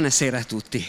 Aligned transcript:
Buonasera 0.00 0.38
a 0.38 0.44
tutti. 0.44 0.82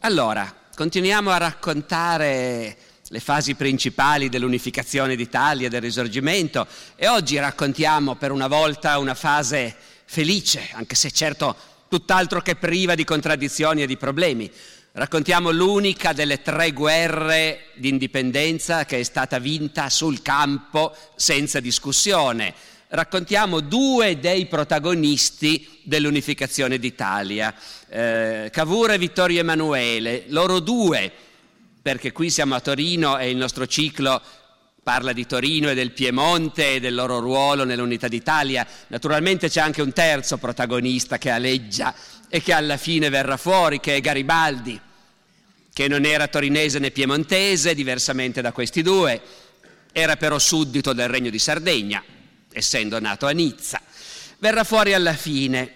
Allora, 0.00 0.54
continuiamo 0.76 1.30
a 1.30 1.38
raccontare 1.38 2.76
le 3.08 3.20
fasi 3.20 3.54
principali 3.54 4.28
dell'unificazione 4.28 5.16
d'Italia, 5.16 5.70
del 5.70 5.80
risorgimento 5.80 6.66
e 6.94 7.08
oggi 7.08 7.38
raccontiamo 7.38 8.16
per 8.16 8.32
una 8.32 8.46
volta 8.46 8.98
una 8.98 9.14
fase 9.14 9.74
felice, 10.04 10.68
anche 10.72 10.94
se 10.94 11.10
certo 11.10 11.56
tutt'altro 11.88 12.42
che 12.42 12.56
priva 12.56 12.94
di 12.94 13.04
contraddizioni 13.04 13.82
e 13.82 13.86
di 13.86 13.96
problemi. 13.96 14.52
Raccontiamo 14.92 15.50
l'unica 15.50 16.12
delle 16.12 16.42
tre 16.42 16.72
guerre 16.72 17.68
di 17.76 17.88
indipendenza 17.88 18.84
che 18.84 18.98
è 18.98 19.02
stata 19.04 19.38
vinta 19.38 19.88
sul 19.88 20.20
campo 20.20 20.94
senza 21.16 21.60
discussione 21.60 22.52
raccontiamo 22.94 23.58
due 23.58 24.20
dei 24.20 24.46
protagonisti 24.46 25.80
dell'unificazione 25.82 26.78
d'Italia, 26.78 27.52
eh, 27.88 28.48
Cavour 28.52 28.92
e 28.92 28.98
Vittorio 28.98 29.40
Emanuele, 29.40 30.24
loro 30.28 30.60
due, 30.60 31.10
perché 31.82 32.12
qui 32.12 32.30
siamo 32.30 32.54
a 32.54 32.60
Torino 32.60 33.18
e 33.18 33.30
il 33.30 33.36
nostro 33.36 33.66
ciclo 33.66 34.22
parla 34.80 35.12
di 35.12 35.26
Torino 35.26 35.70
e 35.70 35.74
del 35.74 35.90
Piemonte 35.90 36.74
e 36.74 36.80
del 36.80 36.94
loro 36.94 37.18
ruolo 37.18 37.64
nell'unità 37.64 38.06
d'Italia. 38.06 38.64
Naturalmente 38.88 39.48
c'è 39.48 39.60
anche 39.60 39.82
un 39.82 39.92
terzo 39.92 40.36
protagonista 40.36 41.18
che 41.18 41.30
aleggia 41.30 41.92
e 42.28 42.42
che 42.42 42.52
alla 42.52 42.76
fine 42.76 43.08
verrà 43.08 43.36
fuori, 43.36 43.80
che 43.80 43.96
è 43.96 44.00
Garibaldi, 44.00 44.80
che 45.72 45.88
non 45.88 46.04
era 46.04 46.28
torinese 46.28 46.78
né 46.78 46.92
piemontese, 46.92 47.74
diversamente 47.74 48.40
da 48.40 48.52
questi 48.52 48.82
due, 48.82 49.20
era 49.90 50.16
però 50.16 50.38
suddito 50.38 50.92
del 50.92 51.08
Regno 51.08 51.30
di 51.30 51.38
Sardegna, 51.38 52.02
essendo 52.54 52.98
nato 53.00 53.26
a 53.26 53.32
Nizza. 53.32 53.80
Verrà 54.38 54.64
fuori 54.64 54.94
alla 54.94 55.14
fine. 55.14 55.72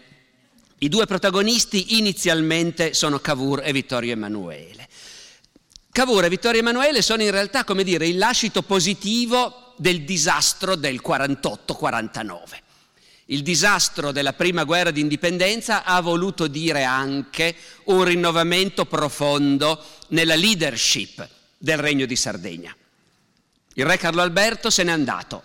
I 0.79 0.89
due 0.89 1.07
protagonisti 1.07 1.98
inizialmente 1.98 2.95
sono 2.95 3.19
Cavour 3.19 3.62
e 3.65 3.73
Vittorio 3.73 4.12
Emanuele. 4.12 4.89
Cavour 5.91 6.25
e 6.25 6.29
Vittorio 6.29 6.61
Emanuele 6.61 7.03
sono 7.03 7.23
in 7.23 7.31
realtà, 7.33 7.65
come 7.65 7.83
dire, 7.83 8.06
il 8.06 8.17
lascito 8.17 8.62
positivo 8.62 9.75
del 9.77 10.05
disastro 10.05 10.77
del 10.77 11.01
48-49. 11.05 12.39
Il 13.31 13.43
disastro 13.43 14.12
della 14.12 14.33
prima 14.33 14.65
guerra 14.65 14.91
di 14.91 15.01
indipendenza 15.01 15.84
ha 15.84 16.01
voluto 16.01 16.47
dire 16.47 16.84
anche 16.84 17.55
un 17.84 18.05
rinnovamento 18.05 18.87
profondo 18.87 19.84
nella 20.09 20.34
leadership 20.34 21.29
del 21.59 21.77
Regno 21.77 22.06
di 22.06 22.17
Sardegna. 22.17 22.75
Il 23.75 23.84
re 23.84 23.97
Carlo 23.97 24.23
Alberto 24.23 24.71
se 24.71 24.83
n'è 24.83 24.93
andato, 24.93 25.43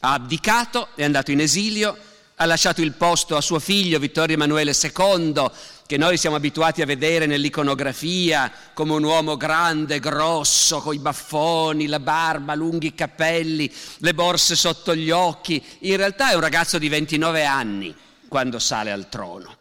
ha 0.00 0.12
abdicato, 0.12 0.88
è 0.94 1.04
andato 1.04 1.30
in 1.30 1.40
esilio, 1.40 1.96
ha 2.40 2.44
lasciato 2.44 2.82
il 2.82 2.92
posto 2.92 3.36
a 3.36 3.40
suo 3.40 3.58
figlio 3.58 3.98
Vittorio 3.98 4.36
Emanuele 4.36 4.72
II, 4.80 5.50
che 5.86 5.96
noi 5.96 6.16
siamo 6.16 6.36
abituati 6.36 6.82
a 6.82 6.86
vedere 6.86 7.26
nell'iconografia 7.26 8.52
come 8.74 8.92
un 8.92 9.02
uomo 9.02 9.36
grande, 9.36 9.98
grosso, 9.98 10.80
coi 10.80 10.98
baffoni, 10.98 11.86
la 11.86 11.98
barba, 11.98 12.54
lunghi 12.54 12.94
capelli, 12.94 13.72
le 13.98 14.14
borse 14.14 14.54
sotto 14.54 14.94
gli 14.94 15.10
occhi. 15.10 15.62
In 15.80 15.96
realtà 15.96 16.30
è 16.30 16.34
un 16.34 16.40
ragazzo 16.40 16.78
di 16.78 16.88
29 16.88 17.44
anni 17.44 17.94
quando 18.28 18.58
sale 18.60 18.92
al 18.92 19.08
trono. 19.08 19.56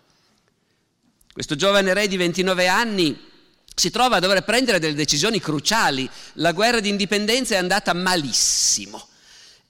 Questo 1.33 1.55
giovane 1.55 1.93
re 1.93 2.07
di 2.07 2.17
29 2.17 2.67
anni 2.67 3.25
si 3.73 3.89
trova 3.89 4.17
a 4.17 4.19
dover 4.19 4.43
prendere 4.43 4.79
delle 4.79 4.95
decisioni 4.95 5.39
cruciali. 5.39 6.07
La 6.33 6.51
guerra 6.51 6.79
di 6.79 6.89
indipendenza 6.89 7.55
è 7.55 7.57
andata 7.57 7.93
malissimo 7.93 9.07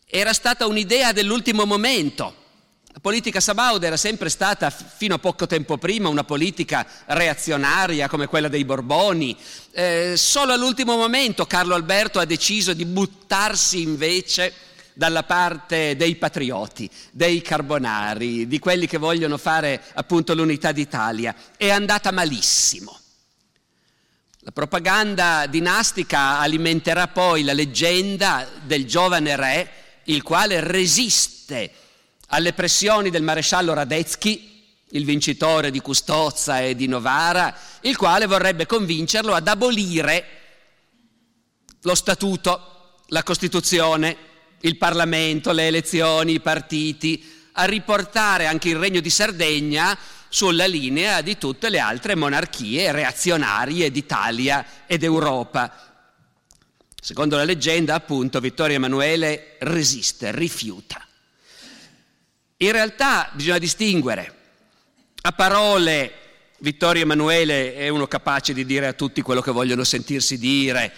era 0.10 0.32
stata 0.32 0.66
un'idea 0.66 1.12
dell'ultimo 1.12 1.66
momento. 1.66 2.46
La 2.94 3.00
politica 3.02 3.42
Sabaud 3.42 3.84
era 3.84 3.98
sempre 3.98 4.30
stata, 4.30 4.70
fino 4.70 5.16
a 5.16 5.20
poco 5.20 5.46
tempo 5.46 5.78
prima, 5.78 6.08
una 6.08 6.24
politica 6.24 6.88
reazionaria 7.08 8.08
come 8.08 8.26
quella 8.26 8.48
dei 8.48 8.64
Borboni. 8.64 9.38
Eh, 9.72 10.14
solo 10.16 10.54
all'ultimo 10.54 10.96
momento 10.96 11.46
Carlo 11.46 11.76
Alberto 11.76 12.20
ha 12.20 12.26
deciso 12.26 12.74
di 12.74 12.86
buttarsi 12.86 13.82
invece 13.82 14.54
dalla 14.94 15.24
parte 15.24 15.96
dei 15.96 16.16
patrioti, 16.16 16.90
dei 17.12 17.42
carbonari, 17.42 18.48
di 18.48 18.60
quelli 18.60 18.88
che 18.88 18.98
vogliono 18.98 19.38
fare 19.38 19.80
appunto 19.94 20.34
l'unità 20.34 20.72
d'Italia. 20.72 21.36
È 21.56 21.70
andata 21.70 22.12
malissimo. 22.12 22.98
La 24.40 24.52
propaganda 24.52 25.46
dinastica 25.48 26.40
alimenterà 26.40 27.10
poi 27.10 27.44
la 27.44 27.54
leggenda 27.54 28.48
del 28.64 28.88
giovane 28.88 29.36
re 29.36 29.72
il 30.08 30.24
quale 30.24 30.60
resiste 30.60 31.72
alle 32.28 32.54
pressioni 32.54 33.10
del 33.10 33.24
maresciallo 33.24 33.74
Radetzky, 33.74 34.56
il 34.92 35.06
vincitore 35.06 35.72
di 35.72 35.80
Custozza 35.80 36.62
e 36.62 36.76
di 36.76 36.88
Novara, 36.88 37.56
il 37.82 37.98
quale 37.98 38.26
vorrebbe 38.26 38.66
convincerlo 38.66 39.34
ad 39.34 39.48
abolire 39.48 40.26
lo 41.82 41.96
statuto, 41.96 42.96
la 43.08 43.24
Costituzione, 43.24 44.18
il 44.62 44.78
Parlamento, 44.78 45.52
le 45.52 45.68
elezioni, 45.68 46.34
i 46.34 46.40
partiti, 46.40 47.36
a 47.54 47.66
riportare 47.66 48.46
anche 48.46 48.70
il 48.70 48.78
Regno 48.78 49.00
di 49.00 49.10
Sardegna 49.10 49.98
sulla 50.30 50.66
linea 50.66 51.22
di 51.22 51.38
tutte 51.38 51.70
le 51.70 51.80
altre 51.80 52.16
monarchie 52.16 52.92
reazionarie 52.92 53.90
d'Italia 53.92 54.66
ed 54.86 55.04
Europa. 55.04 55.87
Secondo 57.02 57.38
la 57.38 57.44
leggenda, 57.44 57.96
appunto, 57.96 58.40
Vittorio 58.40 58.76
Emanuele 58.76 59.56
resiste, 59.60 60.32
rifiuta. 60.32 61.06
In 62.58 62.72
realtà 62.72 63.30
bisogna 63.34 63.60
distinguere. 63.60 64.36
A 65.22 65.32
parole 65.32 66.14
Vittorio 66.60 67.04
Emanuele 67.04 67.76
è 67.76 67.88
uno 67.90 68.08
capace 68.08 68.52
di 68.52 68.66
dire 68.66 68.88
a 68.88 68.94
tutti 68.94 69.22
quello 69.22 69.42
che 69.42 69.52
vogliono 69.52 69.84
sentirsi 69.84 70.40
dire 70.40 70.92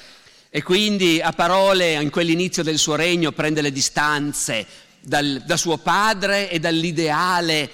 e 0.50 0.64
quindi 0.64 1.20
a 1.22 1.34
parole 1.34 1.94
in 2.02 2.10
quell'inizio 2.10 2.64
del 2.64 2.78
suo 2.78 2.96
regno 2.96 3.34
prende 3.34 3.62
le 3.62 3.72
distanze 3.72 4.66
dal, 5.02 5.44
da 5.46 5.58
suo 5.58 5.78
padre 5.78 6.50
e 6.50 6.60
dall'ideale 6.60 7.70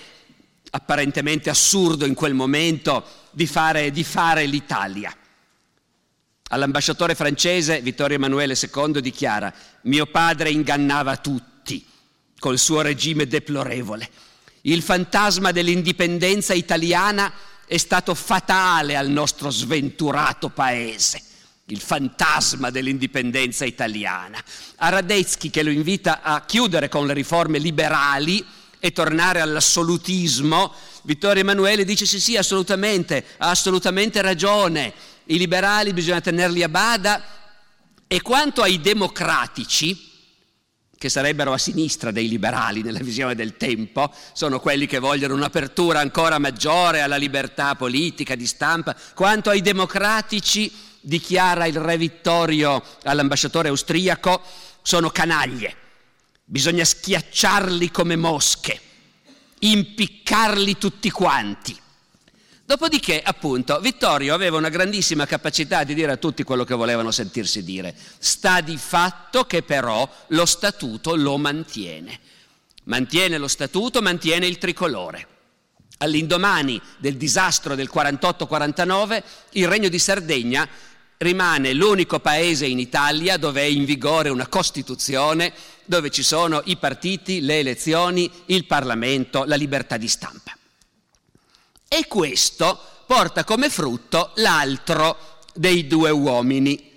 apparentemente 0.71 1.49
assurdo 1.49 2.05
in 2.05 2.15
quel 2.15 2.33
momento 2.33 3.05
di 3.31 3.45
fare, 3.45 3.91
di 3.91 4.03
fare 4.03 4.45
l'Italia. 4.45 5.15
All'ambasciatore 6.49 7.15
francese 7.15 7.81
Vittorio 7.81 8.17
Emanuele 8.17 8.55
II 8.55 9.01
dichiara 9.01 9.51
mio 9.83 10.05
padre 10.05 10.51
ingannava 10.51 11.17
tutti 11.17 11.83
col 12.37 12.59
suo 12.59 12.81
regime 12.81 13.25
deplorevole. 13.25 14.07
Il 14.61 14.83
fantasma 14.83 15.51
dell'indipendenza 15.51 16.53
italiana 16.53 17.33
è 17.65 17.77
stato 17.77 18.13
fatale 18.13 18.95
al 18.95 19.09
nostro 19.09 19.49
sventurato 19.49 20.49
paese. 20.49 21.19
Il 21.65 21.79
fantasma 21.79 22.69
dell'indipendenza 22.69 23.65
italiana. 23.65 24.37
A 24.75 24.89
Radetzky 24.89 25.49
che 25.49 25.63
lo 25.63 25.71
invita 25.71 26.21
a 26.21 26.45
chiudere 26.45 26.89
con 26.89 27.07
le 27.07 27.13
riforme 27.13 27.57
liberali 27.57 28.45
e 28.77 28.91
tornare 28.91 29.41
all'assolutismo, 29.41 30.71
Vittorio 31.05 31.41
Emanuele 31.41 31.85
dice 31.85 32.05
sì 32.05 32.19
sì 32.19 32.37
assolutamente, 32.37 33.25
ha 33.37 33.49
assolutamente 33.49 34.21
ragione 34.21 34.93
i 35.25 35.37
liberali 35.37 35.93
bisogna 35.93 36.21
tenerli 36.21 36.63
a 36.63 36.69
bada. 36.69 37.23
E 38.07 38.21
quanto 38.21 38.61
ai 38.61 38.79
democratici, 38.79 40.11
che 40.97 41.09
sarebbero 41.09 41.53
a 41.53 41.57
sinistra 41.57 42.11
dei 42.11 42.27
liberali 42.27 42.81
nella 42.81 42.99
visione 42.99 43.35
del 43.35 43.57
tempo, 43.57 44.13
sono 44.33 44.59
quelli 44.59 44.85
che 44.85 44.99
vogliono 44.99 45.33
un'apertura 45.33 45.99
ancora 45.99 46.37
maggiore 46.37 47.01
alla 47.01 47.17
libertà 47.17 47.75
politica 47.75 48.35
di 48.35 48.45
stampa, 48.45 48.95
quanto 49.13 49.49
ai 49.49 49.61
democratici, 49.61 50.71
dichiara 51.01 51.65
il 51.65 51.77
re 51.77 51.97
Vittorio 51.97 52.83
all'ambasciatore 53.03 53.69
austriaco, 53.69 54.41
sono 54.81 55.09
canaglie, 55.09 55.75
bisogna 56.43 56.85
schiacciarli 56.85 57.91
come 57.91 58.15
mosche, 58.15 58.79
impiccarli 59.59 60.77
tutti 60.77 61.09
quanti. 61.09 61.77
Dopodiché, 62.67 63.21
appunto, 63.21 63.79
Vittorio 63.79 64.33
aveva 64.33 64.57
una 64.57 64.69
grandissima 64.69 65.27
capacità 65.27 65.83
di 65.83 65.93
dire 65.93 66.11
a 66.11 66.17
tutti 66.17 66.41
quello 66.41 66.63
che 66.63 66.73
volevano 66.73 67.11
sentirsi 67.11 67.63
dire. 67.63 67.95
Sta 68.17 68.61
di 68.61 68.75
fatto 68.75 69.45
che 69.45 69.61
però 69.61 70.09
lo 70.29 70.45
statuto 70.47 71.15
lo 71.15 71.37
mantiene. 71.37 72.19
mantiene 72.85 73.37
lo 73.37 73.47
statuto, 73.47 74.01
mantiene 74.01 74.47
il 74.47 74.57
tricolore. 74.57 75.27
All'indomani 75.99 76.81
del 76.97 77.17
disastro 77.17 77.75
del 77.75 77.89
48-49, 77.93 79.23
il 79.51 79.67
Regno 79.67 79.89
di 79.89 79.99
Sardegna 79.99 80.67
rimane 81.17 81.71
l'unico 81.73 82.19
paese 82.19 82.65
in 82.65 82.79
Italia 82.79 83.37
dove 83.37 83.61
è 83.61 83.65
in 83.65 83.85
vigore 83.85 84.29
una 84.29 84.47
Costituzione, 84.47 85.53
dove 85.85 86.09
ci 86.09 86.23
sono 86.23 86.61
i 86.65 86.77
partiti, 86.77 87.41
le 87.41 87.59
elezioni, 87.59 88.29
il 88.47 88.65
Parlamento, 88.65 89.43
la 89.45 89.55
libertà 89.55 89.97
di 89.97 90.07
stampa. 90.07 90.57
E 91.87 92.07
questo 92.07 92.79
porta 93.05 93.43
come 93.43 93.69
frutto 93.69 94.31
l'altro 94.35 95.39
dei 95.53 95.87
due 95.87 96.09
uomini 96.09 96.93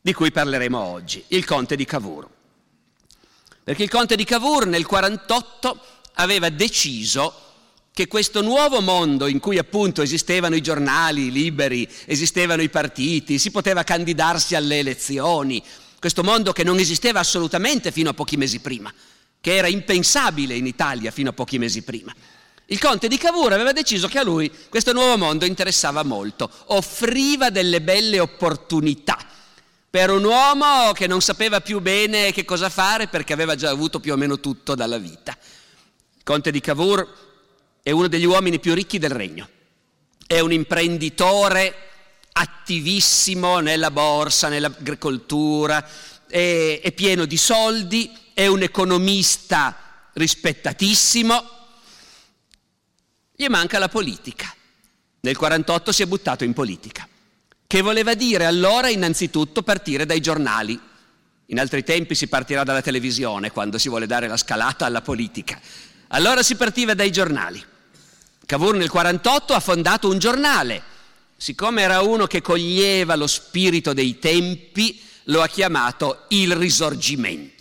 di 0.00 0.12
cui 0.12 0.32
parleremo 0.32 0.78
oggi, 0.78 1.22
il 1.28 1.44
conte 1.44 1.76
di 1.76 1.84
Cavour. 1.84 2.28
Perché 3.64 3.84
il 3.84 3.90
conte 3.90 4.16
di 4.16 4.24
Cavour 4.24 4.66
nel 4.66 4.84
1948 4.88 5.80
aveva 6.14 6.48
deciso 6.50 7.32
che 7.92 8.08
questo 8.08 8.42
nuovo 8.42 8.80
mondo 8.80 9.26
in 9.26 9.38
cui 9.38 9.58
appunto 9.58 10.02
esistevano 10.02 10.56
i 10.56 10.62
giornali 10.62 11.30
liberi, 11.30 11.88
esistevano 12.06 12.62
i 12.62 12.70
partiti, 12.70 13.38
si 13.38 13.50
poteva 13.50 13.84
candidarsi 13.84 14.54
alle 14.56 14.78
elezioni, 14.78 15.62
questo 16.00 16.24
mondo 16.24 16.52
che 16.52 16.64
non 16.64 16.78
esisteva 16.78 17.20
assolutamente 17.20 17.92
fino 17.92 18.10
a 18.10 18.14
pochi 18.14 18.36
mesi 18.36 18.58
prima, 18.58 18.92
che 19.40 19.54
era 19.54 19.68
impensabile 19.68 20.54
in 20.54 20.66
Italia 20.66 21.10
fino 21.12 21.30
a 21.30 21.32
pochi 21.34 21.58
mesi 21.58 21.82
prima. 21.82 22.12
Il 22.72 22.80
conte 22.80 23.06
di 23.06 23.18
Cavour 23.18 23.52
aveva 23.52 23.72
deciso 23.72 24.08
che 24.08 24.18
a 24.18 24.22
lui 24.22 24.50
questo 24.70 24.94
nuovo 24.94 25.18
mondo 25.18 25.44
interessava 25.44 26.02
molto, 26.02 26.50
offriva 26.68 27.50
delle 27.50 27.82
belle 27.82 28.18
opportunità 28.18 29.18
per 29.90 30.08
un 30.08 30.24
uomo 30.24 30.92
che 30.92 31.06
non 31.06 31.20
sapeva 31.20 31.60
più 31.60 31.80
bene 31.80 32.32
che 32.32 32.46
cosa 32.46 32.70
fare 32.70 33.08
perché 33.08 33.34
aveva 33.34 33.56
già 33.56 33.68
avuto 33.68 34.00
più 34.00 34.14
o 34.14 34.16
meno 34.16 34.40
tutto 34.40 34.74
dalla 34.74 34.96
vita. 34.96 35.36
Il 36.16 36.22
conte 36.24 36.50
di 36.50 36.60
Cavour 36.60 37.06
è 37.82 37.90
uno 37.90 38.08
degli 38.08 38.24
uomini 38.24 38.58
più 38.58 38.72
ricchi 38.72 38.98
del 38.98 39.10
regno, 39.10 39.46
è 40.26 40.40
un 40.40 40.52
imprenditore 40.52 41.74
attivissimo 42.32 43.58
nella 43.58 43.90
borsa, 43.90 44.48
nell'agricoltura, 44.48 45.86
è, 46.26 46.80
è 46.82 46.92
pieno 46.92 47.26
di 47.26 47.36
soldi, 47.36 48.10
è 48.32 48.46
un 48.46 48.62
economista 48.62 50.08
rispettatissimo, 50.14 51.60
gli 53.42 53.48
manca 53.48 53.78
la 53.78 53.88
politica. 53.88 54.46
Nel 55.24 55.36
1948 55.36 55.92
si 55.92 56.02
è 56.02 56.06
buttato 56.06 56.44
in 56.44 56.52
politica, 56.52 57.08
che 57.66 57.80
voleva 57.80 58.14
dire 58.14 58.44
allora 58.44 58.88
innanzitutto 58.88 59.62
partire 59.62 60.06
dai 60.06 60.20
giornali. 60.20 60.78
In 61.46 61.58
altri 61.58 61.82
tempi 61.82 62.14
si 62.14 62.28
partirà 62.28 62.62
dalla 62.62 62.82
televisione 62.82 63.50
quando 63.50 63.78
si 63.78 63.88
vuole 63.88 64.06
dare 64.06 64.28
la 64.28 64.36
scalata 64.36 64.86
alla 64.86 65.02
politica. 65.02 65.60
Allora 66.08 66.42
si 66.42 66.54
partiva 66.54 66.94
dai 66.94 67.10
giornali. 67.10 67.62
Cavour 68.46 68.74
nel 68.74 68.90
1948 68.92 69.54
ha 69.54 69.60
fondato 69.60 70.08
un 70.08 70.18
giornale. 70.18 70.82
Siccome 71.36 71.82
era 71.82 72.00
uno 72.00 72.26
che 72.26 72.40
coglieva 72.40 73.16
lo 73.16 73.26
spirito 73.26 73.92
dei 73.92 74.18
tempi, 74.18 75.00
lo 75.24 75.42
ha 75.42 75.48
chiamato 75.48 76.24
Il 76.28 76.54
Risorgimento. 76.54 77.51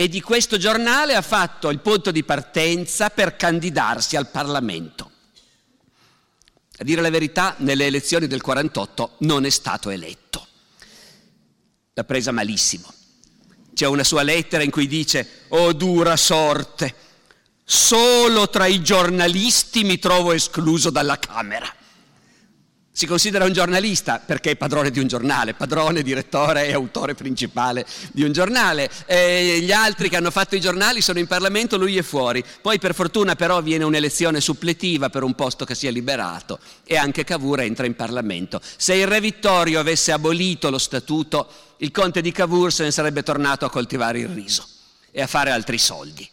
E 0.00 0.08
di 0.08 0.22
questo 0.22 0.56
giornale 0.56 1.14
ha 1.14 1.20
fatto 1.20 1.68
il 1.68 1.80
punto 1.80 2.10
di 2.10 2.24
partenza 2.24 3.10
per 3.10 3.36
candidarsi 3.36 4.16
al 4.16 4.30
Parlamento. 4.30 5.10
A 6.78 6.84
dire 6.84 7.02
la 7.02 7.10
verità, 7.10 7.54
nelle 7.58 7.84
elezioni 7.84 8.26
del 8.26 8.40
48 8.40 9.16
non 9.18 9.44
è 9.44 9.50
stato 9.50 9.90
eletto. 9.90 10.46
L'ha 11.92 12.04
presa 12.04 12.32
malissimo. 12.32 12.90
C'è 13.74 13.84
una 13.84 14.02
sua 14.02 14.22
lettera 14.22 14.62
in 14.62 14.70
cui 14.70 14.86
dice, 14.86 15.44
oh 15.48 15.74
dura 15.74 16.16
sorte, 16.16 16.94
Solo 17.62 18.48
tra 18.48 18.64
i 18.64 18.82
giornalisti 18.82 19.84
mi 19.84 19.98
trovo 19.98 20.32
escluso 20.32 20.88
dalla 20.88 21.18
Camera. 21.18 21.70
Si 22.92 23.06
considera 23.06 23.44
un 23.44 23.52
giornalista 23.52 24.18
perché 24.18 24.50
è 24.50 24.56
padrone 24.56 24.90
di 24.90 24.98
un 24.98 25.06
giornale, 25.06 25.54
padrone, 25.54 26.02
direttore 26.02 26.66
e 26.66 26.72
autore 26.72 27.14
principale 27.14 27.86
di 28.12 28.24
un 28.24 28.32
giornale. 28.32 28.90
E 29.06 29.60
gli 29.62 29.70
altri 29.70 30.08
che 30.08 30.16
hanno 30.16 30.32
fatto 30.32 30.56
i 30.56 30.60
giornali 30.60 31.00
sono 31.00 31.20
in 31.20 31.28
Parlamento, 31.28 31.78
lui 31.78 31.96
è 31.96 32.02
fuori. 32.02 32.44
Poi 32.60 32.80
per 32.80 32.94
fortuna 32.94 33.36
però 33.36 33.62
viene 33.62 33.84
un'elezione 33.84 34.40
suppletiva 34.40 35.08
per 35.08 35.22
un 35.22 35.34
posto 35.34 35.64
che 35.64 35.76
si 35.76 35.86
è 35.86 35.90
liberato 35.92 36.58
e 36.84 36.96
anche 36.96 37.22
Cavour 37.22 37.60
entra 37.60 37.86
in 37.86 37.94
Parlamento. 37.94 38.60
Se 38.76 38.94
il 38.94 39.06
re 39.06 39.20
Vittorio 39.20 39.78
avesse 39.78 40.10
abolito 40.10 40.68
lo 40.68 40.78
statuto, 40.78 41.48
il 41.78 41.92
conte 41.92 42.20
di 42.20 42.32
Cavour 42.32 42.72
se 42.72 42.82
ne 42.82 42.90
sarebbe 42.90 43.22
tornato 43.22 43.64
a 43.64 43.70
coltivare 43.70 44.18
il 44.18 44.28
riso 44.28 44.66
e 45.12 45.22
a 45.22 45.26
fare 45.28 45.52
altri 45.52 45.78
soldi. 45.78 46.28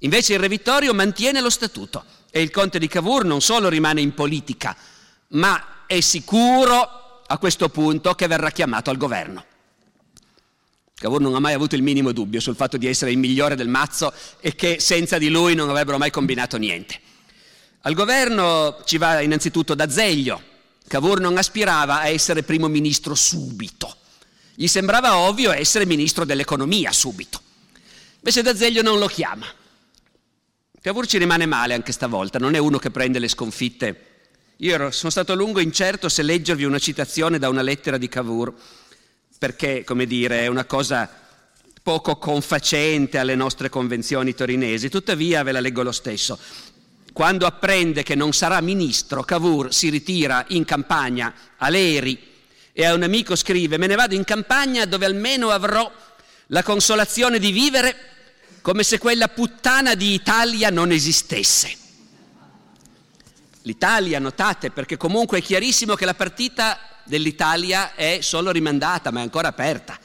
Invece 0.00 0.34
il 0.34 0.40
Re 0.40 0.48
Vittorio 0.48 0.92
mantiene 0.92 1.40
lo 1.40 1.50
statuto 1.50 2.04
e 2.30 2.42
il 2.42 2.50
conte 2.50 2.78
di 2.78 2.88
Cavour 2.88 3.24
non 3.24 3.40
solo 3.40 3.68
rimane 3.68 4.00
in 4.02 4.12
politica, 4.12 4.76
ma 5.28 5.68
è 5.86 6.00
sicuro 6.00 7.22
a 7.26 7.38
questo 7.38 7.68
punto 7.68 8.14
che 8.14 8.26
verrà 8.26 8.50
chiamato 8.50 8.90
al 8.90 8.96
governo. 8.96 9.44
Cavour 10.94 11.20
non 11.20 11.34
ha 11.34 11.40
mai 11.40 11.54
avuto 11.54 11.74
il 11.74 11.82
minimo 11.82 12.12
dubbio 12.12 12.40
sul 12.40 12.56
fatto 12.56 12.76
di 12.76 12.86
essere 12.86 13.10
il 13.10 13.18
migliore 13.18 13.56
del 13.56 13.68
mazzo 13.68 14.12
e 14.40 14.54
che 14.54 14.78
senza 14.80 15.18
di 15.18 15.28
lui 15.28 15.54
non 15.54 15.68
avrebbero 15.68 15.98
mai 15.98 16.10
combinato 16.10 16.56
niente. 16.56 17.00
Al 17.82 17.94
governo 17.94 18.80
ci 18.84 18.96
va 18.96 19.20
innanzitutto 19.20 19.74
D'Azeglio. 19.74 20.40
Cavour 20.86 21.20
non 21.20 21.36
aspirava 21.36 22.00
a 22.00 22.08
essere 22.08 22.42
primo 22.42 22.68
ministro 22.68 23.14
subito. 23.14 23.96
Gli 24.54 24.66
sembrava 24.66 25.16
ovvio 25.16 25.52
essere 25.52 25.84
ministro 25.84 26.24
dell'economia 26.24 26.92
subito. 26.92 27.40
Invece 28.18 28.42
D'Azeglio 28.42 28.80
non 28.80 28.98
lo 28.98 29.06
chiama. 29.06 29.46
Cavour 30.80 31.06
ci 31.06 31.18
rimane 31.18 31.44
male 31.44 31.74
anche 31.74 31.92
stavolta, 31.92 32.38
non 32.38 32.54
è 32.54 32.58
uno 32.58 32.78
che 32.78 32.90
prende 32.90 33.18
le 33.18 33.28
sconfitte. 33.28 34.13
Io 34.58 34.72
ero, 34.72 34.92
sono 34.92 35.10
stato 35.10 35.32
a 35.32 35.34
lungo 35.34 35.58
incerto 35.58 36.08
se 36.08 36.22
leggervi 36.22 36.62
una 36.62 36.78
citazione 36.78 37.40
da 37.40 37.48
una 37.48 37.60
lettera 37.60 37.98
di 37.98 38.08
Cavour, 38.08 38.54
perché, 39.36 39.82
come 39.82 40.06
dire, 40.06 40.42
è 40.42 40.46
una 40.46 40.64
cosa 40.64 41.10
poco 41.82 42.16
confacente 42.16 43.18
alle 43.18 43.34
nostre 43.34 43.68
convenzioni 43.68 44.32
torinesi, 44.32 44.88
tuttavia 44.88 45.42
ve 45.42 45.50
la 45.50 45.58
leggo 45.58 45.82
lo 45.82 45.90
stesso. 45.90 46.38
Quando 47.12 47.46
apprende 47.46 48.04
che 48.04 48.14
non 48.14 48.32
sarà 48.32 48.60
ministro, 48.60 49.24
Cavour 49.24 49.74
si 49.74 49.88
ritira 49.88 50.44
in 50.48 50.64
campagna 50.64 51.34
a 51.56 51.68
Leri 51.68 52.16
e 52.72 52.84
a 52.84 52.94
un 52.94 53.02
amico 53.02 53.34
scrive 53.34 53.76
me 53.76 53.88
ne 53.88 53.96
vado 53.96 54.14
in 54.14 54.24
campagna 54.24 54.84
dove 54.84 55.04
almeno 55.04 55.50
avrò 55.50 55.90
la 56.48 56.62
consolazione 56.62 57.38
di 57.38 57.50
vivere 57.50 57.96
come 58.62 58.82
se 58.82 58.98
quella 58.98 59.28
puttana 59.28 59.94
di 59.94 60.14
Italia 60.14 60.70
non 60.70 60.90
esistesse. 60.92 61.83
L'Italia, 63.66 64.18
notate, 64.18 64.70
perché 64.70 64.96
comunque 64.96 65.38
è 65.38 65.42
chiarissimo 65.42 65.94
che 65.94 66.04
la 66.04 66.14
partita 66.14 66.78
dell'Italia 67.04 67.94
è 67.94 68.20
solo 68.22 68.50
rimandata, 68.50 69.10
ma 69.10 69.20
è 69.20 69.22
ancora 69.22 69.48
aperta 69.48 69.98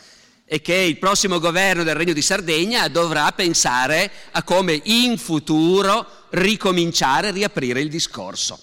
e 0.52 0.62
che 0.62 0.74
il 0.74 0.98
prossimo 0.98 1.40
governo 1.40 1.84
del 1.84 1.94
Regno 1.94 2.12
di 2.12 2.24
Sardegna 2.24 2.88
dovrà 2.88 3.32
pensare 3.34 4.12
a 4.32 4.42
come 4.42 4.82
in 4.86 5.16
futuro 5.20 6.26
ricominciare, 6.30 7.30
riaprire 7.30 7.82
il 7.82 7.90
discorso. 7.90 8.60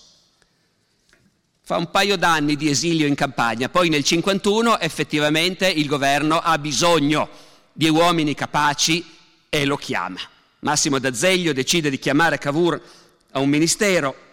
Fa 1.63 1.77
un 1.77 1.89
paio 1.93 2.17
d'anni 2.17 2.57
di 2.57 2.69
esilio 2.69 3.07
in 3.07 3.15
campagna, 3.15 3.69
poi 3.69 3.89
nel 3.89 4.03
1951 4.03 4.81
effettivamente 4.81 5.69
il 5.69 5.87
governo 5.87 6.41
ha 6.41 6.59
bisogno 6.59 7.29
di 7.73 7.89
uomini 7.89 8.35
capaci 8.35 9.05
e 9.49 9.65
lo 9.65 9.77
chiama. 9.77 10.19
Massimo 10.61 10.99
D'Azeglio 10.99 11.53
decide 11.53 11.89
di 11.89 12.01
chiamare 12.01 12.39
Cavour 12.39 12.83
a 13.31 13.39
un 13.39 13.49
ministero. 13.49 14.26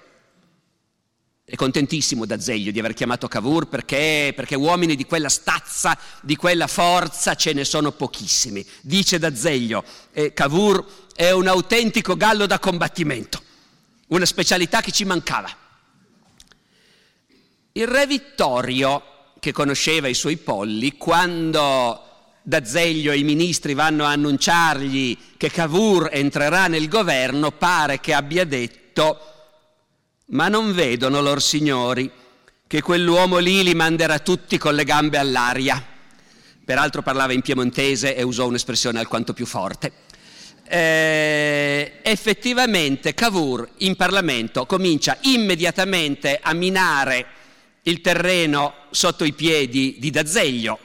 È 1.45 1.55
contentissimo 1.55 2.25
D'Azeglio 2.25 2.71
di 2.71 2.79
aver 2.79 2.93
chiamato 2.93 3.27
Cavour 3.27 3.67
perché, 3.67 4.31
perché 4.33 4.55
uomini 4.55 4.95
di 4.95 5.03
quella 5.03 5.27
stazza, 5.27 5.97
di 6.21 6.37
quella 6.37 6.67
forza 6.67 7.35
ce 7.35 7.51
ne 7.51 7.65
sono 7.65 7.91
pochissimi. 7.91 8.65
Dice 8.79 9.19
D'Azeglio, 9.19 9.83
eh, 10.13 10.31
Cavour 10.31 10.85
è 11.13 11.31
un 11.31 11.47
autentico 11.47 12.15
gallo 12.15 12.45
da 12.45 12.59
combattimento, 12.59 13.43
una 14.07 14.25
specialità 14.25 14.79
che 14.79 14.91
ci 14.91 15.03
mancava. 15.03 15.49
Il 17.73 17.87
re 17.87 18.07
Vittorio, 18.07 19.03
che 19.41 19.51
conosceva 19.51 20.07
i 20.07 20.13
suoi 20.13 20.37
polli, 20.37 20.95
quando 20.95 22.37
D'Azeglio 22.41 23.11
e 23.11 23.17
i 23.17 23.23
ministri 23.23 23.73
vanno 23.73 24.05
a 24.05 24.11
annunciargli 24.11 25.17
che 25.35 25.51
Cavour 25.51 26.07
entrerà 26.13 26.67
nel 26.67 26.87
governo, 26.87 27.51
pare 27.51 27.99
che 27.99 28.13
abbia 28.13 28.45
detto 28.45 29.32
ma 30.27 30.47
non 30.47 30.73
vedono 30.73 31.21
lor 31.21 31.41
signori 31.41 32.09
che 32.67 32.81
quell'uomo 32.81 33.37
lì 33.37 33.63
li 33.63 33.75
manderà 33.75 34.19
tutti 34.19 34.57
con 34.57 34.73
le 34.73 34.83
gambe 34.83 35.17
all'aria. 35.17 35.83
Peraltro 36.65 37.01
parlava 37.01 37.33
in 37.33 37.41
piemontese 37.41 38.15
e 38.15 38.23
usò 38.23 38.47
un'espressione 38.47 38.99
alquanto 38.99 39.33
più 39.33 39.45
forte. 39.45 39.91
Eh, 40.65 41.99
effettivamente 42.01 43.13
Cavour 43.13 43.69
in 43.79 43.95
Parlamento 43.95 44.65
comincia 44.65 45.17
immediatamente 45.21 46.39
a 46.41 46.53
minare 46.53 47.25
il 47.83 48.01
terreno 48.01 48.73
sotto 48.91 49.25
i 49.25 49.33
piedi 49.33 49.97
di 49.99 50.09
D'Azeglio, 50.09 50.79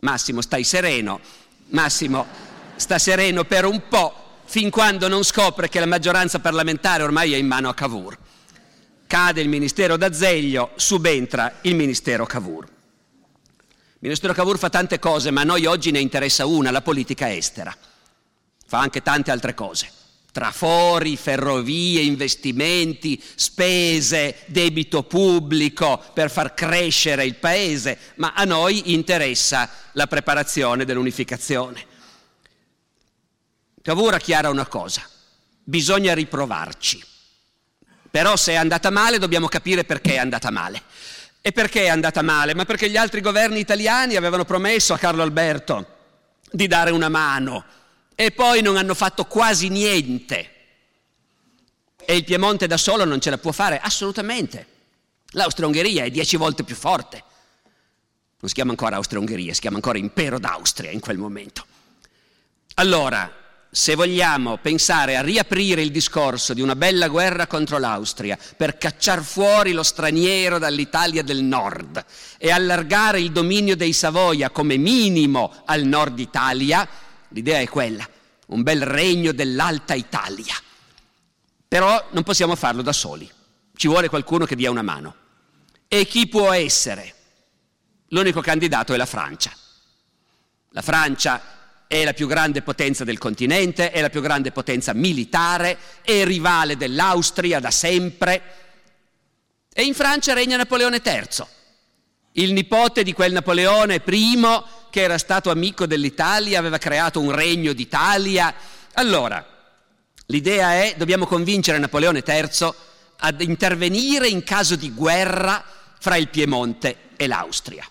Massimo 0.00 0.42
stai 0.42 0.62
sereno, 0.62 1.20
Massimo 1.68 2.26
sta 2.76 2.98
sereno 2.98 3.44
per 3.44 3.64
un 3.64 3.82
po' 3.88 4.40
fin 4.44 4.68
quando 4.68 5.08
non 5.08 5.22
scopre 5.24 5.68
che 5.68 5.80
la 5.80 5.86
maggioranza 5.86 6.38
parlamentare 6.38 7.02
ormai 7.02 7.32
è 7.32 7.36
in 7.36 7.46
mano 7.46 7.70
a 7.70 7.74
Cavour. 7.74 8.18
Cade 9.12 9.42
il 9.42 9.48
ministero 9.50 9.98
d'Azeglio, 9.98 10.70
subentra 10.76 11.58
il 11.64 11.74
ministero 11.74 12.24
Cavour. 12.24 12.64
Il 12.64 13.98
ministero 13.98 14.32
Cavour 14.32 14.56
fa 14.56 14.70
tante 14.70 14.98
cose, 14.98 15.30
ma 15.30 15.42
a 15.42 15.44
noi 15.44 15.66
oggi 15.66 15.90
ne 15.90 15.98
interessa 15.98 16.46
una, 16.46 16.70
la 16.70 16.80
politica 16.80 17.30
estera. 17.30 17.76
Fa 18.66 18.78
anche 18.78 19.02
tante 19.02 19.30
altre 19.30 19.52
cose 19.52 19.90
trafori, 20.32 21.18
ferrovie, 21.18 22.00
investimenti, 22.00 23.22
spese, 23.34 24.44
debito 24.46 25.02
pubblico 25.02 26.02
per 26.14 26.30
far 26.30 26.54
crescere 26.54 27.26
il 27.26 27.34
paese, 27.34 27.98
ma 28.14 28.32
a 28.32 28.44
noi 28.44 28.94
interessa 28.94 29.68
la 29.92 30.06
preparazione 30.06 30.86
dell'unificazione. 30.86 31.84
Cavour 33.82 34.16
chiara 34.16 34.48
una 34.48 34.66
cosa, 34.66 35.06
bisogna 35.62 36.14
riprovarci, 36.14 37.10
però 38.12 38.36
se 38.36 38.52
è 38.52 38.56
andata 38.56 38.90
male 38.90 39.18
dobbiamo 39.18 39.48
capire 39.48 39.84
perché 39.84 40.12
è 40.12 40.18
andata 40.18 40.50
male. 40.50 40.82
E 41.40 41.50
perché 41.50 41.84
è 41.84 41.88
andata 41.88 42.20
male? 42.20 42.54
Ma 42.54 42.66
perché 42.66 42.90
gli 42.90 42.98
altri 42.98 43.22
governi 43.22 43.58
italiani 43.58 44.16
avevano 44.16 44.44
promesso 44.44 44.92
a 44.92 44.98
Carlo 44.98 45.22
Alberto 45.22 45.86
di 46.50 46.66
dare 46.66 46.90
una 46.90 47.08
mano, 47.08 47.64
e 48.14 48.30
poi 48.30 48.60
non 48.60 48.76
hanno 48.76 48.94
fatto 48.94 49.24
quasi 49.24 49.70
niente. 49.70 50.50
E 52.04 52.16
il 52.16 52.24
Piemonte 52.24 52.66
da 52.66 52.76
solo 52.76 53.04
non 53.06 53.18
ce 53.18 53.30
la 53.30 53.38
può 53.38 53.50
fare? 53.50 53.80
Assolutamente. 53.80 54.66
L'Austria-Ungheria 55.30 56.04
è 56.04 56.10
dieci 56.10 56.36
volte 56.36 56.64
più 56.64 56.76
forte. 56.76 57.24
Non 58.38 58.48
si 58.48 58.54
chiama 58.54 58.72
ancora 58.72 58.96
Austria-Ungheria, 58.96 59.54
si 59.54 59.60
chiama 59.60 59.76
ancora 59.76 59.96
Impero 59.96 60.38
d'Austria 60.38 60.90
in 60.90 61.00
quel 61.00 61.16
momento. 61.16 61.64
Allora, 62.74 63.41
se 63.74 63.94
vogliamo 63.94 64.58
pensare 64.58 65.16
a 65.16 65.22
riaprire 65.22 65.80
il 65.80 65.90
discorso 65.90 66.52
di 66.52 66.60
una 66.60 66.76
bella 66.76 67.08
guerra 67.08 67.46
contro 67.46 67.78
l'Austria 67.78 68.38
per 68.54 68.76
cacciar 68.76 69.22
fuori 69.22 69.72
lo 69.72 69.82
straniero 69.82 70.58
dall'Italia 70.58 71.22
del 71.22 71.42
nord 71.42 72.04
e 72.36 72.50
allargare 72.50 73.18
il 73.18 73.32
dominio 73.32 73.74
dei 73.74 73.94
Savoia 73.94 74.50
come 74.50 74.76
minimo 74.76 75.62
al 75.64 75.84
nord 75.84 76.18
Italia, 76.18 76.86
L'idea 77.32 77.60
è 77.60 77.68
quella, 77.68 78.06
un 78.48 78.62
bel 78.62 78.82
regno 78.82 79.32
dell'Alta 79.32 79.94
Italia. 79.94 80.54
Però 81.66 82.08
non 82.10 82.22
possiamo 82.22 82.54
farlo 82.56 82.82
da 82.82 82.92
soli, 82.92 83.30
ci 83.74 83.88
vuole 83.88 84.08
qualcuno 84.08 84.44
che 84.44 84.54
dia 84.54 84.70
una 84.70 84.82
mano. 84.82 85.14
E 85.88 86.06
chi 86.06 86.28
può 86.28 86.52
essere? 86.52 87.14
L'unico 88.08 88.42
candidato 88.42 88.92
è 88.92 88.98
la 88.98 89.06
Francia. 89.06 89.50
La 90.70 90.82
Francia 90.82 91.61
è 91.92 92.04
la 92.04 92.14
più 92.14 92.26
grande 92.26 92.62
potenza 92.62 93.04
del 93.04 93.18
continente, 93.18 93.90
è 93.90 94.00
la 94.00 94.08
più 94.08 94.22
grande 94.22 94.50
potenza 94.50 94.94
militare, 94.94 95.76
è 96.00 96.24
rivale 96.24 96.78
dell'Austria 96.78 97.60
da 97.60 97.70
sempre. 97.70 98.42
E 99.70 99.82
in 99.82 99.92
Francia 99.92 100.32
regna 100.32 100.56
Napoleone 100.56 101.02
III, 101.04 101.44
il 102.32 102.54
nipote 102.54 103.02
di 103.02 103.12
quel 103.12 103.32
Napoleone 103.32 104.02
I 104.06 104.40
che 104.88 105.02
era 105.02 105.18
stato 105.18 105.50
amico 105.50 105.84
dell'Italia, 105.84 106.58
aveva 106.58 106.78
creato 106.78 107.20
un 107.20 107.30
regno 107.30 107.74
d'Italia. 107.74 108.54
Allora, 108.94 109.46
l'idea 110.28 110.72
è 110.72 110.94
dobbiamo 110.96 111.26
convincere 111.26 111.76
Napoleone 111.76 112.22
III 112.26 112.70
ad 113.18 113.42
intervenire 113.42 114.28
in 114.28 114.42
caso 114.44 114.76
di 114.76 114.90
guerra 114.92 115.62
fra 116.00 116.16
il 116.16 116.28
Piemonte 116.28 117.10
e 117.18 117.26
l'Austria. 117.26 117.86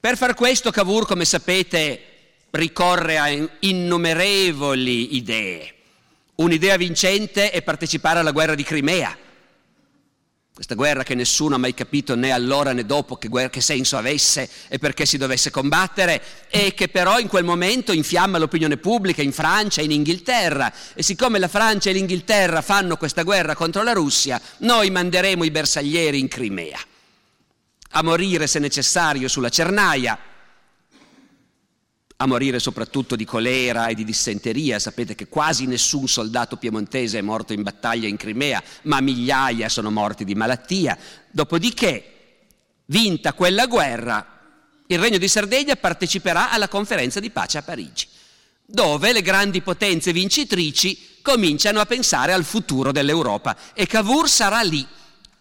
Per 0.00 0.16
far 0.16 0.34
questo 0.34 0.72
Cavour, 0.72 1.06
come 1.06 1.24
sapete, 1.24 2.14
ricorre 2.56 3.18
a 3.18 3.28
innumerevoli 3.60 5.16
idee. 5.16 5.74
Un'idea 6.36 6.76
vincente 6.76 7.50
è 7.50 7.62
partecipare 7.62 8.18
alla 8.18 8.32
guerra 8.32 8.54
di 8.54 8.62
Crimea. 8.62 9.16
Questa 10.52 10.74
guerra 10.74 11.02
che 11.02 11.14
nessuno 11.14 11.54
ha 11.54 11.58
mai 11.58 11.74
capito 11.74 12.14
né 12.14 12.30
allora 12.30 12.72
né 12.72 12.86
dopo 12.86 13.16
che, 13.16 13.28
guerra, 13.28 13.50
che, 13.50 13.60
senso 13.60 13.98
avesse 13.98 14.48
e 14.68 14.78
perché 14.78 15.04
si 15.04 15.18
dovesse 15.18 15.50
combattere 15.50 16.22
e 16.48 16.72
che 16.72 16.88
però 16.88 17.18
in 17.18 17.28
quel 17.28 17.44
momento 17.44 17.92
infiamma 17.92 18.38
l'opinione 18.38 18.78
pubblica 18.78 19.20
in 19.20 19.32
Francia 19.32 19.82
e 19.82 19.84
in 19.84 19.90
Inghilterra. 19.90 20.72
E 20.94 21.02
siccome 21.02 21.38
la 21.38 21.48
Francia 21.48 21.90
e 21.90 21.92
l'Inghilterra 21.92 22.62
fanno 22.62 22.96
questa 22.96 23.22
guerra 23.22 23.54
contro 23.54 23.82
la 23.82 23.92
Russia, 23.92 24.40
noi 24.58 24.88
manderemo 24.90 25.44
i 25.44 25.50
bersaglieri 25.50 26.18
in 26.18 26.28
Crimea. 26.28 26.80
A 27.90 28.02
morire 28.02 28.46
se 28.46 28.58
necessario 28.58 29.28
sulla 29.28 29.50
Cernaia 29.50 30.18
a 32.18 32.26
morire 32.26 32.58
soprattutto 32.58 33.14
di 33.16 33.24
colera 33.24 33.88
e 33.88 33.94
di 33.94 34.04
dissenteria. 34.04 34.78
Sapete 34.78 35.14
che 35.14 35.28
quasi 35.28 35.66
nessun 35.66 36.08
soldato 36.08 36.56
piemontese 36.56 37.18
è 37.18 37.22
morto 37.22 37.52
in 37.52 37.62
battaglia 37.62 38.08
in 38.08 38.16
Crimea, 38.16 38.62
ma 38.82 39.00
migliaia 39.00 39.68
sono 39.68 39.90
morti 39.90 40.24
di 40.24 40.34
malattia. 40.34 40.96
Dopodiché, 41.30 42.12
vinta 42.86 43.34
quella 43.34 43.66
guerra, 43.66 44.34
il 44.86 44.98
Regno 44.98 45.18
di 45.18 45.28
Sardegna 45.28 45.76
parteciperà 45.76 46.50
alla 46.50 46.68
conferenza 46.68 47.20
di 47.20 47.30
pace 47.30 47.58
a 47.58 47.62
Parigi, 47.62 48.06
dove 48.64 49.12
le 49.12 49.22
grandi 49.22 49.60
potenze 49.60 50.12
vincitrici 50.12 51.18
cominciano 51.20 51.80
a 51.80 51.86
pensare 51.86 52.32
al 52.32 52.44
futuro 52.44 52.92
dell'Europa 52.92 53.56
e 53.74 53.86
Cavour 53.86 54.28
sarà 54.28 54.60
lì 54.62 54.86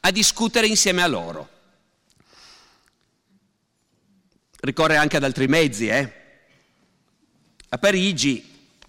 a 0.01 0.11
discutere 0.11 0.67
insieme 0.67 1.03
a 1.03 1.07
loro. 1.07 1.49
Ricorre 4.59 4.97
anche 4.97 5.17
ad 5.17 5.23
altri 5.23 5.47
mezzi, 5.47 5.87
eh? 5.87 6.24
A 7.75 7.77
Parigi, 7.77 8.41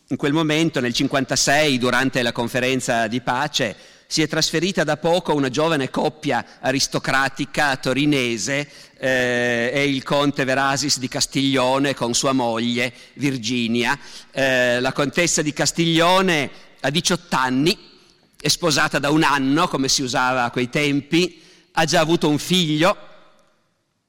in 0.07 0.17
quel 0.17 0.33
momento, 0.33 0.79
nel 0.79 0.95
1956, 0.95 1.77
durante 1.77 2.23
la 2.23 2.31
conferenza 2.31 3.09
di 3.09 3.21
pace, 3.21 3.75
si 4.07 4.23
è 4.23 4.29
trasferita 4.29 4.85
da 4.85 4.97
poco 4.97 5.35
una 5.35 5.49
giovane 5.49 5.91
coppia 5.91 6.59
aristocratica 6.61 7.77
torinese, 7.79 8.71
eh, 8.97 9.85
il 9.89 10.05
conte 10.05 10.45
Verasis 10.45 11.01
di 11.01 11.09
Castiglione 11.09 11.95
con 11.95 12.15
sua 12.15 12.31
moglie 12.31 12.93
Virginia. 13.15 13.99
Eh, 14.31 14.79
la 14.79 14.93
contessa 14.93 15.43
di 15.43 15.53
Castiglione 15.53 16.49
ha 16.79 16.89
18 16.89 17.35
anni, 17.35 17.77
è 18.41 18.47
sposata 18.47 19.01
da 19.01 19.11
un 19.11 19.25
anno, 19.25 19.67
come 19.67 19.89
si 19.89 20.03
usava 20.03 20.45
a 20.45 20.53
quei 20.53 20.71
tempi, 20.71 21.43
ha 21.73 21.85
già 21.85 21.99
avuto 21.99 22.29
un 22.29 22.39
figlio, 22.39 22.97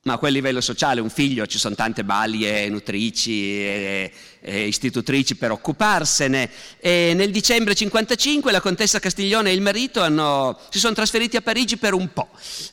ma 0.08 0.14
a 0.14 0.18
quel 0.18 0.32
livello 0.32 0.62
sociale 0.62 1.02
un 1.02 1.10
figlio 1.10 1.46
ci 1.46 1.60
sono 1.60 1.76
tante 1.76 2.06
balie, 2.06 2.70
nutrici 2.70 3.44
e, 3.44 4.12
e 4.40 4.68
istitutrici 4.68 5.36
per 5.36 5.52
occuparsene. 5.52 6.50
E 6.80 7.12
nel 7.14 7.30
dicembre 7.30 7.76
55 7.76 8.52
la 8.54 8.62
contessa 8.62 9.00
Castiglione 9.00 9.52
e 9.52 9.54
il 9.54 9.62
marito 9.62 10.02
hanno, 10.02 10.58
si 10.70 10.80
sono 10.80 10.94
trasferiti 10.94 11.36
a 11.36 11.42
Parigi 11.42 11.76
per 11.76 11.94
un 11.94 12.12
po'. 12.14 12.30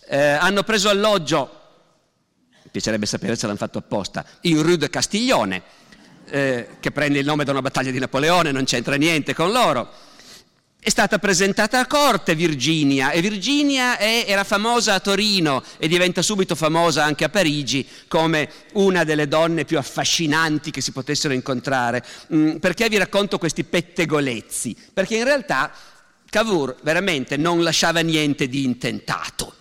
Eh, 0.09 0.17
hanno 0.17 0.63
preso 0.63 0.89
alloggio, 0.89 1.61
mi 2.63 2.71
piacerebbe 2.71 3.05
sapere 3.05 3.35
se 3.35 3.47
l'hanno 3.47 3.59
fatto 3.59 3.79
apposta, 3.79 4.25
in 4.43 4.63
Rue 4.63 4.77
de 4.77 4.89
Castiglione, 4.89 5.63
eh, 6.27 6.69
che 6.79 6.93
prende 6.93 7.19
il 7.19 7.27
nome 7.27 7.43
da 7.43 7.51
una 7.51 7.63
battaglia 7.63 7.91
di 7.91 7.99
Napoleone, 7.99 8.53
non 8.53 8.63
c'entra 8.65 8.95
niente 8.95 9.35
con 9.35 9.51
loro 9.51 10.13
è 10.85 10.91
stata 10.91 11.19
presentata 11.19 11.79
a 11.79 11.87
corte 11.87 12.35
Virginia 12.35 13.11
e 13.11 13.23
Virginia 13.23 13.97
è, 13.97 14.27
era 14.29 14.45
famosa 14.45 14.93
a 14.93 15.01
Torino 15.01 15.65
e 15.79 15.89
diventa 15.89 16.21
subito 16.21 16.55
famosa 16.55 17.03
anche 17.03 17.25
a 17.25 17.31
Parigi 17.31 17.89
come 18.07 18.51
una 18.75 19.03
delle 19.03 19.27
donne 19.27 19.65
più 19.65 19.79
affascinanti 19.79 20.71
che 20.71 20.83
si 20.83 20.93
potessero 20.93 21.33
incontrare. 21.33 22.05
Mm, 22.35 22.57
perché 22.57 22.91
vi 22.91 22.99
racconto 22.99 23.39
questi 23.39 23.65
pettegolezzi? 23.65 24.77
Perché 24.93 25.17
in 25.17 25.25
realtà 25.25 25.73
Cavour 26.29 26.77
veramente 26.83 27.39
non 27.39 27.63
lasciava 27.63 28.01
niente 28.01 28.47
di 28.47 28.65
intentato 28.65 29.55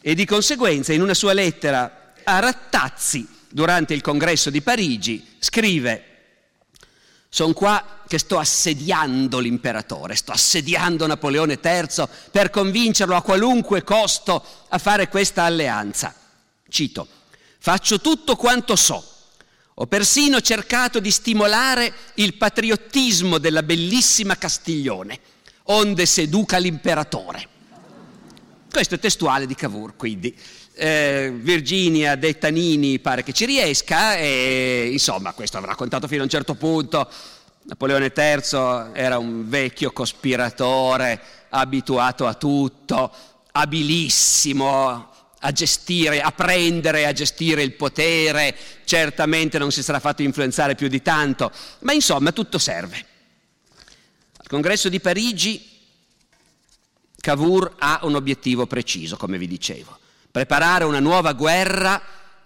e 0.00 0.16
di 0.16 0.24
conseguenza 0.24 0.92
in 0.92 1.00
una 1.00 1.14
sua 1.14 1.32
lettera 1.32 2.12
a 2.24 2.40
Rattazzi 2.40 3.24
durante 3.48 3.94
il 3.94 4.00
congresso 4.00 4.50
di 4.50 4.62
Parigi 4.62 5.24
scrive 5.38 6.15
sono 7.36 7.52
qua 7.52 8.00
che 8.08 8.18
sto 8.18 8.38
assediando 8.38 9.40
l'imperatore, 9.40 10.16
sto 10.16 10.32
assediando 10.32 11.06
Napoleone 11.06 11.58
III 11.62 12.08
per 12.30 12.48
convincerlo 12.48 13.14
a 13.14 13.20
qualunque 13.20 13.84
costo 13.84 14.42
a 14.68 14.78
fare 14.78 15.08
questa 15.08 15.42
alleanza. 15.42 16.14
Cito, 16.66 17.06
faccio 17.58 18.00
tutto 18.00 18.36
quanto 18.36 18.74
so. 18.74 19.06
Ho 19.74 19.86
persino 19.86 20.40
cercato 20.40 20.98
di 20.98 21.10
stimolare 21.10 21.92
il 22.14 22.36
patriottismo 22.36 23.36
della 23.36 23.62
bellissima 23.62 24.38
Castiglione, 24.38 25.20
onde 25.64 26.06
seduca 26.06 26.56
l'imperatore. 26.56 27.48
Questo 28.70 28.94
è 28.94 28.98
testuale 28.98 29.46
di 29.46 29.54
Cavour, 29.54 29.94
quindi. 29.94 30.34
Eh, 30.78 31.32
Virginia 31.34 32.16
De 32.16 32.36
Tanini 32.36 32.98
pare 32.98 33.22
che 33.22 33.32
ci 33.32 33.46
riesca 33.46 34.18
e 34.18 34.90
insomma 34.92 35.32
questo 35.32 35.56
avrà 35.56 35.70
raccontato 35.70 36.06
fino 36.06 36.20
a 36.20 36.24
un 36.24 36.30
certo 36.30 36.54
punto. 36.54 37.08
Napoleone 37.62 38.12
III 38.14 38.92
era 38.92 39.16
un 39.16 39.48
vecchio 39.48 39.90
cospiratore 39.90 41.18
abituato 41.48 42.26
a 42.26 42.34
tutto, 42.34 43.10
abilissimo 43.52 45.14
a 45.40 45.52
gestire, 45.52 46.20
a 46.20 46.32
prendere, 46.32 47.06
a 47.06 47.12
gestire 47.12 47.62
il 47.62 47.72
potere, 47.72 48.54
certamente 48.84 49.58
non 49.58 49.70
si 49.70 49.82
sarà 49.82 50.00
fatto 50.00 50.22
influenzare 50.22 50.74
più 50.74 50.88
di 50.88 51.00
tanto, 51.00 51.50
ma 51.80 51.92
insomma 51.92 52.32
tutto 52.32 52.58
serve. 52.58 53.04
Al 54.36 54.46
congresso 54.46 54.88
di 54.88 55.00
Parigi 55.00 55.74
Cavour 57.20 57.76
ha 57.78 58.00
un 58.02 58.14
obiettivo 58.14 58.66
preciso, 58.66 59.16
come 59.16 59.38
vi 59.38 59.46
dicevo, 59.46 59.98
preparare 60.36 60.84
una 60.84 61.00
nuova 61.00 61.32
guerra 61.32 61.98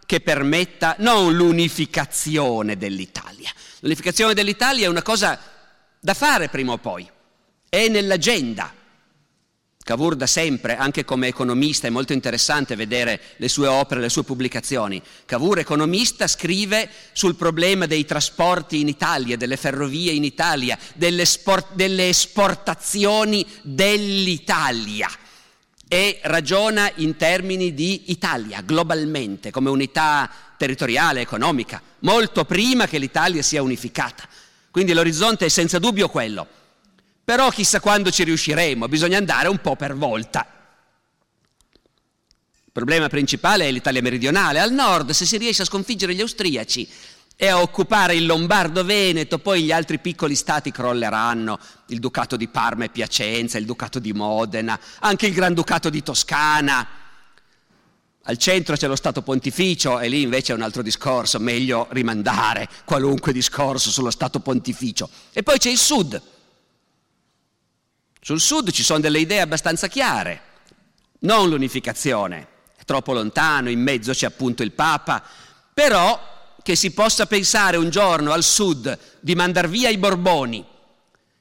che 0.06 0.20
permetta 0.20 0.94
non 0.98 1.34
l'unificazione 1.34 2.76
dell'Italia. 2.76 3.50
L'unificazione 3.80 4.32
dell'Italia 4.32 4.86
è 4.86 4.88
una 4.88 5.02
cosa 5.02 5.36
da 5.98 6.14
fare 6.14 6.48
prima 6.48 6.70
o 6.70 6.78
poi, 6.78 7.10
è 7.68 7.88
nell'agenda. 7.88 8.72
Cavour 9.82 10.14
da 10.14 10.28
sempre, 10.28 10.76
anche 10.76 11.04
come 11.04 11.26
economista, 11.26 11.88
è 11.88 11.90
molto 11.90 12.12
interessante 12.12 12.76
vedere 12.76 13.20
le 13.38 13.48
sue 13.48 13.66
opere, 13.66 13.98
le 13.98 14.08
sue 14.08 14.22
pubblicazioni. 14.22 15.02
Cavour, 15.24 15.58
economista, 15.58 16.28
scrive 16.28 16.88
sul 17.10 17.34
problema 17.34 17.86
dei 17.86 18.04
trasporti 18.04 18.78
in 18.78 18.86
Italia, 18.86 19.36
delle 19.36 19.56
ferrovie 19.56 20.12
in 20.12 20.22
Italia, 20.22 20.78
delle, 20.94 21.24
sport, 21.24 21.74
delle 21.74 22.08
esportazioni 22.08 23.44
dell'Italia 23.62 25.10
e 25.92 26.20
ragiona 26.22 26.88
in 26.96 27.16
termini 27.16 27.74
di 27.74 28.12
Italia, 28.12 28.60
globalmente, 28.60 29.50
come 29.50 29.70
unità 29.70 30.30
territoriale, 30.56 31.20
economica, 31.20 31.82
molto 32.00 32.44
prima 32.44 32.86
che 32.86 32.98
l'Italia 32.98 33.42
sia 33.42 33.60
unificata. 33.60 34.22
Quindi 34.70 34.92
l'orizzonte 34.92 35.46
è 35.46 35.48
senza 35.48 35.80
dubbio 35.80 36.08
quello. 36.08 36.46
Però 37.24 37.50
chissà 37.50 37.80
quando 37.80 38.12
ci 38.12 38.22
riusciremo, 38.22 38.86
bisogna 38.86 39.18
andare 39.18 39.48
un 39.48 39.58
po' 39.58 39.74
per 39.74 39.96
volta. 39.96 40.46
Il 41.72 42.70
problema 42.70 43.08
principale 43.08 43.66
è 43.66 43.72
l'Italia 43.72 44.00
meridionale. 44.00 44.60
Al 44.60 44.72
nord, 44.72 45.10
se 45.10 45.26
si 45.26 45.38
riesce 45.38 45.62
a 45.62 45.64
sconfiggere 45.64 46.14
gli 46.14 46.20
austriaci 46.20 46.88
e 47.42 47.48
a 47.48 47.62
occupare 47.62 48.14
il 48.14 48.26
Lombardo-Veneto, 48.26 49.38
poi 49.38 49.62
gli 49.62 49.72
altri 49.72 49.98
piccoli 49.98 50.34
stati 50.34 50.70
crolleranno, 50.70 51.58
il 51.86 51.98
Ducato 51.98 52.36
di 52.36 52.48
Parma 52.48 52.84
e 52.84 52.90
Piacenza, 52.90 53.56
il 53.56 53.64
Ducato 53.64 53.98
di 53.98 54.12
Modena, 54.12 54.78
anche 54.98 55.24
il 55.26 55.32
Granducato 55.32 55.88
di 55.88 56.02
Toscana. 56.02 56.86
Al 58.24 58.36
centro 58.36 58.76
c'è 58.76 58.86
lo 58.86 58.94
Stato 58.94 59.22
pontificio 59.22 60.00
e 60.00 60.08
lì 60.08 60.20
invece 60.20 60.52
è 60.52 60.54
un 60.54 60.60
altro 60.60 60.82
discorso, 60.82 61.40
meglio 61.40 61.86
rimandare 61.92 62.68
qualunque 62.84 63.32
discorso 63.32 63.90
sullo 63.90 64.10
Stato 64.10 64.40
pontificio. 64.40 65.08
E 65.32 65.42
poi 65.42 65.56
c'è 65.56 65.70
il 65.70 65.78
Sud. 65.78 66.20
Sul 68.20 68.38
Sud 68.38 68.70
ci 68.70 68.82
sono 68.82 69.00
delle 69.00 69.18
idee 69.18 69.40
abbastanza 69.40 69.88
chiare, 69.88 70.42
non 71.20 71.48
l'unificazione, 71.48 72.48
è 72.76 72.84
troppo 72.84 73.14
lontano, 73.14 73.70
in 73.70 73.80
mezzo 73.80 74.12
c'è 74.12 74.26
appunto 74.26 74.62
il 74.62 74.72
Papa, 74.72 75.22
però 75.72 76.36
che 76.70 76.76
si 76.76 76.92
possa 76.92 77.26
pensare 77.26 77.76
un 77.76 77.90
giorno 77.90 78.30
al 78.30 78.44
Sud 78.44 78.96
di 79.18 79.34
mandar 79.34 79.68
via 79.68 79.88
i 79.88 79.98
Borboni, 79.98 80.64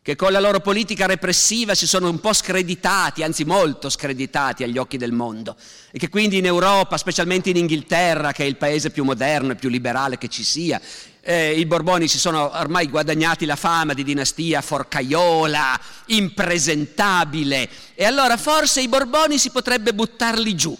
che 0.01 0.15
con 0.15 0.31
la 0.31 0.39
loro 0.39 0.59
politica 0.59 1.05
repressiva 1.05 1.75
si 1.75 1.85
sono 1.85 2.09
un 2.09 2.19
po' 2.19 2.33
screditati, 2.33 3.21
anzi 3.21 3.45
molto 3.45 3.91
screditati 3.91 4.63
agli 4.63 4.79
occhi 4.79 4.97
del 4.97 5.11
mondo, 5.11 5.55
e 5.91 5.99
che 5.99 6.09
quindi 6.09 6.37
in 6.37 6.47
Europa, 6.47 6.97
specialmente 6.97 7.51
in 7.51 7.57
Inghilterra, 7.57 8.31
che 8.31 8.43
è 8.43 8.47
il 8.47 8.55
paese 8.55 8.89
più 8.89 9.03
moderno 9.03 9.51
e 9.51 9.55
più 9.55 9.69
liberale 9.69 10.17
che 10.17 10.29
ci 10.29 10.43
sia, 10.43 10.81
eh, 11.21 11.51
i 11.51 11.67
Borboni 11.67 12.07
si 12.07 12.17
sono 12.17 12.49
ormai 12.57 12.87
guadagnati 12.87 13.45
la 13.45 13.55
fama 13.55 13.93
di 13.93 14.03
dinastia 14.03 14.61
forcaiola, 14.61 15.79
impresentabile, 16.07 17.69
e 17.93 18.03
allora 18.03 18.35
forse 18.35 18.81
i 18.81 18.87
Borboni 18.87 19.37
si 19.37 19.51
potrebbe 19.51 19.93
buttarli 19.93 20.55
giù. 20.55 20.75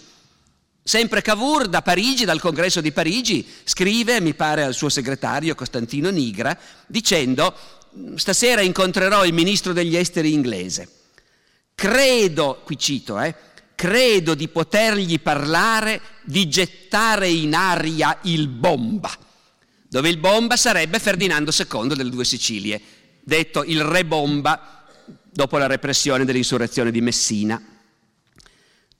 Sempre 0.90 1.22
Cavour 1.22 1.68
da 1.68 1.82
Parigi, 1.82 2.24
dal 2.24 2.40
congresso 2.40 2.80
di 2.80 2.90
Parigi, 2.90 3.46
scrive, 3.62 4.20
mi 4.20 4.34
pare 4.34 4.64
al 4.64 4.74
suo 4.74 4.88
segretario 4.88 5.54
Costantino 5.54 6.10
Nigra, 6.10 6.58
dicendo 6.88 7.54
stasera 8.16 8.60
incontrerò 8.60 9.24
il 9.24 9.32
ministro 9.32 9.72
degli 9.72 9.94
esteri 9.94 10.32
inglese. 10.32 10.88
Credo, 11.76 12.62
qui 12.64 12.76
cito, 12.76 13.20
eh, 13.20 13.32
credo 13.76 14.34
di 14.34 14.48
potergli 14.48 15.20
parlare 15.20 16.00
di 16.24 16.48
gettare 16.48 17.28
in 17.28 17.54
aria 17.54 18.18
il 18.22 18.48
bomba, 18.48 19.16
dove 19.88 20.08
il 20.08 20.18
bomba 20.18 20.56
sarebbe 20.56 20.98
Ferdinando 20.98 21.52
II 21.56 21.94
delle 21.94 22.10
due 22.10 22.24
Sicilie, 22.24 22.80
detto 23.22 23.62
il 23.62 23.84
re 23.84 24.04
bomba 24.04 24.88
dopo 25.06 25.56
la 25.56 25.68
repressione 25.68 26.24
dell'insurrezione 26.24 26.90
di 26.90 27.00
Messina. 27.00 27.62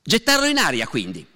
Gettarlo 0.00 0.46
in 0.46 0.58
aria 0.58 0.86
quindi, 0.86 1.26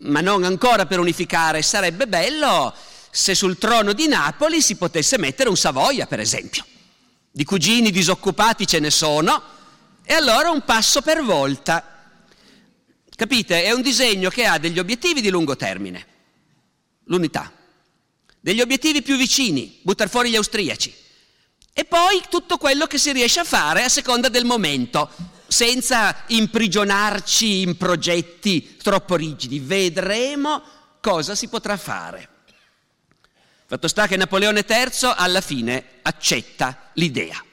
ma 0.00 0.20
non 0.20 0.44
ancora 0.44 0.86
per 0.86 0.98
unificare, 0.98 1.62
sarebbe 1.62 2.06
bello 2.06 2.74
se 3.10 3.34
sul 3.34 3.58
trono 3.58 3.92
di 3.92 4.06
Napoli 4.06 4.62
si 4.62 4.76
potesse 4.76 5.18
mettere 5.18 5.48
un 5.48 5.56
Savoia, 5.56 6.06
per 6.06 6.20
esempio. 6.20 6.64
Di 7.30 7.44
cugini 7.44 7.90
disoccupati 7.90 8.66
ce 8.66 8.78
ne 8.78 8.90
sono, 8.90 9.42
e 10.02 10.14
allora 10.14 10.50
un 10.50 10.64
passo 10.64 11.02
per 11.02 11.22
volta. 11.22 12.12
Capite? 13.14 13.64
È 13.64 13.72
un 13.72 13.82
disegno 13.82 14.30
che 14.30 14.46
ha 14.46 14.58
degli 14.58 14.78
obiettivi 14.78 15.20
di 15.20 15.28
lungo 15.28 15.54
termine, 15.56 16.06
l'unità, 17.04 17.52
degli 18.40 18.60
obiettivi 18.60 19.02
più 19.02 19.16
vicini, 19.16 19.80
buttare 19.82 20.08
fuori 20.08 20.30
gli 20.30 20.36
austriaci, 20.36 20.94
e 21.72 21.84
poi 21.84 22.22
tutto 22.28 22.56
quello 22.56 22.86
che 22.86 22.98
si 22.98 23.12
riesce 23.12 23.40
a 23.40 23.44
fare 23.44 23.84
a 23.84 23.88
seconda 23.88 24.28
del 24.28 24.44
momento, 24.44 25.10
senza 25.50 26.22
imprigionarci 26.28 27.62
in 27.62 27.76
progetti 27.76 28.76
troppo 28.76 29.16
rigidi. 29.16 29.58
Vedremo 29.58 30.62
cosa 31.00 31.34
si 31.34 31.48
potrà 31.48 31.76
fare. 31.76 32.28
Fatto 33.66 33.88
sta 33.88 34.06
che 34.06 34.16
Napoleone 34.16 34.64
III 34.66 35.12
alla 35.16 35.40
fine 35.40 35.84
accetta 36.02 36.90
l'idea. 36.94 37.44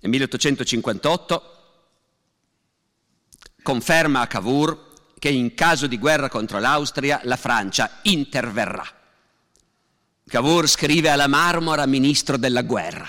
Nel 0.00 0.10
1858 0.10 1.74
conferma 3.62 4.20
a 4.22 4.26
Cavour 4.26 4.92
che 5.18 5.28
in 5.28 5.54
caso 5.54 5.86
di 5.86 5.98
guerra 5.98 6.30
contro 6.30 6.58
l'Austria 6.58 7.20
la 7.24 7.36
Francia 7.36 7.98
interverrà. 8.02 8.86
Cavour 10.26 10.66
scrive 10.68 11.10
alla 11.10 11.26
Marmora, 11.26 11.84
ministro 11.84 12.38
della 12.38 12.62
guerra, 12.62 13.08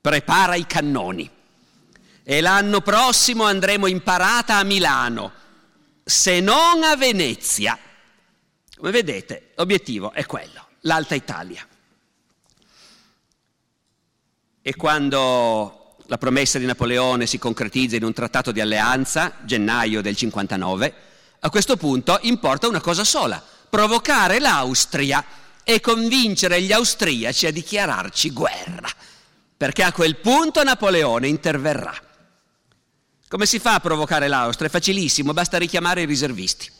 prepara 0.00 0.54
i 0.54 0.66
cannoni. 0.66 1.30
E 2.22 2.40
l'anno 2.40 2.80
prossimo 2.80 3.44
andremo 3.44 3.86
in 3.86 4.02
parata 4.02 4.56
a 4.56 4.62
Milano, 4.62 5.32
se 6.04 6.40
non 6.40 6.82
a 6.82 6.96
Venezia. 6.96 7.78
Come 8.76 8.90
vedete, 8.90 9.52
l'obiettivo 9.56 10.12
è 10.12 10.24
quello, 10.26 10.68
l'Alta 10.80 11.14
Italia. 11.14 11.66
E 14.62 14.76
quando 14.76 15.96
la 16.06 16.18
promessa 16.18 16.58
di 16.58 16.66
Napoleone 16.66 17.26
si 17.26 17.38
concretizza 17.38 17.96
in 17.96 18.04
un 18.04 18.12
trattato 18.12 18.52
di 18.52 18.60
alleanza, 18.60 19.36
gennaio 19.44 20.02
del 20.02 20.16
59, 20.16 20.94
a 21.40 21.50
questo 21.50 21.76
punto 21.76 22.18
importa 22.22 22.68
una 22.68 22.80
cosa 22.80 23.04
sola, 23.04 23.42
provocare 23.70 24.40
l'Austria 24.40 25.24
e 25.62 25.80
convincere 25.80 26.60
gli 26.62 26.72
austriaci 26.72 27.46
a 27.46 27.52
dichiararci 27.52 28.32
guerra, 28.32 28.88
perché 29.60 29.82
a 29.82 29.92
quel 29.92 30.16
punto 30.16 30.64
Napoleone 30.64 31.28
interverrà. 31.28 31.94
Come 33.28 33.44
si 33.44 33.58
fa 33.58 33.74
a 33.74 33.80
provocare 33.80 34.26
l'Austria? 34.26 34.68
È 34.68 34.70
facilissimo, 34.70 35.34
basta 35.34 35.58
richiamare 35.58 36.00
i 36.00 36.06
riservisti. 36.06 36.70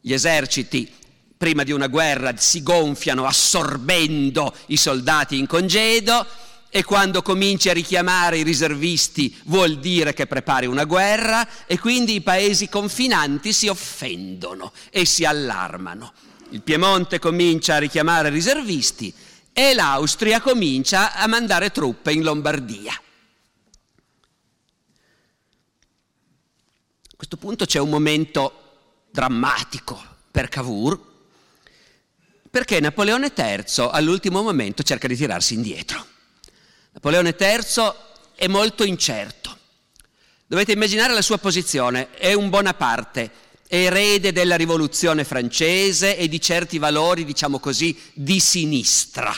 Gli 0.00 0.14
eserciti 0.14 0.90
prima 1.36 1.62
di 1.62 1.72
una 1.72 1.88
guerra 1.88 2.32
si 2.38 2.62
gonfiano 2.62 3.26
assorbendo 3.26 4.56
i 4.68 4.78
soldati 4.78 5.36
in 5.36 5.46
congedo 5.46 6.26
e 6.70 6.84
quando 6.84 7.20
cominci 7.20 7.68
a 7.68 7.74
richiamare 7.74 8.38
i 8.38 8.44
riservisti 8.44 9.36
vuol 9.44 9.78
dire 9.78 10.14
che 10.14 10.26
prepari 10.26 10.64
una 10.64 10.84
guerra 10.84 11.46
e 11.66 11.78
quindi 11.78 12.14
i 12.14 12.22
paesi 12.22 12.70
confinanti 12.70 13.52
si 13.52 13.68
offendono 13.68 14.72
e 14.88 15.04
si 15.04 15.26
allarmano. 15.26 16.14
Il 16.52 16.62
Piemonte 16.62 17.18
comincia 17.18 17.74
a 17.74 17.78
richiamare 17.78 18.30
riservisti 18.30 19.12
e 19.52 19.74
l'Austria 19.74 20.40
comincia 20.40 21.14
a 21.14 21.26
mandare 21.26 21.70
truppe 21.70 22.12
in 22.12 22.22
Lombardia. 22.22 22.92
A 27.02 27.16
questo 27.16 27.36
punto 27.36 27.66
c'è 27.66 27.78
un 27.78 27.90
momento 27.90 29.06
drammatico 29.10 30.02
per 30.30 30.48
Cavour 30.48 31.08
perché 32.50 32.80
Napoleone 32.80 33.32
III 33.36 33.88
all'ultimo 33.90 34.42
momento 34.42 34.82
cerca 34.82 35.06
di 35.06 35.16
tirarsi 35.16 35.54
indietro. 35.54 36.04
Napoleone 36.92 37.36
III 37.38 37.92
è 38.34 38.48
molto 38.48 38.84
incerto. 38.84 39.56
Dovete 40.46 40.72
immaginare 40.72 41.12
la 41.12 41.22
sua 41.22 41.38
posizione, 41.38 42.10
è 42.14 42.32
un 42.32 42.48
Bonaparte, 42.48 43.30
erede 43.72 44.32
della 44.32 44.56
rivoluzione 44.56 45.22
francese 45.22 46.16
e 46.16 46.26
di 46.26 46.40
certi 46.40 46.78
valori, 46.78 47.24
diciamo 47.24 47.60
così, 47.60 47.96
di 48.12 48.40
sinistra. 48.40 49.32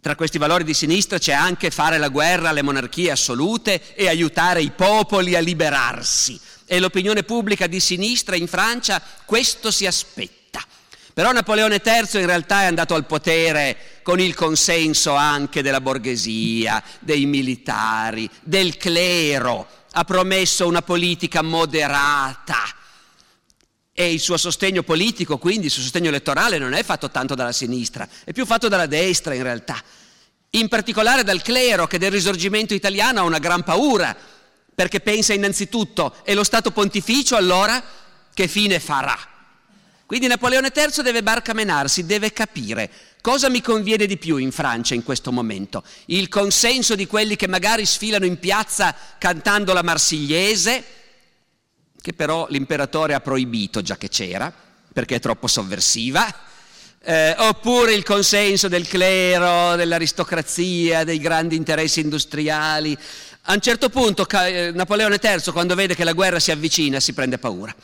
Tra 0.00 0.16
questi 0.16 0.38
valori 0.38 0.64
di 0.64 0.74
sinistra 0.74 1.18
c'è 1.18 1.32
anche 1.32 1.70
fare 1.70 1.98
la 1.98 2.08
guerra 2.08 2.48
alle 2.48 2.62
monarchie 2.62 3.12
assolute 3.12 3.94
e 3.94 4.08
aiutare 4.08 4.60
i 4.60 4.72
popoli 4.72 5.36
a 5.36 5.40
liberarsi. 5.40 6.38
E 6.66 6.80
l'opinione 6.80 7.22
pubblica 7.22 7.68
di 7.68 7.78
sinistra 7.78 8.34
in 8.34 8.48
Francia 8.48 9.00
questo 9.24 9.70
si 9.70 9.86
aspetta. 9.86 10.60
Però 11.14 11.30
Napoleone 11.30 11.80
III 11.82 12.20
in 12.20 12.26
realtà 12.26 12.62
è 12.62 12.66
andato 12.66 12.96
al 12.96 13.06
potere 13.06 14.00
con 14.02 14.18
il 14.18 14.34
consenso 14.34 15.14
anche 15.14 15.62
della 15.62 15.80
borghesia, 15.80 16.82
dei 16.98 17.24
militari, 17.24 18.28
del 18.42 18.76
clero. 18.76 19.83
Ha 19.96 20.04
promesso 20.04 20.66
una 20.66 20.82
politica 20.82 21.42
moderata. 21.42 22.58
E 23.92 24.12
il 24.12 24.18
suo 24.18 24.36
sostegno 24.36 24.82
politico, 24.82 25.38
quindi 25.38 25.66
il 25.66 25.72
suo 25.72 25.82
sostegno 25.82 26.08
elettorale, 26.08 26.58
non 26.58 26.72
è 26.72 26.82
fatto 26.82 27.10
tanto 27.10 27.36
dalla 27.36 27.52
sinistra, 27.52 28.08
è 28.24 28.32
più 28.32 28.44
fatto 28.44 28.68
dalla 28.68 28.86
destra 28.86 29.34
in 29.34 29.42
realtà. 29.44 29.80
In 30.50 30.68
particolare 30.68 31.22
dal 31.22 31.42
clero 31.42 31.86
che 31.86 31.98
del 31.98 32.10
risorgimento 32.10 32.74
italiano 32.74 33.20
ha 33.20 33.24
una 33.24 33.38
gran 33.38 33.62
paura, 33.62 34.16
perché 34.74 34.98
pensa 34.98 35.32
innanzitutto, 35.32 36.16
e 36.24 36.34
lo 36.34 36.42
Stato 36.42 36.72
pontificio 36.72 37.36
allora 37.36 37.82
che 38.34 38.48
fine 38.48 38.80
farà? 38.80 39.16
Quindi 40.06 40.26
Napoleone 40.26 40.72
III 40.74 41.02
deve 41.02 41.22
barcamenarsi, 41.22 42.04
deve 42.04 42.32
capire 42.32 42.90
cosa 43.24 43.48
mi 43.48 43.62
conviene 43.62 44.04
di 44.04 44.18
più 44.18 44.36
in 44.36 44.52
Francia 44.52 44.92
in 44.92 45.02
questo 45.02 45.32
momento. 45.32 45.82
Il 46.06 46.28
consenso 46.28 46.94
di 46.94 47.06
quelli 47.06 47.36
che 47.36 47.48
magari 47.48 47.86
sfilano 47.86 48.26
in 48.26 48.38
piazza 48.38 48.94
cantando 49.16 49.72
la 49.72 49.80
marsigliese, 49.80 50.84
che 52.02 52.12
però 52.12 52.46
l'imperatore 52.50 53.14
ha 53.14 53.20
proibito 53.20 53.80
già 53.80 53.96
che 53.96 54.10
c'era, 54.10 54.52
perché 54.92 55.14
è 55.14 55.20
troppo 55.20 55.46
sovversiva, 55.46 56.30
eh, 57.02 57.34
oppure 57.38 57.94
il 57.94 58.02
consenso 58.02 58.68
del 58.68 58.86
clero, 58.86 59.74
dell'aristocrazia, 59.74 61.04
dei 61.04 61.18
grandi 61.18 61.56
interessi 61.56 62.00
industriali. 62.00 62.94
A 63.44 63.54
un 63.54 63.60
certo 63.60 63.88
punto 63.88 64.28
eh, 64.28 64.70
Napoleone 64.74 65.18
III, 65.18 65.50
quando 65.50 65.74
vede 65.74 65.94
che 65.94 66.04
la 66.04 66.12
guerra 66.12 66.38
si 66.38 66.50
avvicina, 66.50 67.00
si 67.00 67.14
prende 67.14 67.38
paura 67.38 67.74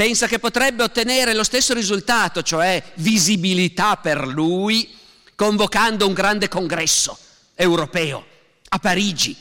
pensa 0.00 0.26
che 0.26 0.38
potrebbe 0.38 0.82
ottenere 0.82 1.34
lo 1.34 1.44
stesso 1.44 1.74
risultato, 1.74 2.40
cioè 2.40 2.82
visibilità 2.94 3.98
per 3.98 4.26
lui, 4.26 4.96
convocando 5.34 6.06
un 6.06 6.14
grande 6.14 6.48
congresso 6.48 7.18
europeo 7.54 8.24
a 8.70 8.78
Parigi, 8.78 9.36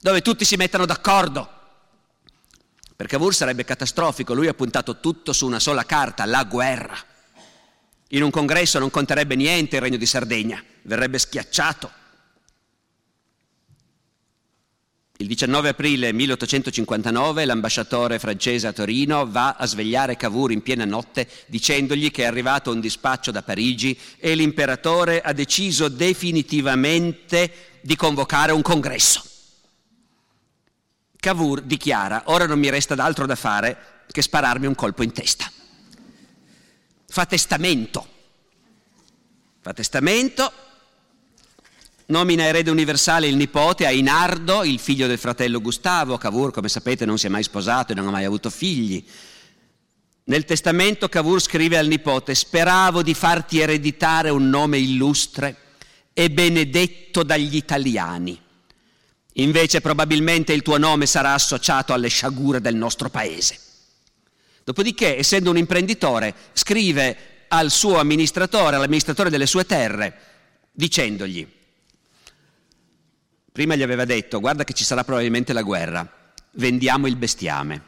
dove 0.00 0.20
tutti 0.20 0.44
si 0.44 0.56
mettano 0.56 0.86
d'accordo. 0.86 1.48
Per 2.96 3.06
Cavour 3.06 3.32
sarebbe 3.32 3.62
catastrofico, 3.64 4.34
lui 4.34 4.48
ha 4.48 4.54
puntato 4.54 4.98
tutto 4.98 5.32
su 5.32 5.46
una 5.46 5.60
sola 5.60 5.86
carta, 5.86 6.24
la 6.24 6.42
guerra. 6.42 6.96
In 8.08 8.24
un 8.24 8.30
congresso 8.30 8.80
non 8.80 8.90
conterebbe 8.90 9.36
niente 9.36 9.76
il 9.76 9.82
regno 9.82 9.98
di 9.98 10.06
Sardegna, 10.06 10.60
verrebbe 10.82 11.20
schiacciato. 11.20 11.92
Il 15.22 15.28
19 15.28 15.68
aprile 15.68 16.12
1859 16.12 17.44
l'ambasciatore 17.44 18.18
francese 18.18 18.66
a 18.66 18.72
Torino 18.72 19.30
va 19.30 19.54
a 19.54 19.66
svegliare 19.66 20.16
Cavour 20.16 20.50
in 20.50 20.62
piena 20.62 20.84
notte 20.84 21.28
dicendogli 21.46 22.10
che 22.10 22.24
è 22.24 22.26
arrivato 22.26 22.72
un 22.72 22.80
dispaccio 22.80 23.30
da 23.30 23.44
Parigi 23.44 23.96
e 24.18 24.34
l'imperatore 24.34 25.20
ha 25.20 25.32
deciso 25.32 25.86
definitivamente 25.86 27.78
di 27.82 27.94
convocare 27.94 28.50
un 28.50 28.62
congresso. 28.62 29.22
Cavour 31.20 31.60
dichiara, 31.60 32.24
ora 32.26 32.46
non 32.46 32.58
mi 32.58 32.68
resta 32.68 32.96
d'altro 32.96 33.24
da 33.24 33.36
fare 33.36 34.02
che 34.10 34.22
spararmi 34.22 34.66
un 34.66 34.74
colpo 34.74 35.04
in 35.04 35.12
testa. 35.12 35.48
Fa 37.06 37.26
testamento. 37.26 38.08
Fa 39.60 39.72
testamento 39.72 40.52
Nomina 42.06 42.44
erede 42.44 42.70
universale 42.70 43.28
il 43.28 43.36
nipote 43.36 43.86
Ainardo, 43.86 44.64
il 44.64 44.78
figlio 44.78 45.06
del 45.06 45.18
fratello 45.18 45.60
Gustavo. 45.60 46.18
Cavour, 46.18 46.50
come 46.50 46.68
sapete, 46.68 47.04
non 47.04 47.16
si 47.16 47.26
è 47.26 47.28
mai 47.28 47.42
sposato 47.42 47.92
e 47.92 47.94
non 47.94 48.08
ha 48.08 48.10
mai 48.10 48.24
avuto 48.24 48.50
figli. 48.50 49.04
Nel 50.24 50.44
testamento 50.44 51.08
Cavour 51.08 51.40
scrive 51.40 51.78
al 51.78 51.86
nipote, 51.86 52.34
speravo 52.34 53.02
di 53.02 53.14
farti 53.14 53.60
ereditare 53.60 54.30
un 54.30 54.48
nome 54.48 54.78
illustre 54.78 55.56
e 56.12 56.30
benedetto 56.30 57.22
dagli 57.22 57.56
italiani. 57.56 58.40
Invece 59.34 59.80
probabilmente 59.80 60.52
il 60.52 60.62
tuo 60.62 60.78
nome 60.78 61.06
sarà 61.06 61.32
associato 61.32 61.92
alle 61.92 62.08
sciagure 62.08 62.60
del 62.60 62.74
nostro 62.74 63.08
paese. 63.08 63.58
Dopodiché, 64.64 65.16
essendo 65.18 65.50
un 65.50 65.56
imprenditore, 65.56 66.34
scrive 66.52 67.46
al 67.48 67.70
suo 67.70 67.98
amministratore, 67.98 68.76
all'amministratore 68.76 69.30
delle 69.30 69.46
sue 69.46 69.64
terre, 69.64 70.18
dicendogli, 70.72 71.46
Prima 73.52 73.74
gli 73.74 73.82
aveva 73.82 74.06
detto, 74.06 74.40
guarda 74.40 74.64
che 74.64 74.72
ci 74.72 74.82
sarà 74.82 75.04
probabilmente 75.04 75.52
la 75.52 75.60
guerra, 75.60 76.10
vendiamo 76.52 77.06
il 77.06 77.16
bestiame. 77.16 77.82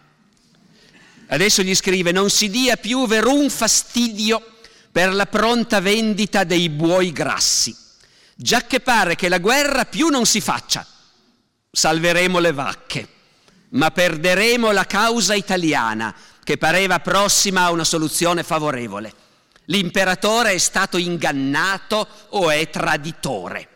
Adesso 1.29 1.63
gli 1.63 1.75
scrive, 1.75 2.13
non 2.13 2.29
si 2.29 2.51
dia 2.51 2.77
più 2.77 3.07
verun 3.07 3.49
fastidio 3.49 4.57
per 4.93 5.15
la 5.15 5.25
pronta 5.25 5.81
vendita 5.81 6.45
dei 6.45 6.69
buoi 6.69 7.13
grassi, 7.13 7.75
già 8.35 8.67
che 8.67 8.81
pare 8.81 9.17
che 9.17 9.31
la 9.31 9.39
guerra 9.39 9.87
più 9.87 10.09
non 10.09 10.27
si 10.27 10.43
faccia. 10.43 10.87
Salveremo 11.71 12.39
le 12.41 12.53
vacche, 12.53 13.09
ma 13.71 13.91
perderemo 13.91 14.71
la 14.71 14.85
causa 14.85 15.33
italiana, 15.33 16.15
che 16.45 16.59
pareva 16.59 17.01
prossima 17.01 17.63
a 17.63 17.71
una 17.71 17.85
soluzione 17.85 18.43
favorevole. 18.43 19.13
L'imperatore 19.69 20.53
è 20.53 20.59
stato 20.59 20.99
ingannato 20.99 22.07
o 22.29 22.51
è 22.51 22.69
traditore. 22.69 23.69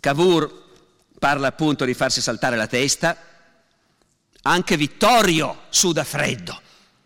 Cavour 0.00 0.68
parla 1.20 1.48
appunto 1.48 1.84
di 1.84 1.92
farsi 1.92 2.22
saltare 2.22 2.56
la 2.56 2.66
testa, 2.66 3.14
anche 4.42 4.76
Vittorio 4.78 5.64
suda 5.68 6.02
freddo, 6.02 6.58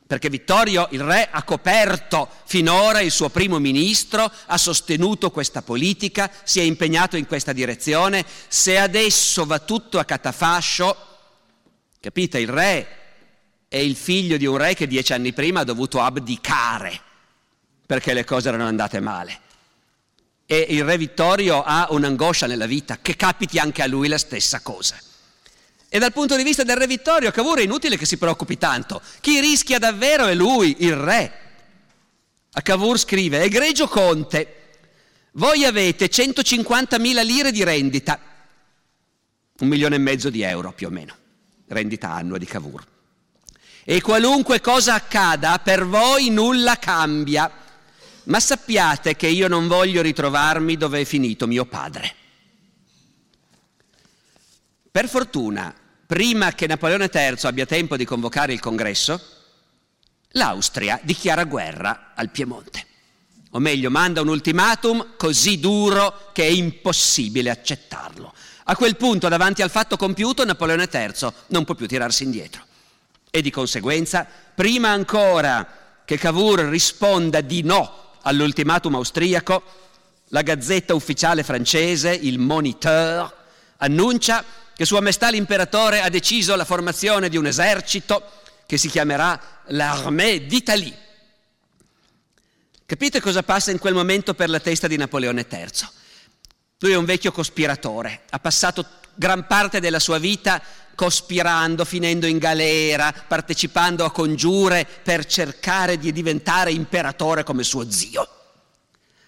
perché 0.07 0.31
Vittorio, 0.31 0.87
il 0.93 1.03
re, 1.03 1.29
ha 1.29 1.43
coperto 1.43 2.31
finora 2.45 3.01
il 3.01 3.11
suo 3.11 3.29
primo 3.29 3.59
ministro, 3.59 4.31
ha 4.47 4.57
sostenuto 4.57 5.33
questa 5.33 5.63
politica, 5.63 6.31
si 6.45 6.61
è 6.61 6.63
impegnato 6.63 7.17
in 7.17 7.27
questa 7.27 7.53
direzione. 7.53 8.25
Se 8.47 8.79
adesso 8.79 9.45
va 9.47 9.59
tutto 9.59 9.99
a 9.99 10.05
catafascio, 10.05 10.97
capite, 11.99 12.39
il 12.39 12.49
re 12.49 12.89
è 13.67 13.79
il 13.79 13.97
figlio 13.97 14.37
di 14.37 14.47
un 14.47 14.57
re 14.57 14.75
che 14.75 14.87
dieci 14.87 15.13
anni 15.13 15.33
prima 15.33 15.61
ha 15.61 15.65
dovuto 15.65 16.01
abdicare 16.01 17.01
perché 17.85 18.15
le 18.15 18.25
cose 18.25 18.47
erano 18.49 18.67
andate 18.67 19.01
male. 19.01 19.41
E 20.47 20.67
il 20.71 20.85
re 20.85 20.99
Vittorio 20.99 21.63
ha 21.63 21.87
un'angoscia 21.91 22.47
nella 22.47 22.67
vita, 22.67 22.99
che 23.01 23.17
capiti 23.17 23.59
anche 23.59 23.83
a 23.83 23.87
lui 23.87 24.09
la 24.09 24.19
stessa 24.19 24.61
cosa. 24.61 24.97
E 25.89 25.99
dal 25.99 26.13
punto 26.13 26.37
di 26.37 26.43
vista 26.43 26.65
del 26.65 26.77
re 26.77 26.87
Vittorio, 26.87 27.31
Cavour 27.31 27.61
è 27.61 27.63
inutile 27.63 27.97
che 27.97 28.05
si 28.05 28.17
preoccupi 28.17 28.59
tanto. 28.59 29.01
Chi 29.21 29.41
rischia 29.41 29.79
davvero 29.79 30.27
è 30.27 30.35
lui, 30.35 30.77
il 30.81 30.97
re. 30.97 31.41
A 32.53 32.63
Cavour 32.63 32.99
scrive, 32.99 33.43
egregio 33.43 33.89
conte, 33.89 34.63
voi 35.33 35.65
avete 35.65 36.07
150.000 36.07 37.25
lire 37.25 37.51
di 37.51 37.65
rendita, 37.65 38.21
un 39.59 39.69
milione 39.69 39.97
e 39.97 39.99
mezzo 39.99 40.31
di 40.31 40.43
euro 40.43 40.73
più 40.73 40.89
o 40.89 40.91
meno, 40.91 41.17
rendita 41.69 42.11
annua 42.11 42.39
di 42.39 42.47
Cavour. 42.47 42.87
E 43.85 44.01
qualunque 44.01 44.61
cosa 44.61 44.95
accada, 44.95 45.59
per 45.59 45.87
voi 45.87 46.31
nulla 46.31 46.77
cambia 46.77 47.51
ma 48.25 48.41
sappiate 48.41 49.17
che 49.17 49.27
io 49.27 49.49
non 49.49 49.67
voglio 49.67 50.03
ritrovarmi 50.03 50.77
dove 50.77 51.01
è 51.01 51.05
finito 51.05 51.47
mio 51.47 51.65
padre. 51.65 52.15
Per 54.91 55.09
fortuna, 55.09 55.75
prima 56.07 56.53
che 56.53 56.67
Napoleone 56.67 57.11
III 57.13 57.37
abbia 57.43 57.67
tempo 57.67 57.97
di 57.97 58.05
convocare 58.05 58.53
il 58.53 58.61
congresso, 58.61 59.21
l'Austria 60.29 61.01
dichiara 61.03 61.45
guerra 61.45 62.13
al 62.15 62.31
Piemonte. 62.31 62.87
O 63.51 63.59
meglio, 63.59 63.91
manda 63.91 64.21
un 64.21 64.29
ultimatum 64.29 65.15
così 65.17 65.61
duro 65.61 66.31
che 66.33 66.45
è 66.45 66.51
impossibile 66.51 67.51
accettarlo. 67.51 68.33
A 68.65 68.77
quel 68.77 68.97
punto, 68.97 69.29
davanti 69.29 69.63
al 69.63 69.71
fatto 69.71 69.97
compiuto, 69.97 70.45
Napoleone 70.45 70.89
III 70.91 71.33
non 71.49 71.65
può 71.65 71.75
più 71.75 71.87
tirarsi 71.87 72.25
indietro. 72.25 72.65
E 73.31 73.43
di 73.43 73.51
conseguenza, 73.51 74.27
prima 74.55 74.89
ancora 74.91 76.03
che 76.05 76.19
Cavour 76.19 76.61
risponda 76.61 77.41
di 77.41 77.63
no 77.63 78.04
all'ultimatum 78.25 78.97
austriaco, 78.97 79.63
la 80.29 80.43
gazzetta 80.43 80.95
ufficiale 80.95 81.43
francese, 81.43 82.13
il 82.13 82.39
Moniteur, 82.39 83.33
annuncia 83.79 84.45
che 84.75 84.85
Sua 84.85 85.01
Maestà 85.01 85.31
l'Imperatore 85.31 86.01
ha 86.01 86.09
deciso 86.09 86.57
la 86.57 86.65
formazione 86.65 87.29
di 87.29 87.37
un 87.37 87.47
esercito 87.47 88.23
che 88.67 88.77
si 88.77 88.89
chiamerà 88.89 89.63
l'Armée 89.69 90.47
d'Italie. 90.47 90.99
Capite 92.87 93.21
cosa 93.21 93.43
passa 93.43 93.71
in 93.71 93.79
quel 93.79 93.95
momento 93.95 94.35
per 94.35 94.51
la 94.51 94.61
testa 94.61 94.87
di 94.87 94.97
Napoleone 94.97 95.47
III? 95.49 95.89
Lui 96.81 96.93
è 96.93 96.97
un 96.97 97.05
vecchio 97.05 97.33
cospiratore, 97.33 98.23
ha 98.31 98.39
passato 98.39 98.85
gran 99.15 99.47
parte 99.47 99.81
della 99.81 100.01
sua 100.01 100.19
vita 100.19 100.61
cospirando, 100.95 101.85
finendo 101.85 102.27
in 102.27 102.39
galera, 102.39 103.13
partecipando 103.27 104.05
a 104.05 104.11
congiure 104.11 104.87
per 105.03 105.27
cercare 105.27 105.99
di 105.99 106.13
diventare 106.13 106.73
imperatore 106.73 107.45
come 107.45 107.63
suo 107.63 107.91
zio. 107.91 108.29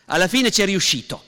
Alla 0.07 0.29
fine 0.29 0.51
ci 0.51 0.63
è 0.63 0.65
riuscito, 0.65 1.23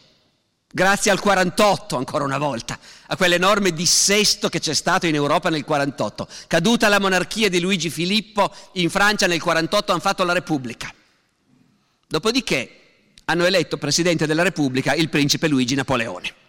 grazie 0.70 1.10
al 1.10 1.20
48 1.20 1.96
ancora 1.96 2.24
una 2.24 2.38
volta, 2.38 2.78
a 3.06 3.16
quell'enorme 3.16 3.72
dissesto 3.72 4.48
che 4.48 4.60
c'è 4.60 4.74
stato 4.74 5.06
in 5.06 5.14
Europa 5.14 5.50
nel 5.50 5.64
48. 5.64 6.28
Caduta 6.46 6.88
la 6.88 7.00
monarchia 7.00 7.48
di 7.48 7.60
Luigi 7.60 7.90
Filippo, 7.90 8.54
in 8.72 8.90
Francia 8.90 9.26
nel 9.26 9.42
48 9.42 9.92
hanno 9.92 10.00
fatto 10.00 10.24
la 10.24 10.32
Repubblica. 10.32 10.92
Dopodiché 12.06 12.72
hanno 13.24 13.44
eletto 13.44 13.76
Presidente 13.76 14.26
della 14.26 14.42
Repubblica 14.42 14.94
il 14.94 15.08
principe 15.08 15.48
Luigi 15.48 15.74
Napoleone. 15.74 16.46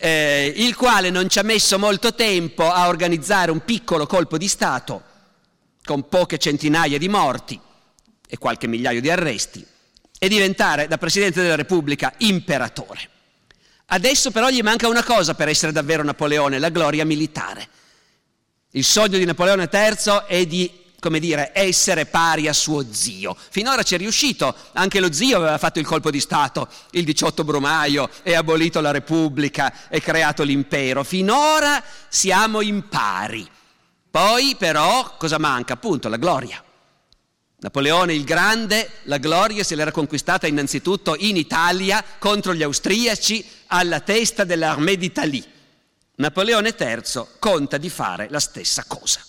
Eh, 0.00 0.52
il 0.56 0.76
quale 0.76 1.10
non 1.10 1.28
ci 1.28 1.40
ha 1.40 1.42
messo 1.42 1.76
molto 1.76 2.14
tempo 2.14 2.70
a 2.70 2.86
organizzare 2.86 3.50
un 3.50 3.64
piccolo 3.64 4.06
colpo 4.06 4.38
di 4.38 4.46
Stato 4.46 5.02
con 5.84 6.08
poche 6.08 6.38
centinaia 6.38 6.98
di 6.98 7.08
morti 7.08 7.58
e 8.28 8.38
qualche 8.38 8.68
migliaio 8.68 9.00
di 9.00 9.10
arresti 9.10 9.66
e 10.18 10.28
diventare 10.28 10.86
da 10.86 10.98
Presidente 10.98 11.42
della 11.42 11.56
Repubblica 11.56 12.12
imperatore. 12.18 13.10
Adesso 13.86 14.30
però 14.30 14.50
gli 14.50 14.60
manca 14.60 14.86
una 14.86 15.02
cosa 15.02 15.34
per 15.34 15.48
essere 15.48 15.72
davvero 15.72 16.04
Napoleone, 16.04 16.58
la 16.58 16.68
gloria 16.68 17.04
militare. 17.04 17.68
Il 18.72 18.84
sogno 18.84 19.16
di 19.16 19.24
Napoleone 19.24 19.68
III 19.72 20.24
è 20.26 20.46
di, 20.46 20.70
come 21.00 21.20
dire, 21.20 21.52
essere 21.54 22.06
pari 22.06 22.48
a 22.48 22.52
suo 22.52 22.84
zio. 22.90 23.36
Finora 23.50 23.82
ci 23.82 23.94
è 23.94 23.98
riuscito, 23.98 24.54
anche 24.72 25.00
lo 25.00 25.12
zio 25.12 25.36
aveva 25.36 25.58
fatto 25.58 25.78
il 25.78 25.86
colpo 25.86 26.10
di 26.10 26.20
Stato 26.20 26.68
il 26.92 27.04
18 27.04 27.44
Brumaio 27.44 28.10
e 28.22 28.34
abolito 28.34 28.80
la 28.80 28.90
Repubblica 28.90 29.88
e 29.88 30.00
creato 30.00 30.42
l'impero. 30.42 31.04
Finora 31.04 31.82
siamo 32.08 32.60
in 32.60 32.88
pari. 32.88 33.48
Poi 34.10 34.56
però 34.58 35.16
cosa 35.16 35.38
manca? 35.38 35.74
Appunto 35.74 36.08
la 36.08 36.16
gloria. 36.16 36.62
Napoleone 37.60 38.14
il 38.14 38.24
Grande, 38.24 38.90
la 39.04 39.18
gloria 39.18 39.64
se 39.64 39.74
l'era 39.74 39.90
conquistata 39.90 40.46
innanzitutto 40.46 41.16
in 41.18 41.36
Italia 41.36 42.04
contro 42.18 42.54
gli 42.54 42.62
austriaci 42.62 43.44
alla 43.66 44.00
testa 44.00 44.44
dell'Armée 44.44 44.96
d'Italie. 44.96 45.44
Napoleone 46.16 46.74
III 46.76 47.26
conta 47.38 47.76
di 47.76 47.90
fare 47.90 48.28
la 48.30 48.40
stessa 48.40 48.84
cosa. 48.86 49.20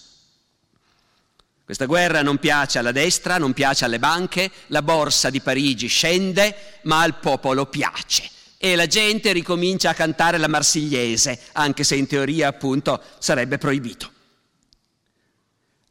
Questa 1.69 1.86
guerra 1.86 2.23
non 2.23 2.39
piace 2.39 2.79
alla 2.79 2.91
destra, 2.91 3.38
non 3.38 3.53
piace 3.53 3.86
alle 3.86 3.99
banche, 3.99 4.49
la 4.69 4.82
borsa 4.82 5.29
di 5.29 5.39
Parigi 5.39 5.86
scende, 5.86 6.79
ma 6.86 7.01
al 7.03 7.19
popolo 7.19 7.67
piace. 7.67 8.27
E 8.58 8.75
la 8.75 8.88
gente 8.88 9.32
ricomincia 9.34 9.91
a 9.91 9.93
cantare 9.93 10.39
la 10.39 10.47
marsigliese, 10.47 11.39
anche 11.51 11.84
se 11.84 11.93
in 11.93 12.08
teoria 12.08 12.47
appunto 12.47 12.99
sarebbe 13.19 13.60
proibito. 13.60 14.12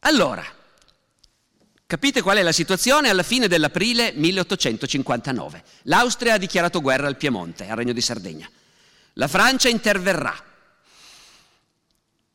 Allora, 0.01 0.45
Capite 1.87 2.23
qual 2.23 2.39
è 2.39 2.43
la 2.43 2.51
situazione 2.51 3.09
alla 3.09 3.23
fine 3.23 3.47
dell'aprile 3.47 4.13
1859? 4.15 5.63
L'Austria 5.85 6.35
ha 6.35 6.39
dichiarato 6.39 6.81
guerra 6.81 7.07
al 7.07 7.17
Piemonte, 7.17 7.69
al 7.69 7.77
Regno 7.77 7.93
di 7.93 8.01
Sardegna. 8.01 8.51
La 9.13 9.29
Francia 9.29 9.69
interverrà. 9.69 10.37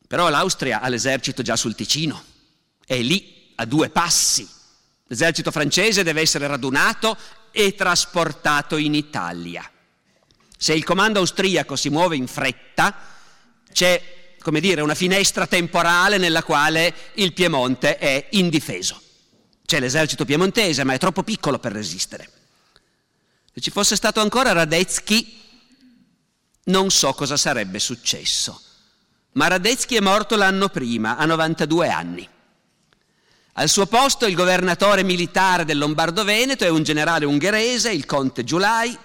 Però 0.08 0.30
l'Austria 0.30 0.80
ha 0.80 0.88
l'esercito 0.88 1.42
già 1.42 1.54
sul 1.54 1.74
Ticino, 1.74 2.32
è 2.86 2.98
lì, 3.00 3.52
a 3.56 3.64
due 3.64 3.90
passi. 3.90 4.48
L'esercito 5.06 5.50
francese 5.50 6.02
deve 6.02 6.20
essere 6.20 6.46
radunato 6.46 7.16
e 7.50 7.74
trasportato 7.74 8.76
in 8.76 8.94
Italia. 8.94 9.68
Se 10.56 10.72
il 10.72 10.84
comando 10.84 11.20
austriaco 11.20 11.76
si 11.76 11.90
muove 11.90 12.16
in 12.16 12.26
fretta, 12.26 12.96
c'è, 13.72 14.36
come 14.40 14.60
dire, 14.60 14.80
una 14.80 14.94
finestra 14.94 15.46
temporale 15.46 16.16
nella 16.16 16.42
quale 16.42 16.94
il 17.14 17.32
Piemonte 17.32 17.98
è 17.98 18.28
indifeso. 18.30 19.00
C'è 19.64 19.80
l'esercito 19.80 20.24
piemontese, 20.24 20.84
ma 20.84 20.94
è 20.94 20.98
troppo 20.98 21.22
piccolo 21.22 21.58
per 21.58 21.72
resistere. 21.72 22.30
Se 23.52 23.60
ci 23.60 23.70
fosse 23.70 23.96
stato 23.96 24.20
ancora 24.20 24.52
Radetzky, 24.52 25.40
non 26.64 26.90
so 26.90 27.12
cosa 27.14 27.36
sarebbe 27.36 27.78
successo. 27.78 28.60
Ma 29.32 29.48
Radetzky 29.48 29.96
è 29.96 30.00
morto 30.00 30.36
l'anno 30.36 30.68
prima, 30.68 31.16
a 31.16 31.24
92 31.24 31.88
anni. 31.88 32.28
Al 33.56 33.68
suo 33.68 33.86
posto 33.86 34.26
il 34.26 34.34
governatore 34.34 35.04
militare 35.04 35.64
del 35.64 35.78
Lombardo-Veneto 35.78 36.64
è 36.64 36.68
un 36.68 36.82
generale 36.82 37.24
ungherese, 37.24 37.92
il 37.92 38.04
conte 38.04 38.42
Giulai, 38.42 38.98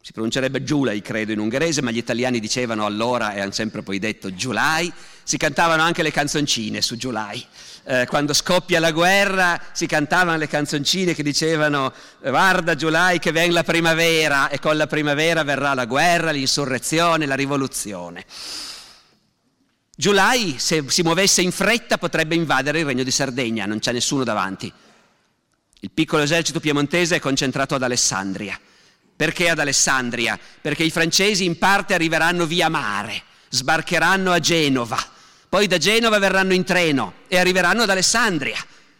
si 0.00 0.12
pronuncerebbe 0.12 0.62
Giulai 0.62 1.02
credo 1.02 1.32
in 1.32 1.40
ungherese, 1.40 1.82
ma 1.82 1.90
gli 1.90 1.96
italiani 1.96 2.38
dicevano 2.38 2.86
allora 2.86 3.34
e 3.34 3.40
hanno 3.40 3.50
sempre 3.50 3.82
poi 3.82 3.98
detto 3.98 4.32
Giulai, 4.32 4.92
si 5.24 5.38
cantavano 5.38 5.82
anche 5.82 6.02
le 6.02 6.12
canzoncine 6.12 6.80
su 6.80 6.96
Giulai. 6.96 7.44
Eh, 7.84 8.06
quando 8.08 8.32
scoppia 8.32 8.78
la 8.78 8.92
guerra 8.92 9.60
si 9.72 9.86
cantavano 9.86 10.38
le 10.38 10.46
canzoncine 10.46 11.12
che 11.12 11.24
dicevano 11.24 11.92
guarda 12.20 12.76
Giulai 12.76 13.18
che 13.18 13.32
viene 13.32 13.52
la 13.52 13.64
primavera 13.64 14.50
e 14.50 14.60
con 14.60 14.76
la 14.76 14.86
primavera 14.86 15.42
verrà 15.42 15.74
la 15.74 15.86
guerra, 15.86 16.30
l'insurrezione, 16.30 17.26
la 17.26 17.34
rivoluzione. 17.34 18.24
Giulai, 19.94 20.56
se 20.58 20.84
si 20.88 21.02
muovesse 21.02 21.42
in 21.42 21.52
fretta, 21.52 21.98
potrebbe 21.98 22.34
invadere 22.34 22.80
il 22.80 22.84
regno 22.84 23.02
di 23.02 23.10
Sardegna, 23.10 23.66
non 23.66 23.78
c'è 23.78 23.92
nessuno 23.92 24.24
davanti. 24.24 24.72
Il 25.80 25.90
piccolo 25.90 26.22
esercito 26.22 26.60
piemontese 26.60 27.16
è 27.16 27.20
concentrato 27.20 27.74
ad 27.74 27.82
Alessandria. 27.82 28.58
Perché 29.14 29.50
ad 29.50 29.58
Alessandria? 29.58 30.38
Perché 30.60 30.82
i 30.82 30.90
francesi 30.90 31.44
in 31.44 31.58
parte 31.58 31.94
arriveranno 31.94 32.46
via 32.46 32.68
mare, 32.68 33.22
sbarcheranno 33.48 34.32
a 34.32 34.38
Genova 34.38 35.12
poi 35.52 35.66
da 35.66 35.76
Genova 35.76 36.18
verranno 36.18 36.54
in 36.54 36.64
treno 36.64 37.12
e 37.28 37.36
arriveranno 37.36 37.82
ad 37.82 37.90
Alessandria. 37.90 38.56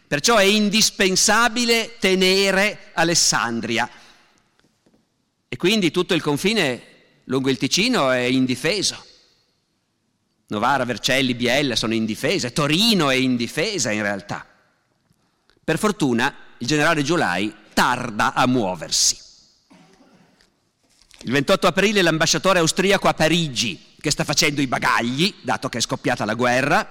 Perciò 0.07 0.35
è 0.35 0.43
indispensabile 0.43 1.95
tenere 1.97 2.91
Alessandria. 2.93 3.89
E 5.49 5.57
quindi 5.57 5.89
tutto 5.89 6.13
il 6.13 6.21
confine 6.21 6.83
lungo 7.23 7.49
il 7.49 7.57
Ticino 7.57 8.11
è 8.11 8.19
indifeso. 8.19 9.03
Novara, 10.47 10.85
Vercelli, 10.85 11.35
Biella 11.35 11.75
sono 11.75 11.93
indifese, 11.93 12.53
Torino 12.53 13.09
è 13.09 13.15
indifesa 13.15 13.91
in 13.91 14.01
realtà. 14.01 14.45
Per 15.63 15.77
fortuna 15.77 16.33
il 16.57 16.67
generale 16.67 17.03
Giulai 17.03 17.53
tarda 17.73 18.33
a 18.33 18.45
muoversi. 18.47 19.17
Il 21.21 21.31
28 21.31 21.67
aprile 21.67 22.01
l'ambasciatore 22.01 22.59
austriaco 22.59 23.07
a 23.07 23.13
Parigi 23.13 23.91
che 23.99 24.11
sta 24.11 24.25
facendo 24.25 24.59
i 24.59 24.67
bagagli, 24.67 25.33
dato 25.41 25.69
che 25.69 25.77
è 25.77 25.81
scoppiata 25.81 26.25
la 26.25 26.33
guerra, 26.33 26.85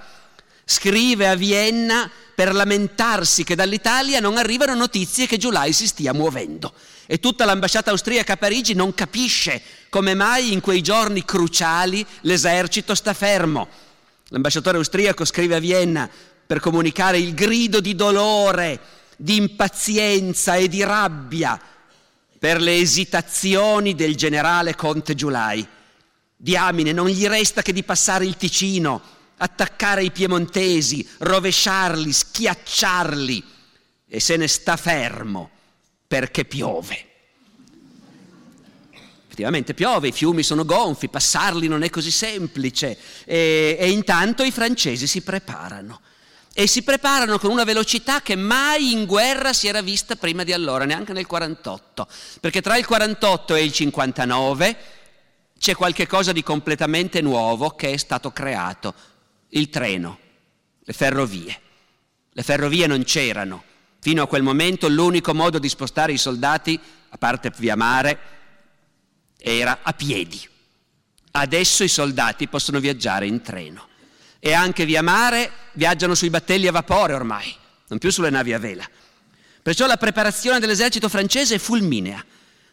scrive 0.65 1.29
a 1.29 1.35
Vienna 1.35 2.11
per 2.35 2.55
lamentarsi 2.55 3.45
che 3.45 3.55
dall'Italia 3.55 4.21
non 4.21 4.37
arrivano 4.37 4.75
notizie 4.75 5.27
che 5.27 5.37
Giulai 5.37 5.73
si 5.73 5.87
stia 5.87 6.13
muovendo. 6.13 6.73
E 7.07 7.19
tutta 7.19 7.45
l'ambasciata 7.45 7.91
austriaca 7.91 8.35
a 8.35 8.37
Parigi 8.37 8.75
non 8.75 8.95
capisce 8.95 9.61
come 9.91 10.15
mai 10.15 10.53
in 10.53 10.61
quei 10.61 10.81
giorni 10.81 11.25
cruciali 11.25 12.05
l'esercito 12.23 12.95
sta 12.95 13.13
fermo. 13.13 13.69
L'ambasciatore 14.29 14.79
austriaco 14.79 15.25
scrive 15.25 15.57
a 15.57 15.61
Vienna 15.61 16.09
per 16.47 16.61
comunicare 16.61 17.19
il 17.19 17.35
grido 17.35 17.81
di 17.81 17.95
dolore, 17.95 18.81
di 19.17 19.37
impazienza 19.37 20.55
e 20.55 20.69
di 20.69 20.83
rabbia 20.83 21.61
per 22.39 22.61
le 22.61 22.77
esitazioni 22.77 23.95
del 23.95 24.17
generale 24.17 24.75
Conte 24.75 25.15
Giulai 25.15 25.67
Diamine, 26.43 26.91
non 26.91 27.07
gli 27.07 27.25
resta 27.29 27.63
che 27.63 27.73
di 27.73 27.85
passare 27.85 28.25
il 28.27 28.37
Ticino, 28.37 29.01
attaccare 29.43 30.05
i 30.05 30.11
piemontesi, 30.11 31.07
rovesciarli, 31.19 32.13
schiacciarli. 32.13 33.45
E 34.09 34.21
se 34.21 34.37
ne 34.37 34.47
sta 34.47 34.77
fermo 34.77 35.51
perché 36.07 36.45
piove. 36.45 37.07
Effettivamente 39.25 39.73
piove, 39.73 40.09
i 40.09 40.13
fiumi 40.13 40.43
sono 40.43 40.65
gonfi, 40.65 41.09
passarli 41.09 41.67
non 41.67 41.83
è 41.83 41.91
così 41.91 42.11
semplice. 42.11 42.97
E, 43.25 43.77
e 43.81 43.91
intanto 43.91 44.43
i 44.43 44.51
francesi 44.51 45.07
si 45.07 45.23
preparano. 45.23 46.01
E 46.55 46.67
si 46.67 46.83
preparano 46.83 47.39
con 47.39 47.51
una 47.51 47.65
velocità 47.65 48.21
che 48.21 48.37
mai 48.37 48.93
in 48.93 49.07
guerra 49.07 49.55
si 49.55 49.69
era 49.69 49.81
vista 49.81 50.17
prima 50.17 50.45
di 50.45 50.53
allora, 50.53 50.85
neanche 50.85 51.15
nel 51.15 51.27
48, 51.27 52.07
perché 52.41 52.61
tra 52.61 52.77
il 52.77 52.85
48 52.85 53.55
e 53.55 53.65
il 53.65 53.73
59 53.73 54.77
c'è 55.59 55.75
qualche 55.75 56.07
cosa 56.07 56.33
di 56.33 56.43
completamente 56.43 57.23
nuovo 57.23 57.71
che 57.71 57.93
è 57.93 57.97
stato 57.97 58.33
creato, 58.33 58.93
il 59.55 59.69
treno, 59.69 60.19
le 60.81 60.93
ferrovie. 60.93 61.61
Le 62.33 62.43
ferrovie 62.43 62.87
non 62.87 63.03
c'erano. 63.05 63.65
Fino 64.01 64.23
a 64.23 64.27
quel 64.27 64.43
momento 64.43 64.89
l'unico 64.89 65.35
modo 65.35 65.59
di 65.59 65.69
spostare 65.69 66.13
i 66.13 66.19
soldati, 66.19 66.79
a 67.11 67.19
parte 67.19 67.53
via 67.57 67.77
mare, 67.77 68.19
era 69.39 69.81
a 69.83 69.93
piedi. 69.93 70.49
Adesso 71.33 71.85
i 71.85 71.89
soldati 71.89 72.49
possono 72.49 72.81
viaggiare 72.81 73.27
in 73.27 73.43
treno. 73.43 73.89
E 74.39 74.53
anche 74.53 74.85
via 74.85 75.03
mare 75.03 75.51
viaggiano 75.73 76.15
sui 76.15 76.31
battelli 76.31 76.67
a 76.67 76.73
vapore 76.73 77.13
ormai, 77.13 77.55
non 77.89 77.99
più 77.99 78.11
sulle 78.11 78.31
navi 78.31 78.53
a 78.53 78.59
vela. 78.59 78.89
Perciò 79.63 79.87
la 79.87 79.97
preparazione 79.97 80.59
dell'esercito 80.59 81.09
francese 81.09 81.57
è 81.57 81.59
fulminea. 81.59 82.25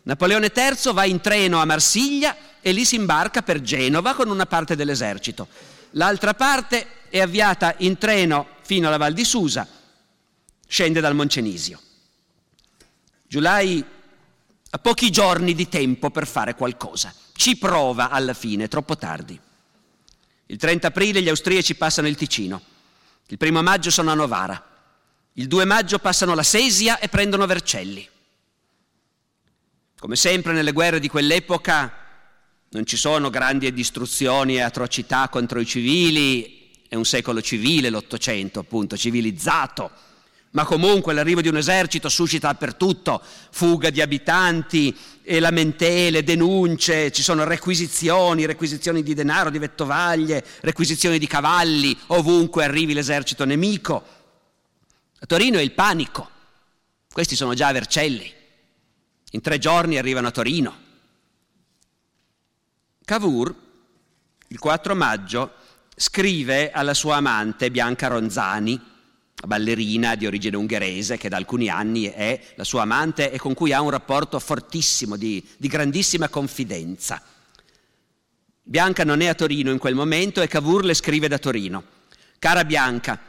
Napoleone 0.03 0.51
III 0.55 0.93
va 0.93 1.05
in 1.05 1.21
treno 1.21 1.59
a 1.59 1.65
Marsiglia 1.65 2.35
e 2.61 2.71
lì 2.71 2.85
si 2.85 2.95
imbarca 2.95 3.43
per 3.43 3.61
Genova 3.61 4.15
con 4.15 4.29
una 4.29 4.47
parte 4.47 4.75
dell'esercito. 4.75 5.47
L'altra 5.91 6.33
parte 6.33 7.07
è 7.09 7.19
avviata 7.19 7.75
in 7.79 7.97
treno 7.97 8.47
fino 8.61 8.87
alla 8.87 8.97
Val 8.97 9.13
di 9.13 9.23
Susa, 9.25 9.67
scende 10.67 10.99
dal 10.99 11.15
Moncenisio. 11.15 11.81
Giulai 13.27 13.83
Ha 14.71 14.77
pochi 14.77 15.09
giorni 15.09 15.55
di 15.55 15.67
tempo 15.67 16.11
per 16.11 16.27
fare 16.27 16.53
qualcosa. 16.53 17.11
Ci 17.33 17.57
prova 17.57 18.09
alla 18.09 18.35
fine, 18.35 18.67
troppo 18.67 18.95
tardi. 18.97 19.39
Il 20.45 20.57
30 20.57 20.87
aprile 20.87 21.21
gli 21.23 21.29
austriaci 21.29 21.73
passano 21.75 22.07
il 22.07 22.15
Ticino. 22.15 22.61
Il 23.27 23.37
primo 23.37 23.63
maggio 23.63 23.89
sono 23.89 24.11
a 24.11 24.15
Novara. 24.15 24.63
Il 25.33 25.47
2 25.47 25.65
maggio 25.65 25.97
passano 25.97 26.35
la 26.35 26.43
Sesia 26.43 26.99
e 26.99 27.07
prendono 27.07 27.47
Vercelli. 27.47 28.07
Come 29.97 30.15
sempre 30.15 30.53
nelle 30.53 30.71
guerre 30.71 30.99
di 30.99 31.07
quell'epoca 31.07 31.98
non 32.71 32.85
ci 32.85 32.97
sono 32.97 33.29
grandi 33.29 33.71
distruzioni 33.73 34.55
e 34.55 34.61
atrocità 34.61 35.27
contro 35.29 35.59
i 35.59 35.65
civili, 35.65 36.69
è 36.87 36.95
un 36.95 37.05
secolo 37.05 37.41
civile 37.41 37.89
l'Ottocento, 37.89 38.59
appunto, 38.59 38.95
civilizzato, 38.95 39.89
ma 40.51 40.65
comunque 40.65 41.13
l'arrivo 41.13 41.41
di 41.41 41.47
un 41.47 41.57
esercito 41.57 42.09
suscita 42.09 42.47
dappertutto 42.47 43.21
fuga 43.51 43.89
di 43.89 44.01
abitanti, 44.01 44.95
e 45.23 45.39
lamentele, 45.39 46.23
denunce, 46.23 47.11
ci 47.11 47.21
sono 47.21 47.43
requisizioni, 47.43 48.47
requisizioni 48.47 49.03
di 49.03 49.13
denaro, 49.13 49.51
di 49.51 49.59
vettovaglie, 49.59 50.43
requisizioni 50.61 51.19
di 51.19 51.27
cavalli, 51.27 51.95
ovunque 52.07 52.63
arrivi 52.63 52.93
l'esercito 52.93 53.45
nemico. 53.45 54.03
A 55.19 55.25
Torino 55.27 55.59
è 55.59 55.61
il 55.61 55.73
panico, 55.73 56.27
questi 57.11 57.35
sono 57.35 57.53
già 57.53 57.71
Vercelli, 57.71 58.31
in 59.31 59.41
tre 59.41 59.59
giorni 59.59 59.99
arrivano 59.99 60.27
a 60.27 60.31
Torino. 60.31 60.87
Cavour, 63.09 63.55
il 64.49 64.59
4 64.59 64.93
maggio, 64.93 65.53
scrive 65.95 66.69
alla 66.69 66.93
sua 66.93 67.15
amante 67.15 67.71
Bianca 67.71 68.05
Ronzani, 68.05 68.79
ballerina 69.47 70.13
di 70.13 70.27
origine 70.27 70.57
ungherese 70.57 71.17
che 71.17 71.27
da 71.27 71.35
alcuni 71.35 71.69
anni 71.69 72.03
è 72.03 72.39
la 72.53 72.63
sua 72.63 72.83
amante 72.83 73.31
e 73.31 73.39
con 73.39 73.55
cui 73.55 73.73
ha 73.73 73.81
un 73.81 73.89
rapporto 73.89 74.37
fortissimo, 74.37 75.15
di, 75.15 75.43
di 75.57 75.67
grandissima 75.67 76.29
confidenza. 76.29 77.19
Bianca 78.61 79.03
non 79.03 79.21
è 79.21 79.25
a 79.25 79.33
Torino 79.33 79.71
in 79.71 79.79
quel 79.79 79.95
momento 79.95 80.43
e 80.43 80.47
Cavour 80.47 80.85
le 80.85 80.93
scrive 80.93 81.27
da 81.27 81.39
Torino. 81.39 81.83
Cara 82.37 82.63
Bianca, 82.63 83.19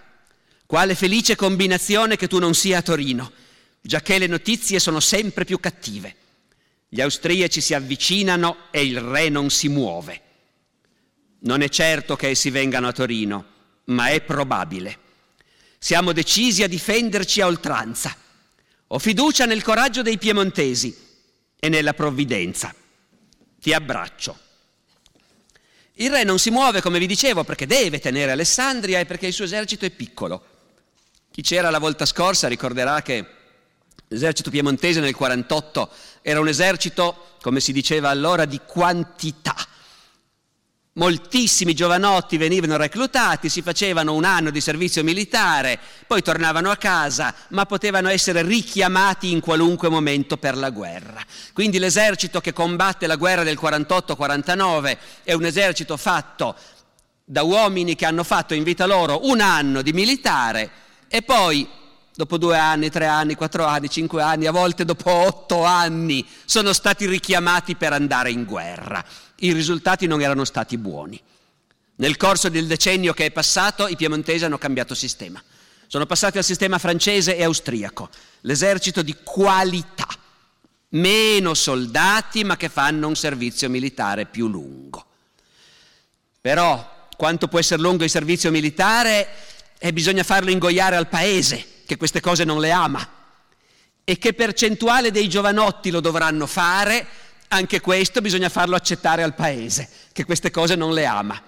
quale 0.66 0.94
felice 0.94 1.36
combinazione 1.36 2.16
che 2.16 2.28
tu 2.28 2.38
non 2.38 2.52
sia 2.52 2.76
a 2.76 2.82
Torino, 2.82 3.32
giacché 3.80 4.18
le 4.18 4.26
notizie 4.26 4.78
sono 4.78 5.00
sempre 5.00 5.46
più 5.46 5.58
cattive. 5.58 6.16
Gli 6.92 7.00
austriaci 7.00 7.60
si 7.60 7.72
avvicinano 7.72 8.66
e 8.72 8.84
il 8.84 9.00
re 9.00 9.28
non 9.28 9.48
si 9.48 9.68
muove. 9.68 10.20
Non 11.42 11.62
è 11.62 11.68
certo 11.68 12.16
che 12.16 12.30
essi 12.30 12.50
vengano 12.50 12.88
a 12.88 12.92
Torino, 12.92 13.44
ma 13.84 14.08
è 14.08 14.20
probabile. 14.20 14.98
Siamo 15.78 16.10
decisi 16.10 16.64
a 16.64 16.68
difenderci 16.68 17.40
a 17.42 17.46
oltranza. 17.46 18.14
Ho 18.88 18.98
fiducia 18.98 19.46
nel 19.46 19.62
coraggio 19.62 20.02
dei 20.02 20.18
piemontesi 20.18 20.92
e 21.60 21.68
nella 21.68 21.94
provvidenza. 21.94 22.74
Ti 23.60 23.72
abbraccio. 23.72 24.36
Il 25.94 26.10
re 26.10 26.24
non 26.24 26.40
si 26.40 26.50
muove, 26.50 26.80
come 26.80 26.98
vi 26.98 27.06
dicevo, 27.06 27.44
perché 27.44 27.66
deve 27.66 28.00
tenere 28.00 28.32
Alessandria 28.32 28.98
e 28.98 29.06
perché 29.06 29.28
il 29.28 29.32
suo 29.32 29.44
esercito 29.44 29.84
è 29.84 29.90
piccolo. 29.90 30.44
Chi 31.30 31.42
c'era 31.42 31.70
la 31.70 31.78
volta 31.78 32.04
scorsa 32.04 32.48
ricorderà 32.48 33.00
che 33.00 33.24
l'esercito 34.08 34.50
piemontese 34.50 35.00
nel 35.00 35.14
48 35.14 35.90
era 36.22 36.40
un 36.40 36.48
esercito, 36.48 37.36
come 37.40 37.60
si 37.60 37.72
diceva 37.72 38.08
allora, 38.10 38.44
di 38.44 38.60
quantità 38.66 39.54
Moltissimi 40.94 41.72
giovanotti 41.72 42.36
venivano 42.36 42.76
reclutati, 42.76 43.48
si 43.48 43.62
facevano 43.62 44.12
un 44.12 44.24
anno 44.24 44.50
di 44.50 44.60
servizio 44.60 45.04
militare, 45.04 45.78
poi 46.04 46.20
tornavano 46.20 46.68
a 46.68 46.76
casa, 46.76 47.32
ma 47.50 47.64
potevano 47.64 48.08
essere 48.08 48.42
richiamati 48.42 49.30
in 49.30 49.38
qualunque 49.38 49.88
momento 49.88 50.36
per 50.36 50.56
la 50.56 50.70
guerra. 50.70 51.24
Quindi 51.52 51.78
l'esercito 51.78 52.40
che 52.40 52.52
combatte 52.52 53.06
la 53.06 53.14
guerra 53.14 53.44
del 53.44 53.58
48-49 53.58 54.98
è 55.22 55.32
un 55.32 55.44
esercito 55.44 55.96
fatto 55.96 56.56
da 57.24 57.44
uomini 57.44 57.94
che 57.94 58.04
hanno 58.04 58.24
fatto 58.24 58.54
in 58.54 58.64
vita 58.64 58.84
loro 58.84 59.28
un 59.28 59.40
anno 59.40 59.82
di 59.82 59.92
militare 59.92 60.70
e 61.06 61.22
poi 61.22 61.68
dopo 62.20 62.36
due 62.36 62.58
anni, 62.58 62.90
tre 62.90 63.06
anni, 63.06 63.34
quattro 63.34 63.64
anni, 63.64 63.88
cinque 63.88 64.22
anni, 64.22 64.46
a 64.46 64.52
volte 64.52 64.84
dopo 64.84 65.10
otto 65.10 65.64
anni, 65.64 66.26
sono 66.44 66.72
stati 66.72 67.06
richiamati 67.06 67.76
per 67.76 67.92
andare 67.92 68.30
in 68.30 68.44
guerra 68.44 69.04
i 69.40 69.52
risultati 69.52 70.06
non 70.06 70.20
erano 70.20 70.44
stati 70.44 70.76
buoni. 70.78 71.20
Nel 71.96 72.16
corso 72.16 72.48
del 72.48 72.66
decennio 72.66 73.12
che 73.12 73.26
è 73.26 73.30
passato 73.30 73.86
i 73.86 73.96
piemontesi 73.96 74.44
hanno 74.44 74.58
cambiato 74.58 74.94
sistema. 74.94 75.42
Sono 75.86 76.06
passati 76.06 76.38
al 76.38 76.44
sistema 76.44 76.78
francese 76.78 77.36
e 77.36 77.42
austriaco, 77.42 78.08
l'esercito 78.42 79.02
di 79.02 79.16
qualità, 79.22 80.06
meno 80.90 81.54
soldati 81.54 82.44
ma 82.44 82.56
che 82.56 82.68
fanno 82.68 83.08
un 83.08 83.16
servizio 83.16 83.68
militare 83.68 84.26
più 84.26 84.48
lungo. 84.48 85.04
Però 86.40 87.08
quanto 87.16 87.48
può 87.48 87.58
essere 87.58 87.82
lungo 87.82 88.04
il 88.04 88.10
servizio 88.10 88.50
militare 88.50 89.28
eh, 89.78 89.92
bisogna 89.92 90.22
farlo 90.22 90.50
ingoiare 90.50 90.96
al 90.96 91.08
paese, 91.08 91.79
che 91.90 91.96
queste 91.96 92.20
cose 92.20 92.44
non 92.44 92.60
le 92.60 92.70
ama. 92.70 93.08
E 94.04 94.16
che 94.16 94.32
percentuale 94.32 95.10
dei 95.10 95.28
giovanotti 95.28 95.90
lo 95.90 95.98
dovranno 95.98 96.46
fare 96.46 97.04
anche 97.48 97.80
questo 97.80 98.20
bisogna 98.20 98.48
farlo 98.48 98.76
accettare 98.76 99.24
al 99.24 99.34
Paese, 99.34 99.88
che 100.12 100.24
queste 100.24 100.52
cose 100.52 100.76
non 100.76 100.94
le 100.94 101.04
ama. 101.04 101.42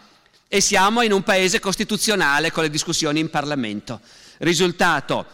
E 0.48 0.60
siamo 0.60 1.02
in 1.02 1.12
un 1.12 1.22
Paese 1.22 1.60
costituzionale 1.60 2.50
con 2.50 2.64
le 2.64 2.70
discussioni 2.70 3.20
in 3.20 3.30
Parlamento. 3.30 4.00
Risultato, 4.38 5.26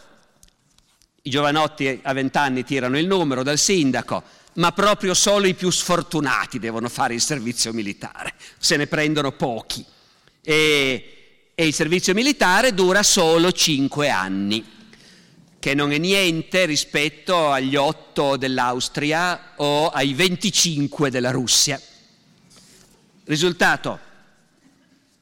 i 1.22 1.30
giovanotti 1.30 2.00
a 2.02 2.12
vent'anni 2.12 2.64
tirano 2.64 2.98
il 2.98 3.06
numero 3.06 3.42
dal 3.42 3.56
sindaco, 3.56 4.22
ma 4.56 4.72
proprio 4.72 5.14
solo 5.14 5.46
i 5.46 5.54
più 5.54 5.70
sfortunati 5.70 6.58
devono 6.58 6.90
fare 6.90 7.14
il 7.14 7.22
servizio 7.22 7.72
militare, 7.72 8.34
se 8.58 8.76
ne 8.76 8.86
prendono 8.86 9.32
pochi. 9.32 9.82
E, 10.42 11.52
e 11.54 11.66
il 11.66 11.72
servizio 11.72 12.12
militare 12.12 12.74
dura 12.74 13.02
solo 13.02 13.52
cinque 13.52 14.10
anni 14.10 14.76
che 15.58 15.74
non 15.74 15.92
è 15.92 15.98
niente 15.98 16.66
rispetto 16.66 17.50
agli 17.50 17.76
8 17.76 18.36
dell'Austria 18.36 19.54
o 19.56 19.88
ai 19.88 20.14
25 20.14 21.10
della 21.10 21.30
Russia. 21.30 21.80
Risultato, 23.24 23.98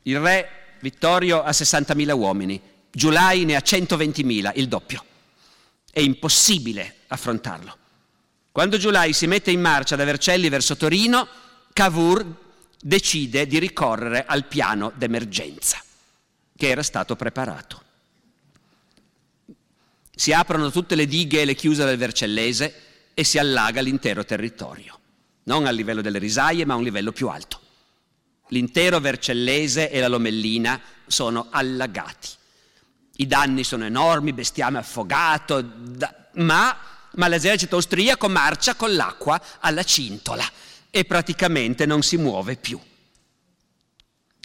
il 0.03 0.21
re 0.21 0.51
Vittorio 0.81 1.43
ha 1.43 1.51
60.000 1.51 2.13
uomini, 2.13 2.61
Giulai 2.91 3.45
ne 3.45 3.57
ha 3.57 3.63
120.000, 3.65 4.53
il 4.55 4.69
doppio. 4.69 5.05
È 5.91 6.01
impossibile 6.01 6.97
affrontarlo. 7.09 7.77
Quando 8.53 8.79
Giulai 8.79 9.13
si 9.13 9.27
mette 9.27 9.51
in 9.51 9.61
marcia 9.61 9.97
da 9.97 10.05
Vercelli 10.05 10.49
verso 10.49 10.77
Torino, 10.77 11.27
Cavour 11.73 12.25
decide 12.81 13.47
di 13.47 13.59
ricorrere 13.59 14.25
al 14.25 14.47
piano 14.47 14.93
d'emergenza 14.95 15.83
che 16.57 16.69
era 16.69 16.83
stato 16.83 17.17
preparato. 17.17 17.83
Si 20.19 20.33
aprono 20.33 20.71
tutte 20.71 20.95
le 20.95 21.07
dighe 21.07 21.43
e 21.43 21.45
le 21.45 21.55
chiuse 21.55 21.85
del 21.85 21.99
Vercellese 21.99 22.75
e 23.13 23.23
si 23.23 23.37
allaga 23.37 23.83
l'intero 23.83 24.25
territorio, 24.25 24.99
non 25.45 25.67
a 25.67 25.71
livello 25.71 26.01
delle 26.01 26.19
risaie 26.19 26.65
ma 26.65 26.73
a 26.73 26.79
un 26.79 26.85
livello 26.85 27.13
più 27.13 27.29
alto. 27.29 27.61
L'intero 28.49 28.99
Vercellese 28.99 29.91
e 29.91 30.01
la 30.01 30.09
Lomellina 30.09 30.81
sono 31.07 31.49
allagati. 31.51 32.29
I 33.17 33.27
danni 33.27 33.63
sono 33.63 33.85
enormi, 33.85 34.33
bestiame 34.33 34.79
affogato, 34.79 35.61
da, 35.61 36.29
ma, 36.37 36.75
ma 37.13 37.29
l'esercito 37.29 37.77
austriaco 37.77 38.27
marcia 38.31 38.75
con 38.75 38.95
l'acqua 38.95 39.39
alla 39.61 39.83
cintola 39.83 40.51
e 40.91 41.05
praticamente 41.05 41.85
non 41.85 42.03
si 42.03 42.17
muove 42.17 42.57
più. 42.57 42.81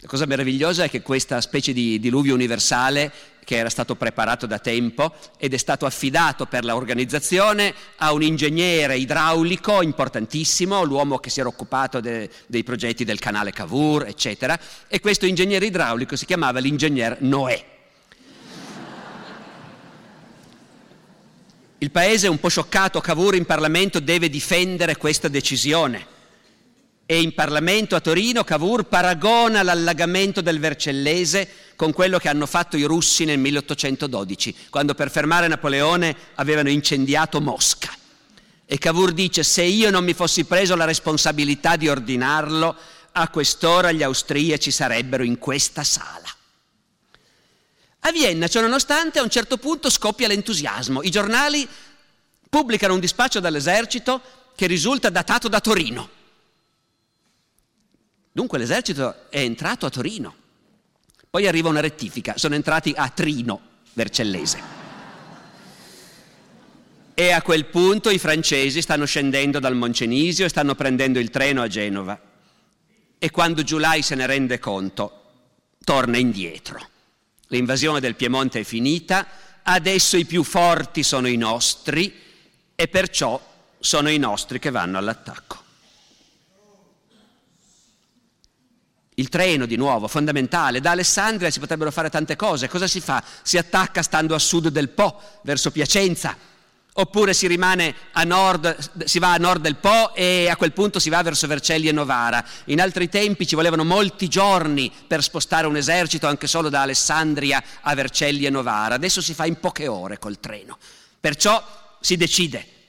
La 0.02 0.08
cosa 0.08 0.26
meravigliosa 0.26 0.82
è 0.82 0.90
che 0.90 1.00
questa 1.00 1.40
specie 1.40 1.72
di 1.72 2.00
diluvio 2.00 2.34
universale 2.34 3.12
che 3.44 3.54
era 3.54 3.68
stato 3.68 3.94
preparato 3.94 4.46
da 4.46 4.58
tempo 4.58 5.14
ed 5.38 5.54
è 5.54 5.56
stato 5.56 5.86
affidato 5.86 6.46
per 6.46 6.64
l'organizzazione 6.64 7.72
a 7.98 8.12
un 8.12 8.24
ingegnere 8.24 8.96
idraulico 8.96 9.80
importantissimo, 9.80 10.82
l'uomo 10.82 11.18
che 11.18 11.30
si 11.30 11.38
era 11.38 11.48
occupato 11.48 12.00
de, 12.00 12.28
dei 12.48 12.64
progetti 12.64 13.04
del 13.04 13.20
canale 13.20 13.52
Cavour, 13.52 14.08
eccetera, 14.08 14.58
e 14.88 14.98
questo 14.98 15.24
ingegnere 15.24 15.66
idraulico 15.66 16.16
si 16.16 16.26
chiamava 16.26 16.58
l'ingegner 16.58 17.18
Noè. 17.20 17.64
Il 21.78 21.90
paese, 21.92 22.26
un 22.26 22.40
po' 22.40 22.48
scioccato, 22.48 23.00
Cavour 23.00 23.36
in 23.36 23.46
Parlamento 23.46 24.00
deve 24.00 24.28
difendere 24.28 24.96
questa 24.96 25.28
decisione 25.28 26.12
e 27.12 27.20
in 27.20 27.34
Parlamento 27.34 27.94
a 27.94 28.00
Torino 28.00 28.42
Cavour 28.42 28.84
paragona 28.84 29.62
l'allagamento 29.62 30.40
del 30.40 30.58
Vercellese 30.58 31.46
con 31.76 31.92
quello 31.92 32.16
che 32.16 32.30
hanno 32.30 32.46
fatto 32.46 32.78
i 32.78 32.84
russi 32.84 33.26
nel 33.26 33.38
1812, 33.38 34.54
quando 34.70 34.94
per 34.94 35.10
fermare 35.10 35.46
Napoleone 35.46 36.16
avevano 36.36 36.70
incendiato 36.70 37.38
Mosca. 37.42 37.94
E 38.64 38.78
Cavour 38.78 39.12
dice, 39.12 39.42
se 39.42 39.62
io 39.62 39.90
non 39.90 40.04
mi 40.04 40.14
fossi 40.14 40.44
preso 40.46 40.74
la 40.74 40.86
responsabilità 40.86 41.76
di 41.76 41.86
ordinarlo, 41.86 42.74
a 43.12 43.28
quest'ora 43.28 43.92
gli 43.92 44.02
austriaci 44.02 44.70
sarebbero 44.70 45.22
in 45.22 45.36
questa 45.36 45.84
sala. 45.84 46.34
A 48.04 48.10
Vienna, 48.10 48.48
ciononostante, 48.48 49.18
a 49.18 49.22
un 49.22 49.28
certo 49.28 49.58
punto 49.58 49.90
scoppia 49.90 50.28
l'entusiasmo. 50.28 51.02
I 51.02 51.10
giornali 51.10 51.68
pubblicano 52.48 52.94
un 52.94 53.00
dispaccio 53.00 53.38
dall'esercito 53.38 54.22
che 54.56 54.66
risulta 54.66 55.10
datato 55.10 55.48
da 55.48 55.60
Torino. 55.60 56.20
Dunque 58.32 58.58
l'esercito 58.58 59.30
è 59.30 59.40
entrato 59.40 59.84
a 59.84 59.90
Torino. 59.90 60.34
Poi 61.28 61.46
arriva 61.46 61.68
una 61.68 61.80
rettifica, 61.80 62.34
sono 62.36 62.54
entrati 62.54 62.92
a 62.96 63.08
Trino, 63.10 63.60
Vercellese. 63.92 64.80
E 67.14 67.30
a 67.30 67.42
quel 67.42 67.66
punto 67.66 68.08
i 68.08 68.18
francesi 68.18 68.80
stanno 68.80 69.04
scendendo 69.04 69.58
dal 69.58 69.76
Moncenisio 69.76 70.46
e 70.46 70.48
stanno 70.48 70.74
prendendo 70.74 71.18
il 71.18 71.30
treno 71.30 71.62
a 71.62 71.68
Genova. 71.68 72.18
E 73.18 73.30
quando 73.30 73.62
Giulai 73.62 74.02
se 74.02 74.14
ne 74.14 74.26
rende 74.26 74.58
conto, 74.58 75.20
torna 75.84 76.16
indietro. 76.16 76.88
L'invasione 77.48 78.00
del 78.00 78.16
Piemonte 78.16 78.60
è 78.60 78.64
finita, 78.64 79.26
adesso 79.62 80.16
i 80.16 80.24
più 80.24 80.42
forti 80.42 81.02
sono 81.02 81.28
i 81.28 81.36
nostri 81.36 82.12
e 82.74 82.88
perciò 82.88 83.40
sono 83.78 84.08
i 84.08 84.18
nostri 84.18 84.58
che 84.58 84.70
vanno 84.70 84.96
all'attacco. 84.96 85.61
Il 89.14 89.28
treno, 89.28 89.66
di 89.66 89.76
nuovo, 89.76 90.08
fondamentale. 90.08 90.80
Da 90.80 90.92
Alessandria 90.92 91.50
si 91.50 91.60
potrebbero 91.60 91.90
fare 91.90 92.10
tante 92.10 92.36
cose. 92.36 92.68
Cosa 92.68 92.86
si 92.86 93.00
fa? 93.00 93.22
Si 93.42 93.58
attacca 93.58 94.02
stando 94.02 94.34
a 94.34 94.38
sud 94.38 94.68
del 94.68 94.88
Po, 94.88 95.20
verso 95.42 95.70
Piacenza 95.70 96.36
Oppure 96.94 97.32
si 97.32 97.46
rimane 97.46 97.94
a 98.12 98.22
nord, 98.22 99.04
si 99.06 99.18
va 99.18 99.32
a 99.32 99.38
nord 99.38 99.62
del 99.62 99.76
Po 99.76 100.14
e 100.14 100.50
a 100.50 100.56
quel 100.56 100.74
punto 100.74 100.98
si 100.98 101.08
va 101.08 101.22
verso 101.22 101.46
Vercelli 101.46 101.88
e 101.88 101.92
Novara. 101.92 102.44
In 102.66 102.82
altri 102.82 103.08
tempi 103.08 103.46
ci 103.46 103.54
volevano 103.54 103.82
molti 103.82 104.28
giorni 104.28 104.92
per 105.06 105.22
spostare 105.22 105.66
un 105.66 105.76
esercito 105.76 106.26
anche 106.26 106.46
solo 106.46 106.68
da 106.68 106.82
Alessandria 106.82 107.62
a 107.80 107.94
Vercelli 107.94 108.44
e 108.44 108.50
Novara. 108.50 108.96
Adesso 108.96 109.22
si 109.22 109.32
fa 109.32 109.46
in 109.46 109.58
poche 109.58 109.86
ore 109.86 110.18
col 110.18 110.38
treno. 110.38 110.76
Perciò 111.18 111.64
si 111.98 112.18
decide. 112.18 112.81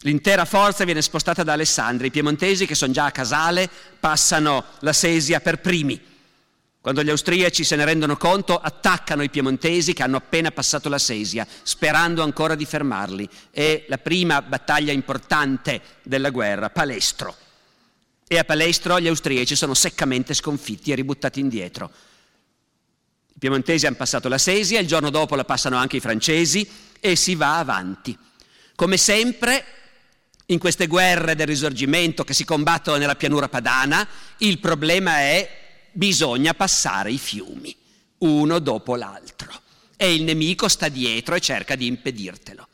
L'intera 0.00 0.44
forza 0.44 0.84
viene 0.84 1.00
spostata 1.00 1.42
da 1.42 1.54
Alessandria. 1.54 2.08
I 2.08 2.12
piemontesi 2.12 2.66
che 2.66 2.74
sono 2.74 2.92
già 2.92 3.06
a 3.06 3.10
Casale 3.10 3.68
passano 3.98 4.64
la 4.80 4.92
Sesia 4.92 5.40
per 5.40 5.60
primi. 5.60 6.14
Quando 6.80 7.02
gli 7.02 7.10
austriaci 7.10 7.64
se 7.64 7.74
ne 7.74 7.84
rendono 7.84 8.16
conto, 8.16 8.58
attaccano 8.58 9.22
i 9.22 9.30
piemontesi 9.30 9.92
che 9.92 10.04
hanno 10.04 10.18
appena 10.18 10.52
passato 10.52 10.88
la 10.88 10.98
Sesia, 10.98 11.46
sperando 11.62 12.22
ancora 12.22 12.54
di 12.54 12.64
fermarli. 12.64 13.28
È 13.50 13.86
la 13.88 13.98
prima 13.98 14.40
battaglia 14.42 14.92
importante 14.92 15.80
della 16.02 16.30
guerra, 16.30 16.70
Palestro. 16.70 17.34
E 18.28 18.38
a 18.38 18.44
Palestro 18.44 19.00
gli 19.00 19.08
austriaci 19.08 19.56
sono 19.56 19.74
seccamente 19.74 20.34
sconfitti 20.34 20.92
e 20.92 20.94
ributtati 20.94 21.40
indietro. 21.40 21.90
I 23.34 23.38
piemontesi 23.38 23.86
hanno 23.86 23.96
passato 23.96 24.28
la 24.28 24.38
Sesia, 24.38 24.78
il 24.78 24.86
giorno 24.86 25.10
dopo 25.10 25.34
la 25.34 25.44
passano 25.44 25.76
anche 25.76 25.96
i 25.96 26.00
francesi 26.00 26.68
e 27.00 27.16
si 27.16 27.34
va 27.34 27.58
avanti. 27.58 28.16
Come 28.76 28.96
sempre, 28.96 29.64
in 30.46 30.58
queste 30.58 30.86
guerre 30.86 31.34
del 31.34 31.46
risorgimento 31.46 32.24
che 32.24 32.34
si 32.34 32.44
combattono 32.44 32.96
nella 32.96 33.16
pianura 33.16 33.48
padana, 33.48 34.06
il 34.38 34.58
problema 34.58 35.18
è 35.18 35.64
bisogna 35.92 36.54
passare 36.54 37.10
i 37.10 37.18
fiumi, 37.18 37.74
uno 38.18 38.58
dopo 38.58 38.94
l'altro. 38.96 39.52
E 39.96 40.14
il 40.14 40.22
nemico 40.22 40.68
sta 40.68 40.88
dietro 40.88 41.34
e 41.34 41.40
cerca 41.40 41.74
di 41.74 41.86
impedirtelo. 41.86 42.68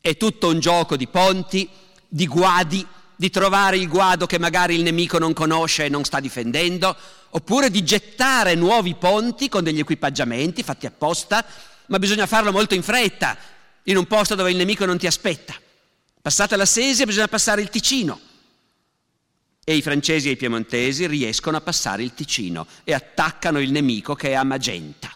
È 0.00 0.16
tutto 0.16 0.48
un 0.48 0.60
gioco 0.60 0.96
di 0.96 1.08
ponti, 1.08 1.68
di 2.08 2.26
guadi, 2.26 2.86
di 3.16 3.30
trovare 3.30 3.76
il 3.76 3.88
guado 3.88 4.26
che 4.26 4.38
magari 4.38 4.74
il 4.74 4.82
nemico 4.82 5.18
non 5.18 5.32
conosce 5.32 5.84
e 5.84 5.88
non 5.88 6.04
sta 6.04 6.18
difendendo, 6.18 6.96
oppure 7.30 7.70
di 7.70 7.84
gettare 7.84 8.54
nuovi 8.54 8.94
ponti 8.94 9.48
con 9.48 9.62
degli 9.62 9.78
equipaggiamenti 9.78 10.62
fatti 10.62 10.86
apposta, 10.86 11.44
ma 11.86 11.98
bisogna 11.98 12.26
farlo 12.26 12.52
molto 12.52 12.74
in 12.74 12.82
fretta, 12.82 13.36
in 13.84 13.96
un 13.96 14.06
posto 14.06 14.34
dove 14.34 14.50
il 14.50 14.56
nemico 14.56 14.86
non 14.86 14.98
ti 14.98 15.06
aspetta. 15.06 15.54
Passata 16.22 16.54
la 16.54 16.66
Sesia 16.66 17.04
bisogna 17.04 17.26
passare 17.26 17.62
il 17.62 17.68
Ticino 17.68 18.20
e 19.64 19.74
i 19.74 19.82
francesi 19.82 20.28
e 20.28 20.32
i 20.32 20.36
piemontesi 20.36 21.08
riescono 21.08 21.56
a 21.56 21.60
passare 21.60 22.04
il 22.04 22.14
Ticino 22.14 22.64
e 22.84 22.94
attaccano 22.94 23.58
il 23.58 23.72
nemico 23.72 24.14
che 24.14 24.28
è 24.28 24.34
a 24.34 24.44
Magenta. 24.44 25.12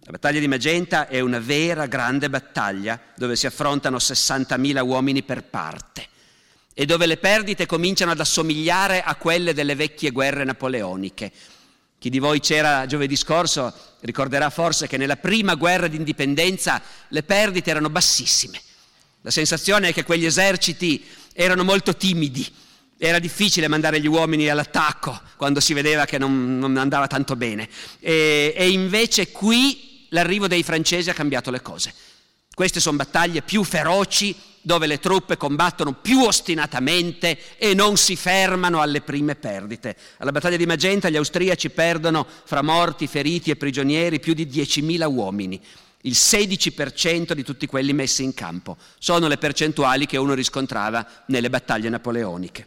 La 0.00 0.10
battaglia 0.10 0.40
di 0.40 0.46
Magenta 0.46 1.08
è 1.08 1.20
una 1.20 1.38
vera 1.38 1.86
grande 1.86 2.28
battaglia 2.28 3.00
dove 3.16 3.34
si 3.34 3.46
affrontano 3.46 3.96
60.000 3.96 4.84
uomini 4.84 5.22
per 5.22 5.44
parte 5.44 6.06
e 6.74 6.84
dove 6.84 7.06
le 7.06 7.16
perdite 7.16 7.64
cominciano 7.64 8.10
ad 8.10 8.20
assomigliare 8.20 9.00
a 9.00 9.14
quelle 9.14 9.54
delle 9.54 9.74
vecchie 9.74 10.10
guerre 10.10 10.44
napoleoniche. 10.44 11.32
Chi 11.98 12.10
di 12.10 12.18
voi 12.18 12.40
c'era 12.40 12.84
giovedì 12.84 13.16
scorso 13.16 13.74
ricorderà 14.00 14.50
forse 14.50 14.86
che 14.86 14.98
nella 14.98 15.16
prima 15.16 15.54
guerra 15.54 15.88
d'indipendenza 15.88 16.82
le 17.08 17.22
perdite 17.22 17.70
erano 17.70 17.88
bassissime. 17.88 18.60
La 19.22 19.30
sensazione 19.30 19.88
è 19.88 19.92
che 19.92 20.04
quegli 20.04 20.24
eserciti 20.24 21.04
erano 21.32 21.64
molto 21.64 21.96
timidi, 21.96 22.46
era 22.98 23.18
difficile 23.18 23.68
mandare 23.68 24.00
gli 24.00 24.06
uomini 24.06 24.48
all'attacco 24.48 25.20
quando 25.36 25.60
si 25.60 25.72
vedeva 25.72 26.04
che 26.04 26.18
non, 26.18 26.58
non 26.58 26.76
andava 26.76 27.06
tanto 27.06 27.36
bene. 27.36 27.68
E, 28.00 28.52
e 28.56 28.70
invece 28.70 29.30
qui 29.30 30.06
l'arrivo 30.10 30.48
dei 30.48 30.62
francesi 30.62 31.08
ha 31.10 31.14
cambiato 31.14 31.50
le 31.50 31.62
cose. 31.62 31.94
Queste 32.52 32.80
sono 32.80 32.96
battaglie 32.96 33.42
più 33.42 33.62
feroci, 33.62 34.34
dove 34.60 34.88
le 34.88 34.98
truppe 34.98 35.36
combattono 35.36 35.94
più 35.94 36.22
ostinatamente 36.22 37.38
e 37.56 37.72
non 37.72 37.96
si 37.96 38.16
fermano 38.16 38.80
alle 38.80 39.00
prime 39.00 39.36
perdite. 39.36 39.96
Alla 40.18 40.32
battaglia 40.32 40.56
di 40.56 40.66
Magenta 40.66 41.08
gli 41.08 41.16
austriaci 41.16 41.70
perdono 41.70 42.26
fra 42.44 42.62
morti, 42.62 43.06
feriti 43.06 43.50
e 43.50 43.56
prigionieri 43.56 44.18
più 44.18 44.34
di 44.34 44.46
10.000 44.46 45.04
uomini, 45.10 45.60
il 46.02 46.12
16% 46.12 47.32
di 47.32 47.42
tutti 47.42 47.66
quelli 47.66 47.92
messi 47.92 48.22
in 48.22 48.34
campo. 48.34 48.76
Sono 48.98 49.26
le 49.28 49.38
percentuali 49.38 50.06
che 50.06 50.16
uno 50.16 50.34
riscontrava 50.34 51.06
nelle 51.26 51.50
battaglie 51.50 51.88
napoleoniche. 51.88 52.66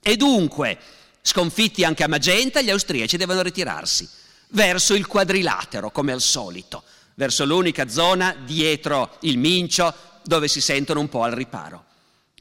E 0.00 0.16
dunque, 0.16 0.78
sconfitti 1.22 1.84
anche 1.84 2.04
a 2.04 2.08
Magenta, 2.08 2.60
gli 2.60 2.70
austriaci 2.70 3.16
devono 3.16 3.42
ritirarsi 3.42 4.08
verso 4.48 4.94
il 4.94 5.06
quadrilatero, 5.06 5.90
come 5.90 6.12
al 6.12 6.20
solito, 6.20 6.82
verso 7.14 7.44
l'unica 7.44 7.88
zona 7.88 8.34
dietro 8.44 9.16
il 9.20 9.38
Mincio 9.38 9.94
dove 10.22 10.48
si 10.48 10.60
sentono 10.60 11.00
un 11.00 11.08
po' 11.08 11.22
al 11.22 11.32
riparo. 11.32 11.84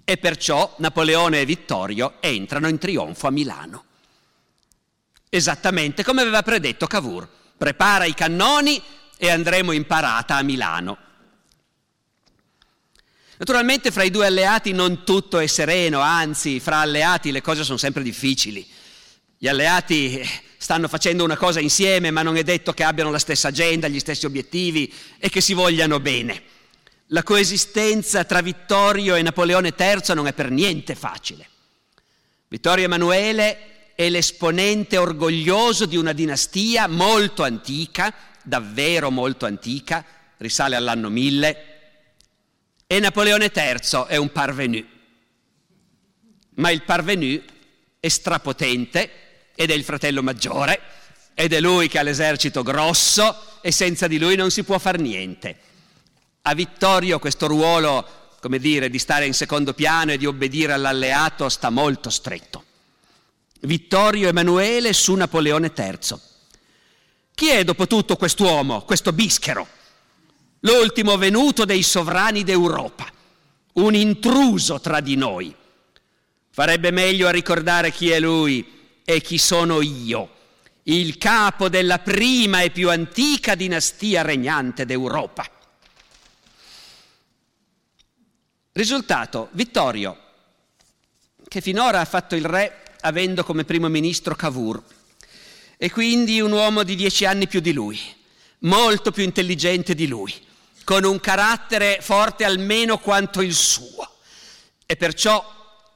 E 0.05 0.17
perciò 0.17 0.75
Napoleone 0.77 1.39
e 1.39 1.45
Vittorio 1.45 2.15
entrano 2.19 2.67
in 2.67 2.77
trionfo 2.77 3.27
a 3.27 3.31
Milano. 3.31 3.85
Esattamente 5.29 6.03
come 6.03 6.21
aveva 6.21 6.43
predetto 6.43 6.87
Cavour. 6.87 7.27
Prepara 7.57 8.05
i 8.05 8.13
cannoni 8.13 8.81
e 9.17 9.29
andremo 9.29 9.71
in 9.71 9.85
parata 9.85 10.35
a 10.35 10.43
Milano. 10.43 10.97
Naturalmente 13.37 13.91
fra 13.91 14.03
i 14.03 14.11
due 14.11 14.25
alleati 14.25 14.71
non 14.71 15.03
tutto 15.03 15.39
è 15.39 15.47
sereno, 15.47 15.99
anzi 15.99 16.59
fra 16.59 16.77
alleati 16.77 17.31
le 17.31 17.41
cose 17.41 17.63
sono 17.63 17.77
sempre 17.77 18.03
difficili. 18.03 18.65
Gli 19.37 19.47
alleati 19.47 20.19
eh, 20.19 20.29
stanno 20.57 20.87
facendo 20.87 21.23
una 21.23 21.35
cosa 21.35 21.59
insieme, 21.59 22.11
ma 22.11 22.21
non 22.21 22.37
è 22.37 22.43
detto 22.43 22.71
che 22.71 22.83
abbiano 22.83 23.11
la 23.11 23.19
stessa 23.19 23.49
agenda, 23.49 23.89
gli 23.89 23.99
stessi 23.99 24.25
obiettivi 24.25 24.93
e 25.17 25.29
che 25.29 25.41
si 25.41 25.53
vogliano 25.53 25.99
bene. 25.99 26.41
La 27.07 27.23
coesistenza 27.23 28.23
tra 28.23 28.41
Vittorio 28.41 29.15
e 29.15 29.21
Napoleone 29.21 29.73
III 29.77 30.15
non 30.15 30.27
è 30.27 30.33
per 30.33 30.49
niente 30.49 30.95
facile. 30.95 31.49
Vittorio 32.47 32.85
Emanuele 32.85 33.93
è 33.95 34.09
l'esponente 34.09 34.97
orgoglioso 34.97 35.85
di 35.85 35.97
una 35.97 36.13
dinastia 36.13 36.87
molto 36.87 37.43
antica, 37.43 38.13
davvero 38.43 39.09
molto 39.09 39.45
antica, 39.45 40.05
risale 40.37 40.75
all'anno 40.75 41.09
1000, 41.09 41.73
e 42.85 42.99
Napoleone 42.99 43.51
III 43.53 44.05
è 44.07 44.17
un 44.17 44.31
parvenu. 44.31 44.85
Ma 46.55 46.69
il 46.69 46.83
parvenu 46.83 47.41
è 47.99 48.07
strapotente 48.07 49.09
ed 49.55 49.71
è 49.71 49.73
il 49.73 49.83
fratello 49.83 50.21
maggiore 50.21 50.79
ed 51.33 51.53
è 51.53 51.59
lui 51.59 51.87
che 51.87 51.97
ha 51.97 52.03
l'esercito 52.03 52.61
grosso 52.61 53.59
e 53.61 53.71
senza 53.71 54.07
di 54.07 54.19
lui 54.19 54.35
non 54.35 54.51
si 54.51 54.63
può 54.63 54.77
fare 54.77 54.99
niente. 54.99 55.57
A 56.43 56.53
Vittorio 56.53 57.17
questo 57.17 57.47
ruolo, 57.47 58.35
come 58.39 58.59
dire, 58.59 58.89
di 58.89 58.99
stare 58.99 59.25
in 59.25 59.33
secondo 59.33 59.73
piano 59.73 60.11
e 60.11 60.17
di 60.17 60.25
obbedire 60.25 60.73
all'alleato 60.73 61.49
sta 61.49 61.69
molto 61.69 62.09
stretto. 62.09 62.63
Vittorio 63.61 64.27
Emanuele 64.27 64.91
su 64.93 65.13
Napoleone 65.15 65.71
III. 65.75 66.31
Chi 67.43 67.49
è 67.49 67.65
dopo 67.65 67.87
tutto 67.87 68.15
quest'uomo, 68.15 68.83
questo 68.83 69.11
bischero? 69.11 69.67
l'ultimo 70.61 71.17
venuto 71.17 71.65
dei 71.65 71.83
sovrani 71.83 72.45
d'Europa, 72.45 73.05
un 73.73 73.93
intruso 73.95 74.79
tra 74.79 75.01
di 75.01 75.17
noi. 75.17 75.53
Farebbe 76.51 76.91
meglio 76.91 77.27
a 77.27 77.31
ricordare 77.31 77.91
chi 77.91 78.11
è 78.11 78.21
lui 78.21 79.01
e 79.03 79.19
chi 79.19 79.37
sono 79.37 79.81
io, 79.81 80.29
il 80.83 81.17
capo 81.17 81.67
della 81.67 81.99
prima 81.99 82.61
e 82.61 82.69
più 82.69 82.89
antica 82.89 83.55
dinastia 83.55 84.21
regnante 84.21 84.85
d'Europa. 84.85 85.45
Risultato, 88.71 89.49
Vittorio, 89.51 90.17
che 91.45 91.59
finora 91.59 91.99
ha 91.99 92.05
fatto 92.05 92.35
il 92.35 92.45
re 92.45 92.83
avendo 93.01 93.43
come 93.43 93.65
primo 93.65 93.89
ministro 93.89 94.33
Cavour, 94.33 94.81
e 95.83 95.91
quindi 95.91 96.39
un 96.39 96.53
uomo 96.53 96.83
di 96.83 96.95
dieci 96.95 97.25
anni 97.25 97.45
più 97.45 97.59
di 97.59 97.73
lui, 97.73 97.99
molto 98.59 99.11
più 99.11 99.21
intelligente 99.21 99.93
di 99.93 100.07
lui 100.07 100.33
con 100.85 101.03
un 101.03 101.19
carattere 101.19 101.97
forte 101.99 102.45
almeno 102.45 102.99
quanto 102.99 103.41
il 103.41 103.53
suo. 103.53 104.09
E 104.85 104.95
perciò 104.95 105.43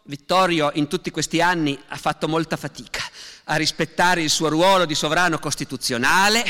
Vittorio 0.03 0.71
in 0.73 0.89
tutti 0.89 1.09
questi 1.09 1.39
anni 1.39 1.81
ha 1.87 1.95
fatto 1.95 2.27
molta 2.27 2.57
fatica 2.57 3.01
a 3.45 3.55
rispettare 3.55 4.21
il 4.21 4.29
suo 4.29 4.49
ruolo 4.49 4.83
di 4.83 4.93
sovrano 4.93 5.39
costituzionale 5.39 6.43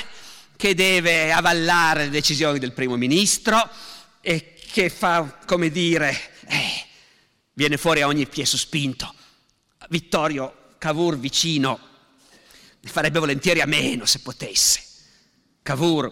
che 0.56 0.74
deve 0.74 1.32
avallare 1.32 2.06
le 2.06 2.10
decisioni 2.10 2.58
del 2.58 2.74
primo 2.74 2.96
ministro 2.96 3.70
e 4.20 4.56
che 4.72 4.90
fa, 4.90 5.38
come 5.46 5.70
dire, 5.70 6.32
eh, 6.48 6.86
viene 7.54 7.78
fuori 7.78 8.02
a 8.02 8.08
ogni 8.08 8.26
piè 8.26 8.46
sospinto. 8.46 9.14
Vittorio 9.90 10.74
Cavour 10.80 11.20
vicino 11.20 11.87
ne 12.88 12.94
farebbe 12.94 13.20
volentieri 13.20 13.60
a 13.62 13.66
meno 13.66 14.06
se 14.06 14.20
potesse. 14.20 14.82
Cavour, 15.62 16.12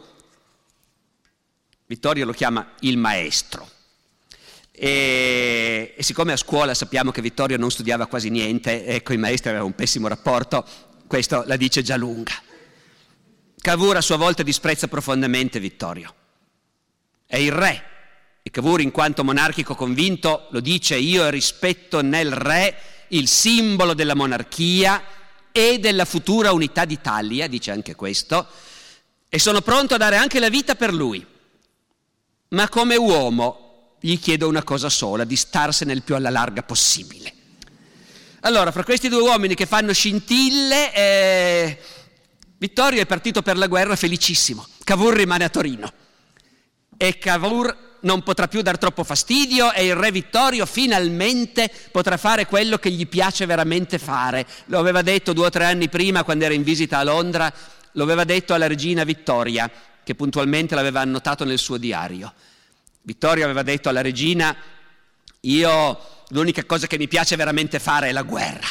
Vittorio 1.85 2.25
lo 2.25 2.33
chiama 2.33 2.73
il 2.81 2.97
maestro. 2.97 3.69
E, 4.71 5.93
e, 5.95 6.03
siccome 6.03 6.33
a 6.33 6.37
scuola 6.37 6.73
sappiamo 6.73 7.11
che 7.11 7.21
Vittorio 7.21 7.57
non 7.57 7.71
studiava 7.71 8.07
quasi 8.07 8.29
niente 8.29 8.85
e 8.85 9.01
con 9.03 9.15
i 9.15 9.19
maestri 9.19 9.49
aveva 9.49 9.63
un 9.63 9.73
pessimo 9.73 10.09
rapporto, 10.09 10.65
questo 11.07 11.43
la 11.45 11.55
dice 11.55 11.81
già 11.81 11.95
lunga. 11.95 12.33
Cavour 13.61 13.95
a 13.95 14.01
sua 14.01 14.17
volta 14.17 14.43
disprezza 14.43 14.87
profondamente 14.87 15.61
Vittorio. 15.61 16.13
È 17.25 17.37
il 17.37 17.53
re 17.53 17.83
e 18.43 18.49
Cavour 18.51 18.81
in 18.81 18.91
quanto 18.91 19.23
monarchico 19.23 19.75
convinto 19.75 20.47
lo 20.51 20.59
dice 20.59 20.97
io 20.97 21.29
rispetto 21.29 22.01
nel 22.01 22.31
re 22.33 22.77
il 23.09 23.27
simbolo 23.27 23.93
della 23.93 24.13
monarchia 24.13 25.01
e 25.57 25.79
della 25.79 26.03
futura 26.03 26.51
unità 26.51 26.83
d'Italia, 26.83 27.47
dice 27.47 27.71
anche 27.71 27.95
questo, 27.95 28.45
e 29.29 29.39
sono 29.39 29.61
pronto 29.61 29.93
a 29.93 29.97
dare 29.97 30.17
anche 30.17 30.41
la 30.41 30.49
vita 30.49 30.75
per 30.75 30.93
lui. 30.93 31.25
Ma 32.49 32.67
come 32.67 32.97
uomo 32.97 33.95
gli 34.01 34.19
chiedo 34.19 34.49
una 34.49 34.63
cosa 34.63 34.89
sola, 34.89 35.23
di 35.23 35.37
starsene 35.37 35.93
il 35.93 36.03
più 36.03 36.13
alla 36.13 36.29
larga 36.29 36.61
possibile. 36.61 37.33
Allora, 38.41 38.73
fra 38.73 38.83
questi 38.83 39.07
due 39.07 39.21
uomini 39.21 39.55
che 39.55 39.65
fanno 39.65 39.93
scintille, 39.93 40.93
eh, 40.93 41.79
Vittorio 42.57 43.01
è 43.01 43.05
partito 43.05 43.41
per 43.41 43.55
la 43.55 43.67
guerra 43.67 43.95
felicissimo, 43.95 44.67
Cavour 44.83 45.13
rimane 45.13 45.45
a 45.45 45.49
Torino 45.49 45.93
e 46.97 47.17
Cavour 47.17 47.84
non 48.05 48.21
potrà 48.23 48.47
più 48.47 48.61
dar 48.61 48.77
troppo 48.77 49.03
fastidio 49.03 49.73
e 49.73 49.85
il 49.85 49.95
re 49.95 50.11
Vittorio 50.11 50.65
finalmente 50.65 51.69
potrà 51.91 52.17
fare 52.17 52.45
quello 52.45 52.77
che 52.77 52.91
gli 52.91 53.07
piace 53.07 53.45
veramente 53.45 53.99
fare. 53.99 54.45
Lo 54.65 54.79
aveva 54.79 55.01
detto 55.01 55.33
due 55.33 55.47
o 55.47 55.49
tre 55.49 55.65
anni 55.65 55.89
prima 55.89 56.23
quando 56.23 56.45
era 56.45 56.53
in 56.53 56.63
visita 56.63 56.99
a 56.99 57.03
Londra, 57.03 57.51
lo 57.91 58.03
aveva 58.03 58.23
detto 58.23 58.53
alla 58.53 58.67
regina 58.67 59.03
Vittoria, 59.03 59.69
che 60.03 60.15
puntualmente 60.15 60.75
l'aveva 60.75 61.01
annotato 61.01 61.45
nel 61.45 61.57
suo 61.57 61.77
diario. 61.77 62.31
Vittorio 63.01 63.43
aveva 63.43 63.63
detto 63.63 63.89
alla 63.89 64.01
regina, 64.01 64.55
io 65.41 65.99
l'unica 66.29 66.63
cosa 66.65 66.87
che 66.87 66.97
mi 66.97 67.07
piace 67.07 67.35
veramente 67.35 67.79
fare 67.79 68.09
è 68.09 68.11
la 68.11 68.23
guerra. 68.23 68.67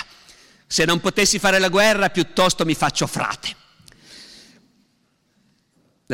Se 0.66 0.84
non 0.84 1.00
potessi 1.00 1.38
fare 1.38 1.58
la 1.58 1.68
guerra, 1.68 2.08
piuttosto 2.08 2.64
mi 2.64 2.74
faccio 2.74 3.06
frate. 3.06 3.62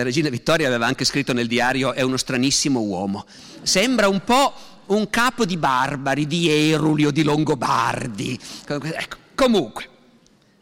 La 0.01 0.07
regina 0.07 0.31
Vittoria 0.31 0.67
aveva 0.67 0.87
anche 0.87 1.05
scritto 1.05 1.35
nel 1.35 1.47
diario, 1.47 1.93
è 1.93 2.01
uno 2.01 2.17
stranissimo 2.17 2.81
uomo. 2.81 3.27
Sembra 3.61 4.09
un 4.09 4.25
po' 4.25 4.55
un 4.87 5.11
capo 5.11 5.45
di 5.45 5.59
barbari, 5.59 6.27
di 6.27 6.49
Eruli 6.49 7.05
o 7.05 7.11
di 7.11 7.23
Longobardi. 7.23 8.41
Ecco, 8.67 9.17
comunque, 9.35 9.89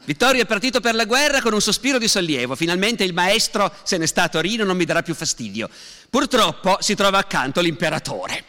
Vittorio 0.04 0.42
è 0.42 0.44
partito 0.44 0.80
per 0.80 0.96
la 0.96 1.04
guerra 1.04 1.40
con 1.40 1.52
un 1.52 1.60
sospiro 1.60 1.98
di 1.98 2.08
sollievo, 2.08 2.56
finalmente 2.56 3.04
il 3.04 3.14
maestro 3.14 3.72
se 3.84 3.96
ne 3.96 4.08
sta 4.08 4.24
a 4.24 4.28
Torino, 4.28 4.64
non 4.64 4.76
mi 4.76 4.84
darà 4.84 5.02
più 5.02 5.14
fastidio. 5.14 5.70
Purtroppo 6.10 6.78
si 6.80 6.96
trova 6.96 7.18
accanto 7.18 7.60
l'imperatore, 7.60 8.44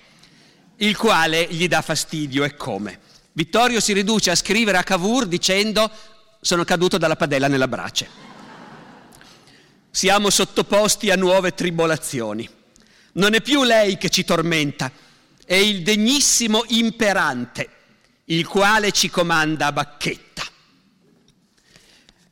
il 0.77 0.97
quale 0.97 1.45
gli 1.51 1.67
dà 1.67 1.83
fastidio 1.83 2.43
e 2.43 2.55
come. 2.55 2.99
Vittorio 3.33 3.79
si 3.79 3.93
riduce 3.93 4.31
a 4.31 4.35
scrivere 4.35 4.79
a 4.79 4.83
Cavour 4.83 5.27
dicendo 5.27 5.87
sono 6.41 6.63
caduto 6.63 6.97
dalla 6.97 7.15
padella 7.15 7.47
nella 7.47 7.67
brace. 7.67 8.28
Siamo 9.91 10.29
sottoposti 10.29 11.09
a 11.09 11.15
nuove 11.15 11.53
tribolazioni. 11.53 12.47
Non 13.13 13.33
è 13.33 13.41
più 13.41 13.63
lei 13.63 13.97
che 13.97 14.09
ci 14.09 14.23
tormenta, 14.23 14.91
è 15.45 15.55
il 15.55 15.81
degnissimo 15.81 16.63
imperante, 16.67 17.69
il 18.25 18.45
quale 18.45 18.91
ci 18.91 19.09
comanda 19.09 19.65
a 19.65 19.71
bacchetta. 19.71 20.43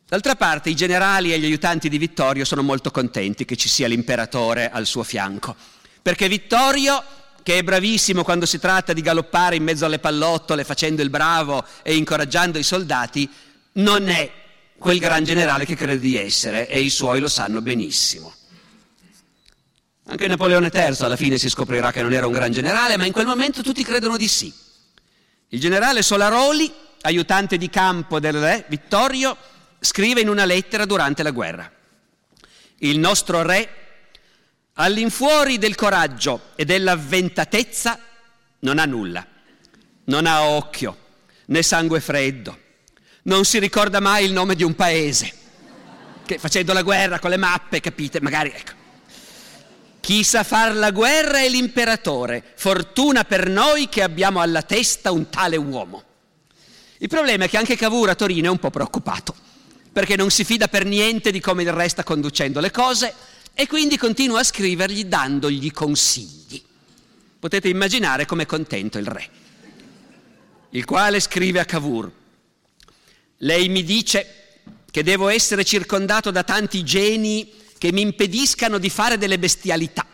D'altra 0.08 0.36
parte 0.36 0.70
i 0.70 0.76
generali 0.76 1.34
e 1.34 1.40
gli 1.40 1.46
aiutanti 1.46 1.90
di 1.90 1.98
Vittorio 1.98 2.46
sono 2.46 2.62
molto 2.62 2.92
contenti 2.92 3.44
che 3.44 3.58
ci 3.58 3.68
sia 3.68 3.88
l'imperatore 3.88 4.70
al 4.70 4.86
suo 4.86 5.04
fianco, 5.04 5.56
perché 6.02 6.30
Vittorio, 6.30 7.04
che 7.42 7.58
è 7.58 7.64
bravissimo 7.64 8.24
quando 8.24 8.46
si 8.46 8.60
tratta 8.60 8.94
di 8.94 9.02
galoppare 9.02 9.56
in 9.56 9.64
mezzo 9.64 9.86
alle 9.86 10.00
pallottole 10.00 10.64
facendo 10.64 11.02
il 11.02 11.10
bravo 11.10 11.66
e 11.82 11.96
incoraggiando 11.96 12.60
i 12.60 12.64
soldati, 12.64 13.30
non 13.74 14.08
è 14.08 14.32
quel 14.78 15.00
gran 15.00 15.24
generale 15.24 15.66
che 15.66 15.76
crede 15.76 16.00
di 16.00 16.18
essere 16.18 16.68
e 16.68 16.80
i 16.80 16.90
suoi 16.90 17.20
lo 17.20 17.28
sanno 17.28 17.62
benissimo. 17.62 18.34
Anche 20.10 20.28
Napoleone 20.28 20.72
III 20.74 20.96
alla 21.00 21.16
fine 21.18 21.38
si 21.38 21.50
scoprirà 21.50 21.92
che 21.92 22.02
non 22.02 22.14
era 22.14 22.28
un 22.28 22.32
gran 22.32 22.52
generale, 22.52 22.96
ma 22.96 23.06
in 23.06 23.12
quel 23.12 23.26
momento 23.26 23.62
tutti 23.62 23.84
credono 23.84 24.16
di 24.16 24.28
sì. 24.28 24.54
Il 25.50 25.60
generale 25.60 26.02
Solaroli, 26.02 26.74
aiutante 27.02 27.58
di 27.58 27.70
campo 27.70 28.20
del 28.20 28.40
re 28.40 28.66
Vittorio, 28.70 29.36
scrive 29.80 30.22
in 30.22 30.30
una 30.30 30.46
lettera 30.46 30.86
durante 30.86 31.24
la 31.24 31.32
guerra. 31.32 31.70
Il 32.80 33.00
nostro 33.00 33.42
re, 33.42 33.70
all'infuori 34.74 35.58
del 35.58 35.76
coraggio 35.76 36.52
e 36.56 36.64
dell'avventatezza, 36.64 38.00
non 38.60 38.80
ha 38.80 38.86
nulla, 38.86 39.26
non 40.06 40.26
ha 40.26 40.44
occhio 40.44 40.98
né 41.48 41.64
sangue 41.64 42.00
freddo, 42.00 42.58
non 43.28 43.46
si 43.46 43.60
ricorda 43.60 44.00
mai 44.00 44.26
il 44.26 44.32
nome 44.32 44.56
di 44.56 44.64
un 44.64 44.74
paese, 44.76 45.32
che 46.26 46.38
facendo 46.38 46.74
la 46.74 46.82
guerra 46.82 47.20
con 47.20 47.30
le 47.30 47.38
mappe, 47.38 47.80
capite, 47.80 48.22
magari 48.22 48.52
ecco. 48.54 48.76
Chi 50.00 50.24
sa 50.24 50.44
far 50.44 50.74
la 50.76 50.92
guerra 50.92 51.40
è 51.40 51.50
l'imperatore, 51.50 52.54
fortuna 52.56 53.26
per 53.26 53.50
noi 53.50 53.90
che 53.90 54.02
abbiamo 54.02 54.40
alla 54.40 54.62
testa 54.62 55.12
un 55.12 55.30
tale 55.30 55.58
uomo. 55.58 56.04
Il 57.00 57.10
problema 57.10 57.44
è 57.44 57.50
che 57.50 57.58
anche 57.58 57.76
Cavour 57.76 58.10
a 58.10 58.16
Torino 58.16 58.48
è 58.48 58.50
un 58.50 58.60
po' 58.60 58.70
preoccupato 58.70 59.36
perché 59.92 60.16
non 60.16 60.30
si 60.30 60.46
fida 60.46 60.68
per 60.68 60.86
niente 60.86 61.32
di 61.32 61.42
come 61.42 61.64
il 61.64 61.74
re 61.74 61.90
sta 61.90 62.04
conducendo 62.04 62.60
le 62.60 62.72
cose 62.72 63.14
e 63.54 63.68
quindi 63.68 63.98
continua 63.98 64.40
a 64.40 64.44
scrivergli 64.44 65.06
dandogli 65.06 65.72
consigli. 65.72 66.64
Potete 67.40 67.68
immaginare 67.68 68.26
com'è 68.26 68.46
contento 68.46 68.98
il 68.98 69.08
re, 69.08 69.30
il 70.70 70.86
quale 70.86 71.20
scrive 71.20 71.60
a 71.60 71.66
Cavour, 71.66 72.12
lei 73.38 73.70
mi 73.70 73.84
dice 73.84 74.62
che 74.90 75.04
devo 75.04 75.30
essere 75.30 75.64
circondato 75.64 76.32
da 76.32 76.44
tanti 76.44 76.84
geni 76.84 77.54
che 77.78 77.92
mi 77.92 78.02
impediscano 78.02 78.78
di 78.78 78.90
fare 78.90 79.18
delle 79.18 79.40
bestialità. 79.40 80.06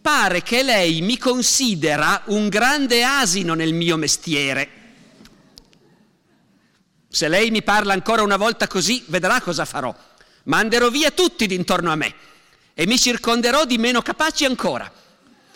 Pare 0.00 0.42
che 0.42 0.62
lei 0.62 1.00
mi 1.00 1.18
considera 1.18 2.22
un 2.26 2.48
grande 2.48 3.04
asino 3.04 3.54
nel 3.54 3.72
mio 3.72 3.96
mestiere 3.96 4.78
se 7.10 7.26
lei 7.28 7.50
mi 7.50 7.62
parla 7.62 7.94
ancora 7.94 8.22
una 8.22 8.36
volta 8.36 8.66
così, 8.66 9.02
vedrà 9.06 9.40
cosa 9.40 9.64
farò. 9.64 9.94
Manderò 10.44 10.90
via 10.90 11.10
tutti 11.10 11.46
d'intorno 11.46 11.90
a 11.90 11.96
me 11.96 12.14
e 12.74 12.86
mi 12.86 12.98
circonderò 12.98 13.64
di 13.64 13.78
meno 13.78 14.02
capaci 14.02 14.44
ancora. 14.44 14.92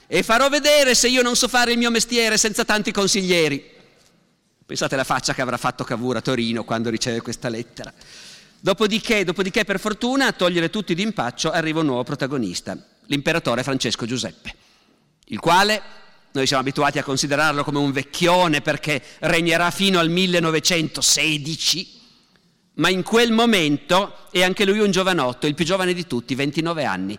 E 0.07 0.23
farò 0.23 0.49
vedere 0.49 0.95
se 0.95 1.09
io 1.09 1.23
non 1.23 1.37
so 1.37 1.49
fare 1.49 1.73
il 1.73 1.79
mio 1.79 1.91
mestiere 1.91 2.39
senza 2.39 2.65
tanti 2.65 2.91
consiglieri. 2.91 3.71
Pensate 4.73 4.95
alla 4.95 5.05
faccia 5.05 5.35
che 5.35 5.43
avrà 5.43 5.59
fatto 5.59 5.85
Cavour 5.85 6.17
a 6.17 6.23
Torino 6.23 6.65
quando 6.65 6.89
riceve 6.89 7.21
questa 7.21 7.51
lettera. 7.51 7.93
Dopodiché, 8.59 9.23
dopodiché, 9.23 9.67
per 9.67 9.79
fortuna, 9.79 10.29
a 10.29 10.33
togliere 10.33 10.71
tutti 10.71 10.95
d'impaccio 10.95 11.51
arriva 11.51 11.81
un 11.81 11.87
nuovo 11.87 12.05
protagonista, 12.05 12.75
l'imperatore 13.09 13.65
Francesco 13.65 14.07
Giuseppe, 14.07 14.55
il 15.27 15.39
quale 15.41 15.83
noi 16.33 16.47
siamo 16.47 16.63
abituati 16.63 16.99
a 16.99 17.03
considerarlo 17.03 17.65
come 17.65 17.81
un 17.81 17.93
vecchione 17.93 18.63
perché 18.63 19.03
regnerà 19.19 19.71
fino 19.71 19.99
al 19.99 20.09
1916, 20.09 22.01
ma 22.77 22.89
in 22.89 23.03
quel 23.03 23.31
momento 23.31 24.31
è 24.31 24.43
anche 24.43 24.65
lui 24.65 24.79
un 24.79 24.91
giovanotto, 24.91 25.47
il 25.47 25.55
più 25.55 25.67
giovane 25.67 25.93
di 25.93 26.07
tutti, 26.07 26.35
29 26.35 26.85
anni. 26.87 27.19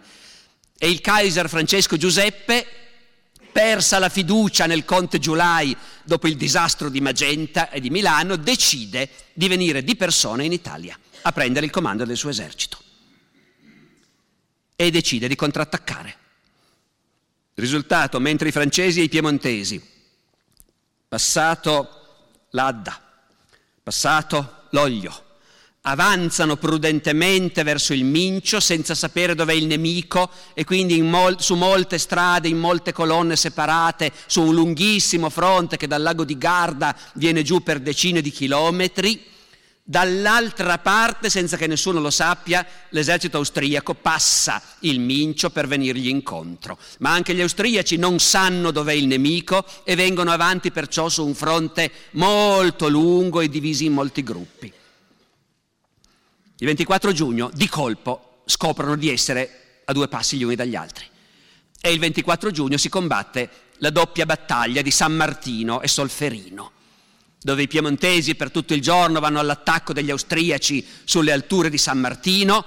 E 0.75 0.89
il 0.89 1.01
Kaiser 1.01 1.47
Francesco 1.47 1.97
Giuseppe, 1.97 2.65
persa 3.53 3.99
la 3.99 4.09
fiducia 4.09 4.65
nel 4.65 4.83
conte 4.83 5.19
Giulai 5.19 5.77
dopo 6.03 6.27
il 6.27 6.35
disastro 6.35 6.89
di 6.89 6.99
Magenta 6.99 7.69
e 7.69 7.79
di 7.79 7.89
Milano, 7.89 8.35
decide 8.35 9.09
di 9.31 9.47
venire 9.47 9.83
di 9.83 9.95
persona 9.95 10.43
in 10.43 10.51
Italia 10.51 10.99
a 11.21 11.31
prendere 11.31 11.65
il 11.65 11.71
comando 11.71 12.03
del 12.03 12.17
suo 12.17 12.29
esercito. 12.29 12.77
E 14.75 14.91
decide 14.91 15.27
di 15.29 15.35
contrattaccare. 15.35 16.17
Risultato, 17.53 18.19
mentre 18.19 18.49
i 18.49 18.51
francesi 18.51 18.99
e 18.99 19.03
i 19.03 19.09
piemontesi, 19.09 19.81
passato 21.07 22.47
l'Adda, 22.49 22.99
passato 23.83 24.65
l'Oglio, 24.71 25.22
avanzano 25.85 26.55
prudentemente 26.55 27.63
verso 27.63 27.93
il 27.93 28.05
Mincio 28.05 28.61
senza 28.61 28.95
sapere 28.95 29.35
dov'è 29.35 29.53
il 29.53 29.65
nemico 29.65 30.29
e 30.53 30.63
quindi 30.63 31.01
mol- 31.01 31.41
su 31.41 31.55
molte 31.55 31.97
strade, 31.97 32.47
in 32.47 32.57
molte 32.57 32.93
colonne 32.93 33.35
separate, 33.35 34.11
su 34.27 34.43
un 34.43 34.53
lunghissimo 34.53 35.29
fronte 35.29 35.75
che 35.75 35.87
dal 35.87 36.01
lago 36.01 36.23
di 36.23 36.37
Garda 36.37 36.95
viene 37.15 37.41
giù 37.41 37.61
per 37.63 37.79
decine 37.79 38.21
di 38.21 38.31
chilometri. 38.31 39.31
Dall'altra 39.85 40.77
parte, 40.77 41.29
senza 41.29 41.57
che 41.57 41.67
nessuno 41.67 41.99
lo 41.99 42.09
sappia, 42.09 42.65
l'esercito 42.91 43.35
austriaco 43.35 43.93
passa 43.93 44.61
il 44.81 45.01
Mincio 45.01 45.49
per 45.49 45.67
venirgli 45.67 46.07
incontro. 46.07 46.77
Ma 46.99 47.11
anche 47.11 47.35
gli 47.35 47.41
austriaci 47.41 47.97
non 47.97 48.19
sanno 48.19 48.71
dov'è 48.71 48.93
il 48.93 49.07
nemico 49.07 49.65
e 49.83 49.95
vengono 49.95 50.31
avanti 50.31 50.71
perciò 50.71 51.09
su 51.09 51.25
un 51.25 51.35
fronte 51.35 51.91
molto 52.11 52.87
lungo 52.87 53.41
e 53.41 53.49
divisi 53.49 53.83
in 53.83 53.91
molti 53.91 54.23
gruppi. 54.23 54.73
Il 56.63 56.69
24 56.69 57.11
giugno, 57.11 57.51
di 57.53 57.67
colpo, 57.67 58.43
scoprono 58.45 58.95
di 58.95 59.09
essere 59.09 59.81
a 59.83 59.91
due 59.91 60.07
passi 60.07 60.37
gli 60.37 60.43
uni 60.43 60.55
dagli 60.55 60.77
altri. 60.77 61.03
E 61.81 61.91
il 61.91 61.99
24 61.99 62.51
giugno 62.51 62.77
si 62.77 62.87
combatte 62.87 63.49
la 63.79 63.89
doppia 63.89 64.25
battaglia 64.25 64.81
di 64.81 64.89
San 64.89 65.11
Martino 65.11 65.81
e 65.81 65.89
Solferino, 65.89 66.71
dove 67.41 67.63
i 67.63 67.67
piemontesi 67.67 68.35
per 68.35 68.49
tutto 68.49 68.73
il 68.73 68.81
giorno 68.81 69.19
vanno 69.19 69.39
all'attacco 69.39 69.91
degli 69.91 70.09
austriaci 70.09 70.85
sulle 71.03 71.33
alture 71.33 71.69
di 71.69 71.77
San 71.77 71.99
Martino, 71.99 72.63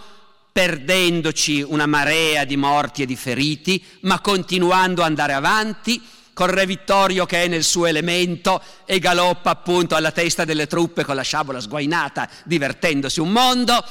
perdendoci 0.52 1.62
una 1.62 1.86
marea 1.86 2.44
di 2.44 2.58
morti 2.58 3.00
e 3.00 3.06
di 3.06 3.16
feriti, 3.16 3.82
ma 4.00 4.20
continuando 4.20 5.00
ad 5.00 5.08
andare 5.08 5.32
avanti 5.32 6.02
con 6.36 6.48
Re 6.48 6.66
Vittorio 6.66 7.24
che 7.24 7.44
è 7.44 7.48
nel 7.48 7.64
suo 7.64 7.86
elemento 7.86 8.62
e 8.84 8.98
galoppa 8.98 9.48
appunto 9.48 9.94
alla 9.94 10.10
testa 10.10 10.44
delle 10.44 10.66
truppe 10.66 11.02
con 11.02 11.14
la 11.14 11.22
sciabola 11.22 11.60
sguainata, 11.60 12.28
divertendosi 12.44 13.20
un 13.20 13.32
mondo 13.32 13.82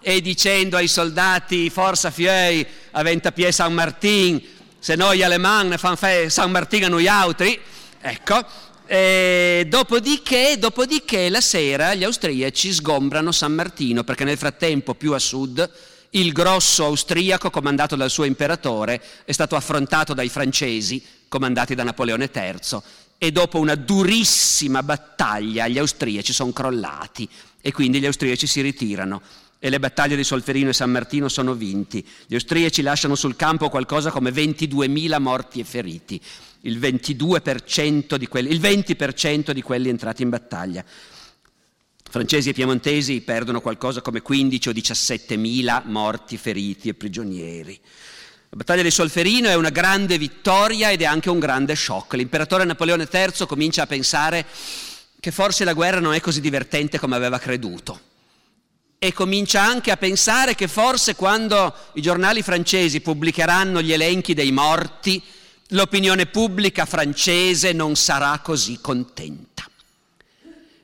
e 0.00 0.20
dicendo 0.20 0.76
ai 0.76 0.88
soldati 0.88 1.70
Forza 1.70 2.10
Fiei, 2.10 2.66
aventa 2.90 3.30
pie 3.30 3.52
San 3.52 3.72
Martin, 3.72 4.42
se 4.80 4.96
noi 4.96 5.22
aleman 5.22 5.76
fan 5.78 5.96
fe 5.96 6.28
San 6.28 6.50
Martin 6.50 6.86
a 6.86 6.88
noi 6.88 7.06
altri, 7.06 7.56
ecco, 8.00 8.44
e 8.84 9.66
dopodiché, 9.68 10.58
dopodiché 10.58 11.28
la 11.28 11.40
sera 11.40 11.94
gli 11.94 12.02
austriaci 12.02 12.72
sgombrano 12.72 13.30
San 13.30 13.52
Martino 13.52 14.02
perché 14.02 14.24
nel 14.24 14.38
frattempo 14.38 14.94
più 14.94 15.12
a 15.12 15.20
sud 15.20 15.70
il 16.10 16.32
grosso 16.32 16.84
austriaco 16.84 17.48
comandato 17.50 17.94
dal 17.94 18.10
suo 18.10 18.24
imperatore 18.24 19.00
è 19.24 19.30
stato 19.30 19.54
affrontato 19.54 20.14
dai 20.14 20.28
francesi 20.28 21.00
comandati 21.28 21.74
da 21.74 21.84
Napoleone 21.84 22.30
III 22.32 22.80
e 23.18 23.32
dopo 23.32 23.58
una 23.58 23.74
durissima 23.74 24.82
battaglia 24.82 25.68
gli 25.68 25.78
austriaci 25.78 26.32
sono 26.32 26.52
crollati 26.52 27.28
e 27.60 27.72
quindi 27.72 27.98
gli 27.98 28.06
austriaci 28.06 28.46
si 28.46 28.60
ritirano 28.60 29.22
e 29.58 29.70
le 29.70 29.80
battaglie 29.80 30.16
di 30.16 30.24
Solferino 30.24 30.68
e 30.68 30.74
San 30.74 30.90
Martino 30.90 31.28
sono 31.28 31.54
vinti. 31.54 32.06
Gli 32.26 32.34
austriaci 32.34 32.82
lasciano 32.82 33.14
sul 33.14 33.36
campo 33.36 33.68
qualcosa 33.68 34.10
come 34.10 34.30
22.000 34.30 35.20
morti 35.20 35.60
e 35.60 35.64
feriti, 35.64 36.20
il, 36.62 36.78
22% 36.78 38.16
di 38.16 38.26
quelli, 38.26 38.50
il 38.50 38.60
20% 38.60 39.50
di 39.52 39.62
quelli 39.62 39.88
entrati 39.88 40.22
in 40.22 40.28
battaglia. 40.28 40.84
Francesi 42.08 42.50
e 42.50 42.52
piemontesi 42.52 43.20
perdono 43.22 43.60
qualcosa 43.60 44.00
come 44.02 44.22
15 44.22 44.68
o 44.68 44.72
17 44.72 45.36
mila 45.36 45.82
morti, 45.86 46.36
feriti 46.36 46.88
e 46.88 46.94
prigionieri. 46.94 47.80
La 48.48 48.58
battaglia 48.58 48.82
di 48.82 48.92
Solferino 48.92 49.48
è 49.48 49.54
una 49.54 49.70
grande 49.70 50.18
vittoria 50.18 50.92
ed 50.92 51.02
è 51.02 51.04
anche 51.04 51.30
un 51.30 51.40
grande 51.40 51.74
shock. 51.74 52.14
L'imperatore 52.14 52.64
Napoleone 52.64 53.08
III 53.10 53.44
comincia 53.44 53.82
a 53.82 53.86
pensare 53.86 54.46
che 55.18 55.32
forse 55.32 55.64
la 55.64 55.72
guerra 55.72 55.98
non 55.98 56.14
è 56.14 56.20
così 56.20 56.40
divertente 56.40 57.00
come 57.00 57.16
aveva 57.16 57.40
creduto. 57.40 58.00
E 58.98 59.12
comincia 59.12 59.62
anche 59.62 59.90
a 59.90 59.96
pensare 59.96 60.54
che 60.54 60.68
forse 60.68 61.16
quando 61.16 61.74
i 61.94 62.00
giornali 62.00 62.40
francesi 62.40 63.00
pubblicheranno 63.00 63.82
gli 63.82 63.92
elenchi 63.92 64.32
dei 64.32 64.52
morti, 64.52 65.20
l'opinione 65.70 66.26
pubblica 66.26 66.86
francese 66.86 67.72
non 67.72 67.96
sarà 67.96 68.38
così 68.38 68.78
contenta. 68.80 69.68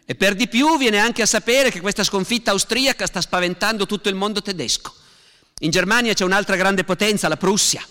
E 0.04 0.14
per 0.16 0.34
di 0.34 0.48
più 0.48 0.76
viene 0.78 0.98
anche 0.98 1.22
a 1.22 1.26
sapere 1.26 1.70
che 1.70 1.80
questa 1.80 2.02
sconfitta 2.02 2.50
austriaca 2.50 3.06
sta 3.06 3.20
spaventando 3.20 3.86
tutto 3.86 4.08
il 4.08 4.16
mondo 4.16 4.42
tedesco. 4.42 4.94
In 5.62 5.70
Germania 5.70 6.12
c'è 6.12 6.24
un'altra 6.24 6.56
grande 6.56 6.84
potenza, 6.84 7.28
la 7.28 7.36
Prussia, 7.36 7.84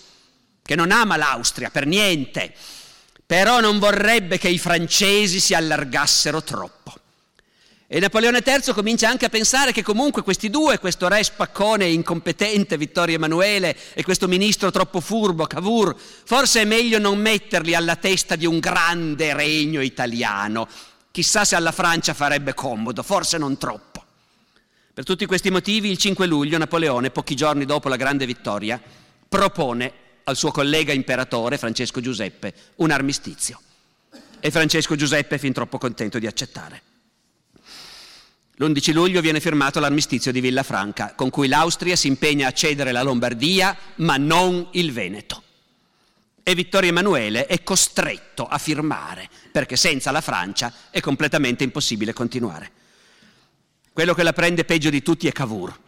che 0.62 0.74
non 0.74 0.90
ama 0.90 1.16
l'Austria 1.16 1.70
per 1.70 1.86
niente, 1.86 2.52
però 3.24 3.60
non 3.60 3.78
vorrebbe 3.78 4.38
che 4.38 4.48
i 4.48 4.58
francesi 4.58 5.40
si 5.40 5.54
allargassero 5.54 6.42
troppo. 6.42 6.94
E 7.86 7.98
Napoleone 7.98 8.42
III 8.44 8.72
comincia 8.72 9.08
anche 9.08 9.26
a 9.26 9.28
pensare 9.28 9.72
che 9.72 9.82
comunque 9.82 10.22
questi 10.22 10.48
due, 10.48 10.78
questo 10.78 11.08
re 11.08 11.22
spaccone 11.22 11.84
e 11.84 11.92
incompetente 11.92 12.78
Vittorio 12.78 13.16
Emanuele 13.16 13.76
e 13.92 14.02
questo 14.02 14.28
ministro 14.28 14.70
troppo 14.70 15.00
furbo 15.00 15.46
Cavour, 15.46 15.94
forse 15.98 16.62
è 16.62 16.64
meglio 16.64 16.98
non 16.98 17.18
metterli 17.18 17.74
alla 17.74 17.96
testa 17.96 18.36
di 18.36 18.46
un 18.46 18.60
grande 18.60 19.34
regno 19.34 19.82
italiano, 19.82 20.66
Chissà 21.12 21.44
se 21.44 21.56
alla 21.56 21.72
Francia 21.72 22.14
farebbe 22.14 22.54
comodo, 22.54 23.02
forse 23.02 23.36
non 23.36 23.58
troppo. 23.58 23.91
Per 24.94 25.04
tutti 25.04 25.24
questi 25.24 25.50
motivi, 25.50 25.90
il 25.90 25.96
5 25.96 26.26
luglio 26.26 26.58
Napoleone, 26.58 27.10
pochi 27.10 27.34
giorni 27.34 27.64
dopo 27.64 27.88
la 27.88 27.96
grande 27.96 28.26
vittoria, 28.26 28.78
propone 29.26 29.92
al 30.24 30.36
suo 30.36 30.50
collega 30.50 30.92
imperatore 30.92 31.56
Francesco 31.56 32.02
Giuseppe 32.02 32.52
un 32.76 32.90
armistizio. 32.90 33.58
E 34.38 34.50
Francesco 34.50 34.94
Giuseppe 34.94 35.36
è 35.36 35.38
fin 35.38 35.54
troppo 35.54 35.78
contento 35.78 36.18
di 36.18 36.26
accettare. 36.26 36.82
L'11 38.56 38.92
luglio 38.92 39.22
viene 39.22 39.40
firmato 39.40 39.80
l'armistizio 39.80 40.30
di 40.30 40.40
Villafranca, 40.40 41.14
con 41.14 41.30
cui 41.30 41.48
l'Austria 41.48 41.96
si 41.96 42.08
impegna 42.08 42.48
a 42.48 42.52
cedere 42.52 42.92
la 42.92 43.02
Lombardia, 43.02 43.74
ma 43.96 44.18
non 44.18 44.68
il 44.72 44.92
Veneto. 44.92 45.42
E 46.42 46.54
Vittorio 46.54 46.90
Emanuele 46.90 47.46
è 47.46 47.62
costretto 47.62 48.46
a 48.46 48.58
firmare, 48.58 49.30
perché 49.50 49.76
senza 49.76 50.10
la 50.10 50.20
Francia 50.20 50.70
è 50.90 51.00
completamente 51.00 51.64
impossibile 51.64 52.12
continuare. 52.12 52.80
Quello 53.92 54.14
che 54.14 54.22
la 54.22 54.32
prende 54.32 54.64
peggio 54.64 54.88
di 54.88 55.02
tutti 55.02 55.28
è 55.28 55.32
Cavour. 55.32 55.78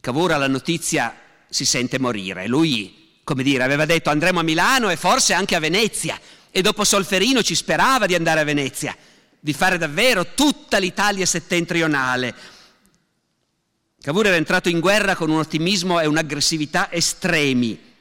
Cavour 0.00 0.32
alla 0.32 0.48
notizia 0.48 1.14
si 1.48 1.64
sente 1.64 2.00
morire. 2.00 2.48
Lui, 2.48 3.20
come 3.22 3.44
dire, 3.44 3.62
aveva 3.62 3.84
detto 3.84 4.10
andremo 4.10 4.40
a 4.40 4.42
Milano 4.42 4.90
e 4.90 4.96
forse 4.96 5.32
anche 5.32 5.54
a 5.54 5.60
Venezia. 5.60 6.18
E 6.50 6.60
dopo 6.60 6.82
Solferino 6.82 7.42
ci 7.42 7.54
sperava 7.54 8.06
di 8.06 8.16
andare 8.16 8.40
a 8.40 8.44
Venezia, 8.44 8.96
di 9.38 9.52
fare 9.52 9.78
davvero 9.78 10.34
tutta 10.34 10.78
l'Italia 10.78 11.24
settentrionale. 11.24 12.34
Cavour 14.00 14.26
era 14.26 14.36
entrato 14.36 14.68
in 14.68 14.80
guerra 14.80 15.14
con 15.14 15.30
un 15.30 15.38
ottimismo 15.38 16.00
e 16.00 16.06
un'aggressività 16.06 16.90
estremi 16.90 17.92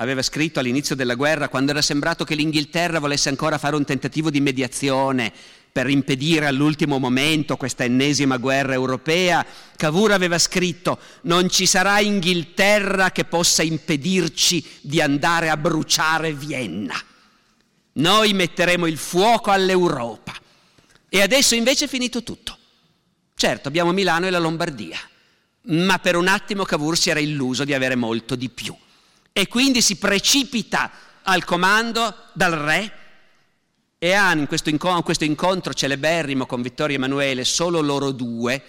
aveva 0.00 0.22
scritto 0.22 0.58
all'inizio 0.60 0.94
della 0.94 1.14
guerra, 1.14 1.48
quando 1.48 1.72
era 1.72 1.82
sembrato 1.82 2.24
che 2.24 2.34
l'Inghilterra 2.34 2.98
volesse 2.98 3.28
ancora 3.28 3.58
fare 3.58 3.76
un 3.76 3.84
tentativo 3.84 4.30
di 4.30 4.40
mediazione 4.40 5.30
per 5.72 5.88
impedire 5.88 6.46
all'ultimo 6.46 6.98
momento 6.98 7.56
questa 7.56 7.84
ennesima 7.84 8.36
guerra 8.36 8.72
europea, 8.72 9.44
Cavour 9.76 10.12
aveva 10.12 10.38
scritto 10.38 10.98
non 11.22 11.48
ci 11.48 11.66
sarà 11.66 12.00
Inghilterra 12.00 13.10
che 13.10 13.24
possa 13.24 13.62
impedirci 13.62 14.64
di 14.80 15.00
andare 15.00 15.48
a 15.48 15.56
bruciare 15.56 16.32
Vienna. 16.32 16.94
Noi 17.92 18.32
metteremo 18.32 18.86
il 18.86 18.96
fuoco 18.98 19.50
all'Europa. 19.50 20.32
E 21.08 21.22
adesso 21.22 21.54
invece 21.54 21.86
è 21.86 21.88
finito 21.88 22.22
tutto. 22.22 22.56
Certo, 23.34 23.68
abbiamo 23.68 23.92
Milano 23.92 24.26
e 24.26 24.30
la 24.30 24.38
Lombardia, 24.38 24.98
ma 25.62 25.98
per 25.98 26.16
un 26.16 26.28
attimo 26.28 26.64
Cavour 26.64 26.96
si 26.96 27.10
era 27.10 27.20
illuso 27.20 27.64
di 27.64 27.74
avere 27.74 27.96
molto 27.96 28.34
di 28.34 28.48
più 28.48 28.76
e 29.32 29.48
quindi 29.48 29.80
si 29.80 29.96
precipita 29.96 30.90
al 31.22 31.44
comando 31.44 32.14
dal 32.32 32.52
re 32.52 32.99
e 34.02 34.14
ha 34.14 34.32
in 34.32 34.46
questo, 34.46 34.70
incontro, 34.70 35.02
questo 35.02 35.24
incontro 35.24 35.74
celeberrimo 35.74 36.46
con 36.46 36.62
Vittorio 36.62 36.96
Emanuele 36.96 37.44
solo 37.44 37.82
loro 37.82 38.12
due 38.12 38.62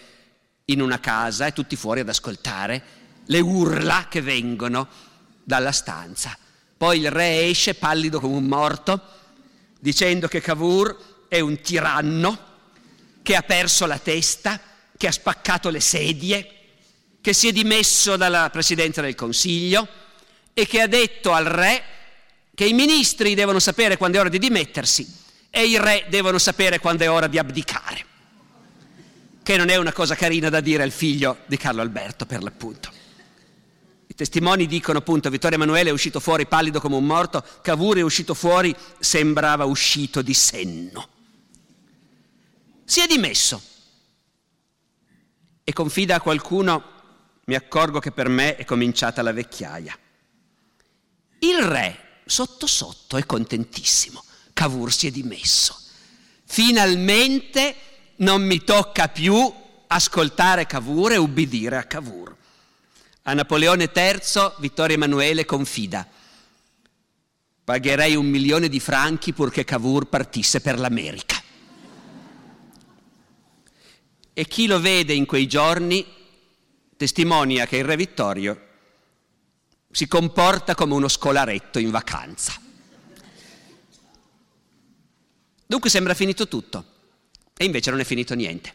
in 0.66 0.82
una 0.82 1.00
casa 1.00 1.46
e 1.46 1.54
tutti 1.54 1.78
fuori 1.78 2.02
ad 2.02 2.10
ascoltare 2.10 2.84
le 3.28 3.40
urla 3.40 4.08
che 4.10 4.20
vengono 4.20 4.90
dalla 5.42 5.72
stanza. 5.72 6.38
Poi 6.76 7.00
il 7.00 7.10
re 7.10 7.48
esce 7.48 7.76
pallido 7.76 8.20
come 8.20 8.36
un 8.36 8.44
morto 8.44 9.02
dicendo 9.80 10.28
che 10.28 10.42
Cavour 10.42 11.26
è 11.30 11.40
un 11.40 11.62
tiranno 11.62 12.50
che 13.22 13.38
ha 13.38 13.42
perso 13.42 13.86
la 13.86 14.00
testa, 14.00 14.60
che 14.98 15.08
ha 15.08 15.14
spaccato 15.14 15.70
le 15.70 15.80
sedie, 15.80 16.56
che 17.22 17.32
si 17.32 17.48
è 17.48 17.54
dimesso 17.54 18.18
dalla 18.18 18.50
presidenza 18.50 19.00
del 19.00 19.16
Consiglio 19.16 19.88
e 20.54 20.68
che 20.68 20.82
ha 20.82 20.88
detto 20.88 21.32
al 21.32 21.46
re 21.46 21.84
che 22.54 22.66
i 22.66 22.74
ministri 22.74 23.34
devono 23.34 23.60
sapere 23.60 23.96
quando 23.96 24.18
è 24.18 24.20
ora 24.20 24.30
di 24.30 24.38
dimettersi 24.38 25.20
e 25.54 25.66
i 25.66 25.78
re 25.78 26.06
devono 26.08 26.38
sapere 26.38 26.80
quando 26.80 27.04
è 27.04 27.12
ora 27.12 27.28
di 27.28 27.38
abdicare, 27.38 28.06
che 29.44 29.58
non 29.58 29.68
è 29.68 29.76
una 29.76 29.92
cosa 29.92 30.16
carina 30.16 30.50
da 30.50 30.62
dire 30.62 30.82
al 30.82 30.92
figlio 30.92 31.40
di 31.46 31.58
Carlo 31.58 31.82
Alberto 31.82 32.26
per 32.26 32.42
l'appunto. 32.42 32.90
I 34.08 34.16
testimoni 34.16 34.66
dicono 34.66 35.00
appunto 35.00 35.30
Vittorio 35.30 35.58
Emanuele 35.58 35.90
è 35.90 35.94
uscito 35.94 36.22
fuori 36.22 36.48
pallido 36.48 36.80
come 36.80 36.96
un 36.96 37.06
morto, 37.06 37.44
Cavour 37.62 37.98
è 37.98 38.02
uscito 38.02 38.34
fuori, 38.34 38.74
sembrava 39.00 39.66
uscito 39.66 40.22
di 40.22 40.34
senno. 40.34 41.10
si 42.86 43.02
è 43.02 43.08
dimesso. 43.08 43.62
E 45.64 45.74
confida 45.74 46.16
a 46.16 46.22
qualcuno, 46.22 46.84
mi 47.46 47.56
accorgo 47.56 48.00
che 48.00 48.12
per 48.12 48.30
me 48.30 48.56
è 48.56 48.66
cominciata 48.66 49.22
la 49.22 49.32
vecchiaia. 49.32 49.98
Il 51.40 51.62
re, 51.62 52.22
sotto 52.26 52.68
sotto, 52.68 53.18
è 53.18 53.26
contentissimo. 53.26 54.24
Cavour 54.62 54.94
si 54.94 55.08
è 55.08 55.10
dimesso. 55.10 55.76
Finalmente 56.46 57.76
non 58.18 58.46
mi 58.46 58.64
tocca 58.64 59.08
più 59.08 59.52
ascoltare 59.88 60.68
Cavour 60.68 61.14
e 61.14 61.18
ubbidire 61.18 61.78
a 61.78 61.84
Cavour. 61.86 62.36
A 63.24 63.34
Napoleone 63.34 63.90
III 63.92 64.20
Vittorio 64.60 64.98
Emanuele 64.98 65.46
confida. 65.46 66.08
Pagherei 67.64 68.16
un 68.16 68.28
milione 68.28 68.70
di 68.70 68.80
franchi 68.80 69.34
purché 69.34 69.64
Cavour 69.64 70.06
partisse 70.06 70.62
per 70.62 70.78
l'America. 70.78 71.42
E 74.32 74.46
chi 74.46 74.68
lo 74.68 74.80
vede 74.80 75.14
in 75.14 75.26
quei 75.26 75.48
giorni 75.48 76.06
testimonia 76.96 77.66
che 77.66 77.78
il 77.78 77.84
re 77.84 77.96
Vittorio 77.96 78.68
si 79.90 80.08
comporta 80.08 80.76
come 80.76 80.94
uno 80.94 81.08
scolaretto 81.08 81.80
in 81.80 81.90
vacanza. 81.90 82.70
Dunque 85.72 85.90
sembra 85.90 86.14
finito 86.14 86.50
tutto 86.50 86.84
e 87.56 87.64
invece 87.64 87.92
non 87.92 88.02
è 88.02 88.04
finito 88.04 88.36
niente. 88.36 88.74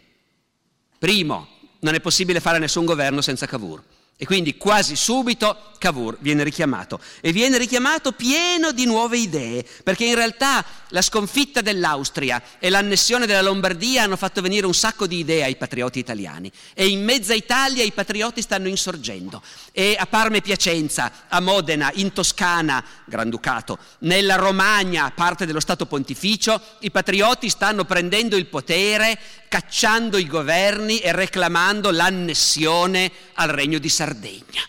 Primo, 0.99 1.47
non 1.81 1.93
è 1.93 2.01
possibile 2.01 2.41
fare 2.41 2.59
nessun 2.59 2.87
governo 2.87 3.21
senza 3.21 3.45
Cavour. 3.45 3.85
E 4.19 4.25
quindi 4.25 4.57
quasi 4.57 4.97
subito 4.97 5.75
Cavour 5.77 6.17
viene 6.21 6.43
richiamato. 6.43 6.99
E 7.21 7.33
viene 7.33 7.59
richiamato 7.59 8.13
pieno 8.13 8.73
di 8.73 8.87
nuove 8.87 9.19
idee, 9.19 9.63
perché 9.85 10.07
in 10.07 10.15
realtà 10.15 10.65
la 10.91 11.03
sconfitta 11.03 11.61
dell'Austria 11.61 12.43
e 12.59 12.71
l'annessione 12.71 13.27
della 13.27 13.43
Lombardia 13.43 14.05
hanno 14.05 14.17
fatto 14.17 14.41
venire 14.41 14.65
un 14.65 14.73
sacco 14.73 15.07
di 15.07 15.19
idee 15.19 15.45
ai 15.45 15.57
patrioti 15.57 15.99
italiani. 15.99 16.51
E 16.73 16.87
in 16.87 17.05
mezza 17.05 17.35
Italia 17.35 17.83
i 17.83 17.93
patrioti 17.93 18.41
stanno 18.41 18.69
insorgendo. 18.69 19.43
E 19.71 19.97
a 19.99 20.07
Parma 20.07 20.37
e 20.37 20.41
Piacenza, 20.41 21.13
a 21.29 21.41
Modena, 21.41 21.91
in 21.97 22.15
Toscana, 22.15 22.83
Granducato, 23.05 23.79
nella 23.99 24.37
Romagna, 24.37 25.13
parte 25.15 25.45
dello 25.45 25.61
Stato 25.61 25.85
Pontificio, 25.85 26.59
i 26.81 26.91
patrioti 26.91 27.51
stanno 27.51 27.85
prendendo 27.85 28.37
il 28.37 28.47
potere, 28.47 29.19
cacciando 29.49 30.17
i 30.17 30.27
governi 30.27 31.01
e 31.01 31.13
reclamando 31.13 31.91
l'annessione 31.91 33.11
al 33.35 33.49
regno 33.49 33.79
di 33.79 33.89
Sardegna. 33.91 34.06
Sardegna. 34.07 34.63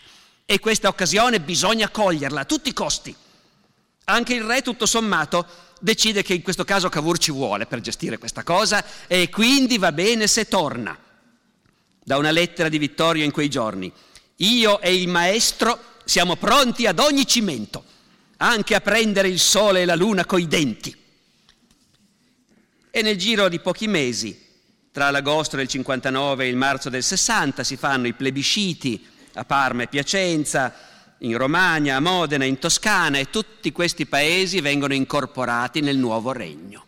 E 0.44 0.58
questa 0.58 0.88
occasione 0.88 1.40
bisogna 1.40 1.88
coglierla 1.90 2.40
a 2.40 2.44
tutti 2.44 2.70
i 2.70 2.72
costi. 2.72 3.14
Anche 4.04 4.34
il 4.34 4.42
re, 4.42 4.62
tutto 4.62 4.86
sommato, 4.86 5.46
decide 5.78 6.22
che 6.22 6.34
in 6.34 6.42
questo 6.42 6.64
caso 6.64 6.88
Cavour 6.88 7.18
ci 7.18 7.30
vuole 7.30 7.66
per 7.66 7.80
gestire 7.80 8.18
questa 8.18 8.42
cosa 8.42 8.84
e 9.06 9.28
quindi 9.28 9.78
va 9.78 9.92
bene 9.92 10.26
se 10.26 10.48
torna. 10.48 10.98
Da 12.02 12.16
una 12.16 12.30
lettera 12.30 12.68
di 12.68 12.78
Vittorio 12.78 13.24
in 13.24 13.30
quei 13.30 13.48
giorni. 13.48 13.92
Io 14.36 14.80
e 14.80 14.94
il 14.94 15.08
maestro 15.08 15.96
siamo 16.04 16.36
pronti 16.36 16.86
ad 16.86 16.98
ogni 16.98 17.26
cimento, 17.26 17.84
anche 18.38 18.74
a 18.74 18.80
prendere 18.80 19.28
il 19.28 19.38
sole 19.38 19.82
e 19.82 19.84
la 19.84 19.94
luna 19.94 20.24
coi 20.24 20.48
denti. 20.48 20.96
E 22.90 23.02
nel 23.02 23.18
giro 23.18 23.48
di 23.48 23.60
pochi 23.60 23.86
mesi, 23.86 24.46
tra 24.90 25.10
l'agosto 25.10 25.56
del 25.56 25.68
59 25.68 26.44
e 26.44 26.48
il 26.48 26.56
marzo 26.56 26.88
del 26.88 27.02
60, 27.02 27.62
si 27.62 27.76
fanno 27.76 28.06
i 28.06 28.14
plebisciti 28.14 29.16
a 29.38 29.44
Parma 29.44 29.84
e 29.84 29.88
Piacenza, 29.88 30.74
in 31.18 31.36
Romagna, 31.36 31.96
a 31.96 32.00
Modena, 32.00 32.44
in 32.44 32.58
Toscana 32.58 33.18
e 33.18 33.30
tutti 33.30 33.72
questi 33.72 34.06
paesi 34.06 34.60
vengono 34.60 34.94
incorporati 34.94 35.80
nel 35.80 35.96
nuovo 35.96 36.32
regno. 36.32 36.86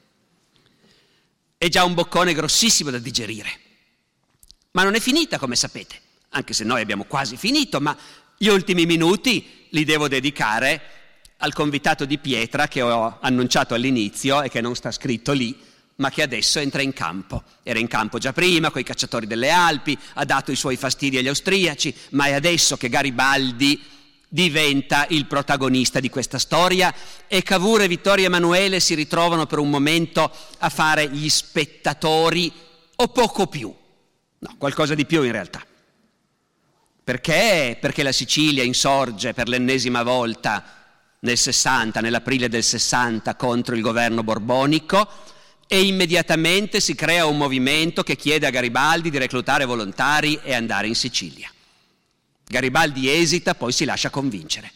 È 1.57 1.68
già 1.68 1.84
un 1.84 1.94
boccone 1.94 2.32
grossissimo 2.32 2.90
da 2.90 2.98
digerire. 2.98 3.48
Ma 4.72 4.82
non 4.82 4.94
è 4.94 5.01
finita, 5.01 5.38
come 5.38 5.57
sapete, 5.57 6.01
anche 6.30 6.53
se 6.53 6.64
noi 6.64 6.80
abbiamo 6.80 7.05
quasi 7.05 7.36
finito, 7.36 7.80
ma 7.80 7.96
gli 8.36 8.48
ultimi 8.48 8.86
minuti 8.86 9.66
li 9.70 9.84
devo 9.84 10.09
dedicare 10.09 10.80
al 11.38 11.53
convitato 11.53 12.05
di 12.05 12.18
pietra 12.18 12.68
che 12.68 12.82
ho 12.82 13.18
annunciato 13.20 13.74
all'inizio 13.74 14.42
e 14.42 14.48
che 14.48 14.61
non 14.61 14.74
sta 14.74 14.90
scritto 14.90 15.32
lì, 15.32 15.59
ma 16.01 16.11
che 16.11 16.22
adesso 16.22 16.59
entra 16.59 16.82
in 16.82 16.92
campo. 16.92 17.42
Era 17.62 17.78
in 17.78 17.86
campo 17.86 18.18
già 18.18 18.32
prima 18.32 18.70
con 18.70 18.80
i 18.80 18.84
cacciatori 18.84 19.26
delle 19.26 19.51
Alpi, 19.51 19.96
ha 20.14 20.24
dato 20.24 20.51
i 20.51 20.57
suoi 20.57 20.76
fastidi 20.76 21.18
agli 21.18 21.28
austriaci, 21.28 21.94
ma 22.11 22.26
è 22.26 22.32
adesso 22.32 22.76
che 22.76 22.88
Garibaldi 22.88 23.80
diventa 24.26 25.07
il 25.11 25.26
protagonista 25.26 26.01
di 26.01 26.09
questa 26.09 26.38
storia 26.38 26.94
e 27.26 27.42
Cavour 27.42 27.82
e 27.82 27.88
Vittorio 27.88 28.26
Emanuele 28.26 28.80
si 28.80 28.94
ritrovano 28.94 29.46
per 29.46 29.59
un 29.59 29.68
momento 29.68 30.30
a 30.59 30.68
fare 30.68 31.09
gli 31.09 31.28
spettatori 31.28 32.51
o 32.96 33.09
poco 33.09 33.46
più, 33.46 33.74
no, 34.38 34.55
qualcosa 34.57 34.94
di 34.94 35.05
più 35.05 35.22
in 35.22 35.32
realtà. 35.32 35.64
Perché? 37.03 37.76
Perché 37.78 38.03
la 38.03 38.12
Sicilia 38.12 38.62
insorge 38.62 39.34
per 39.34 39.48
l'ennesima 39.48 40.03
volta 40.03 40.64
nel 41.20 41.36
60, 41.36 42.01
nell'aprile 42.01 42.48
del 42.48 42.62
60 42.62 43.34
contro 43.34 43.74
il 43.74 43.82
governo 43.82 44.22
borbonico 44.22 45.09
e 45.73 45.83
immediatamente 45.83 46.81
si 46.81 46.97
crea 46.97 47.27
un 47.27 47.37
movimento 47.37 48.03
che 48.03 48.16
chiede 48.16 48.45
a 48.45 48.51
Garibaldi 48.51 49.09
di 49.09 49.18
reclutare 49.18 49.64
volontari 49.64 50.37
e 50.43 50.53
andare 50.53 50.89
in 50.89 50.97
Sicilia. 50.97 51.49
Garibaldi 52.45 53.09
esita, 53.09 53.55
poi 53.55 53.71
si 53.71 53.85
lascia 53.85 54.11
convincere. 54.11 54.73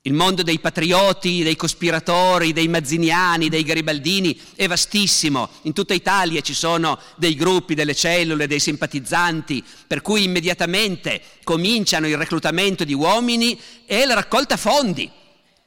Il 0.00 0.14
mondo 0.14 0.42
dei 0.42 0.58
patrioti, 0.58 1.42
dei 1.42 1.54
cospiratori, 1.54 2.54
dei 2.54 2.66
mazziniani, 2.66 3.50
dei 3.50 3.62
garibaldini 3.62 4.40
è 4.54 4.66
vastissimo. 4.66 5.50
In 5.64 5.74
tutta 5.74 5.92
Italia 5.92 6.40
ci 6.40 6.54
sono 6.54 6.98
dei 7.16 7.34
gruppi, 7.34 7.74
delle 7.74 7.94
cellule, 7.94 8.46
dei 8.46 8.58
simpatizzanti, 8.58 9.62
per 9.86 10.00
cui 10.00 10.24
immediatamente 10.24 11.20
cominciano 11.44 12.08
il 12.08 12.16
reclutamento 12.16 12.84
di 12.84 12.94
uomini 12.94 13.60
e 13.84 14.06
la 14.06 14.14
raccolta 14.14 14.56
fondi, 14.56 15.10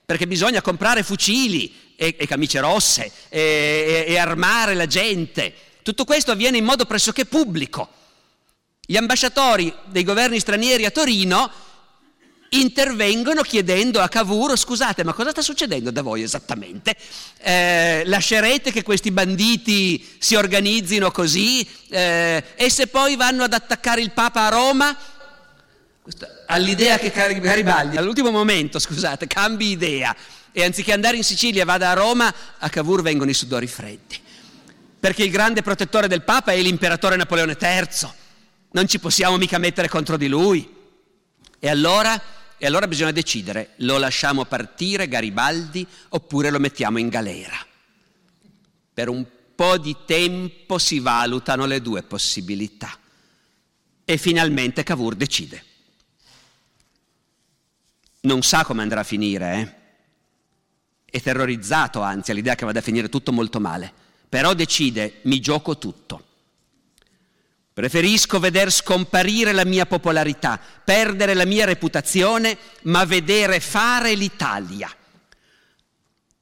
perché 0.06 0.28
bisogna 0.28 0.62
comprare 0.62 1.04
fucili, 1.04 1.82
e, 1.96 2.16
e 2.18 2.28
camicie 2.28 2.60
rosse 2.60 3.12
e, 3.30 4.06
e 4.08 4.18
armare 4.18 4.74
la 4.74 4.88
gente. 4.88 5.54
Tutto 5.84 6.06
questo 6.06 6.32
avviene 6.32 6.58
in 6.58 6.66
modo 6.66 6.86
pressoché 6.86 7.26
pubblico. 7.26 7.90
Gli 8.86 8.98
ambasciatori 8.98 9.74
dei 9.86 10.04
governi 10.04 10.40
stranieri 10.40 10.86
a 10.86 10.92
Torino 10.92 11.50
intervengono 12.50 13.42
chiedendo 13.42 14.00
a 14.00 14.08
Cavour, 14.08 14.58
scusate, 14.58 15.04
ma 15.04 15.14
cosa 15.14 15.32
sta 15.32 15.42
succedendo 15.42 15.90
da 15.90 16.04
voi 16.04 16.22
esattamente? 16.22 16.96
Eh, 17.40 18.04
lascerete 18.06 18.72
che 18.72 18.84
questi 18.84 19.10
banditi 19.12 20.16
si 20.20 20.36
organizzino 20.36 21.10
così? 21.12 21.68
Eh, 21.90 22.44
e 22.56 22.70
se 22.70 22.88
poi 22.88 23.16
vanno 23.16 23.44
ad 23.44 23.54
attaccare 23.54 24.02
il 24.02 24.12
Papa 24.12 24.46
a 24.46 24.50
Roma? 24.50 24.96
All'idea 26.48 26.98
che 26.98 27.12
Garibaldi, 27.12 27.96
all'ultimo 27.96 28.30
momento, 28.30 28.78
scusate, 28.78 29.26
cambi 29.28 29.72
idea 29.72 30.16
e 30.52 30.64
anziché 30.64 30.92
andare 30.92 31.18
in 31.18 31.24
Sicilia 31.24 31.66
vada 31.66 31.90
a 31.90 31.94
Roma, 31.94 32.34
a 32.60 32.70
Cavour 32.70 33.02
vengono 33.02 33.32
i 33.32 33.34
sudori 33.34 33.68
freddi. 33.68 34.20
Perché 35.00 35.24
il 35.24 35.32
grande 35.32 35.62
protettore 35.62 36.08
del 36.08 36.22
Papa 36.24 36.52
è 36.52 36.62
l'imperatore 36.62 37.16
Napoleone 37.16 37.58
III. 37.60 38.10
Non 38.72 38.88
ci 38.88 39.00
possiamo 39.00 39.38
mica 39.38 39.58
mettere 39.58 39.90
contro 39.90 40.16
di 40.18 40.28
lui. 40.28 40.70
E 41.60 41.70
allora, 41.70 42.22
e 42.58 42.66
allora 42.66 42.88
bisogna 42.88 43.12
decidere, 43.12 43.72
lo 43.78 43.98
lasciamo 43.98 44.46
partire 44.46 45.08
Garibaldi 45.08 45.86
oppure 46.10 46.50
lo 46.50 46.60
mettiamo 46.60 47.00
in 47.00 47.10
galera. 47.10 47.58
Per 48.94 49.10
un 49.10 49.26
po' 49.56 49.78
di 49.78 49.96
tempo 50.06 50.78
si 50.78 51.00
valutano 51.00 51.66
le 51.66 51.82
due 51.82 52.04
possibilità. 52.04 52.98
E 54.06 54.18
finalmente 54.18 54.84
Cavour 54.84 55.16
decide. 55.16 55.72
Non 58.26 58.42
sa 58.42 58.64
come 58.64 58.82
andrà 58.82 59.02
a 59.02 59.04
finire, 59.04 59.56
eh? 59.56 59.82
è 61.14 61.22
terrorizzato 61.22 62.02
anzi 62.02 62.32
all'idea 62.32 62.56
che 62.56 62.66
vada 62.66 62.80
a 62.80 62.82
finire 62.82 63.08
tutto 63.08 63.32
molto 63.32 63.60
male, 63.60 63.94
però 64.28 64.56
decide 64.56 65.20
mi 65.24 65.40
gioco 65.40 65.78
tutto. 65.78 66.26
Preferisco 67.72 68.40
veder 68.40 68.72
scomparire 68.72 69.52
la 69.52 69.64
mia 69.64 69.86
popolarità, 69.86 70.60
perdere 70.84 71.36
la 71.36 71.46
mia 71.46 71.66
reputazione, 71.66 72.58
ma 72.84 73.06
vedere 73.06 73.60
fare 73.60 74.16
l'Italia. 74.16 74.90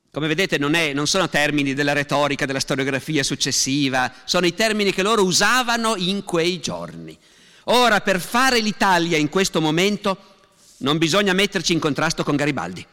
Come 0.09 0.27
vedete 0.27 0.57
non, 0.57 0.73
è, 0.73 0.93
non, 0.93 1.07
sono 1.07 1.27
termini 1.27 1.73
della 1.73 1.91
retorica, 1.91 2.45
della 2.45 2.59
storiografia 2.61 3.23
successiva, 3.23 4.09
sono 4.23 4.45
i 4.45 4.53
termini 4.53 4.93
che 4.93 5.03
loro 5.03 5.23
usavano 5.23 5.95
in 5.97 6.23
quei 6.23 6.61
giorni. 6.61 7.17
Ora, 7.65 7.99
per 7.99 8.21
fare 8.21 8.61
l'Italia 8.61 9.17
in 9.17 9.27
questo 9.27 9.59
momento, 9.59 10.17
non 10.81 10.97
bisogna 10.97 11.33
metterci 11.33 11.73
in 11.73 11.79
contrasto 11.79 12.23
con 12.23 12.35
Garibaldi. 12.35 12.85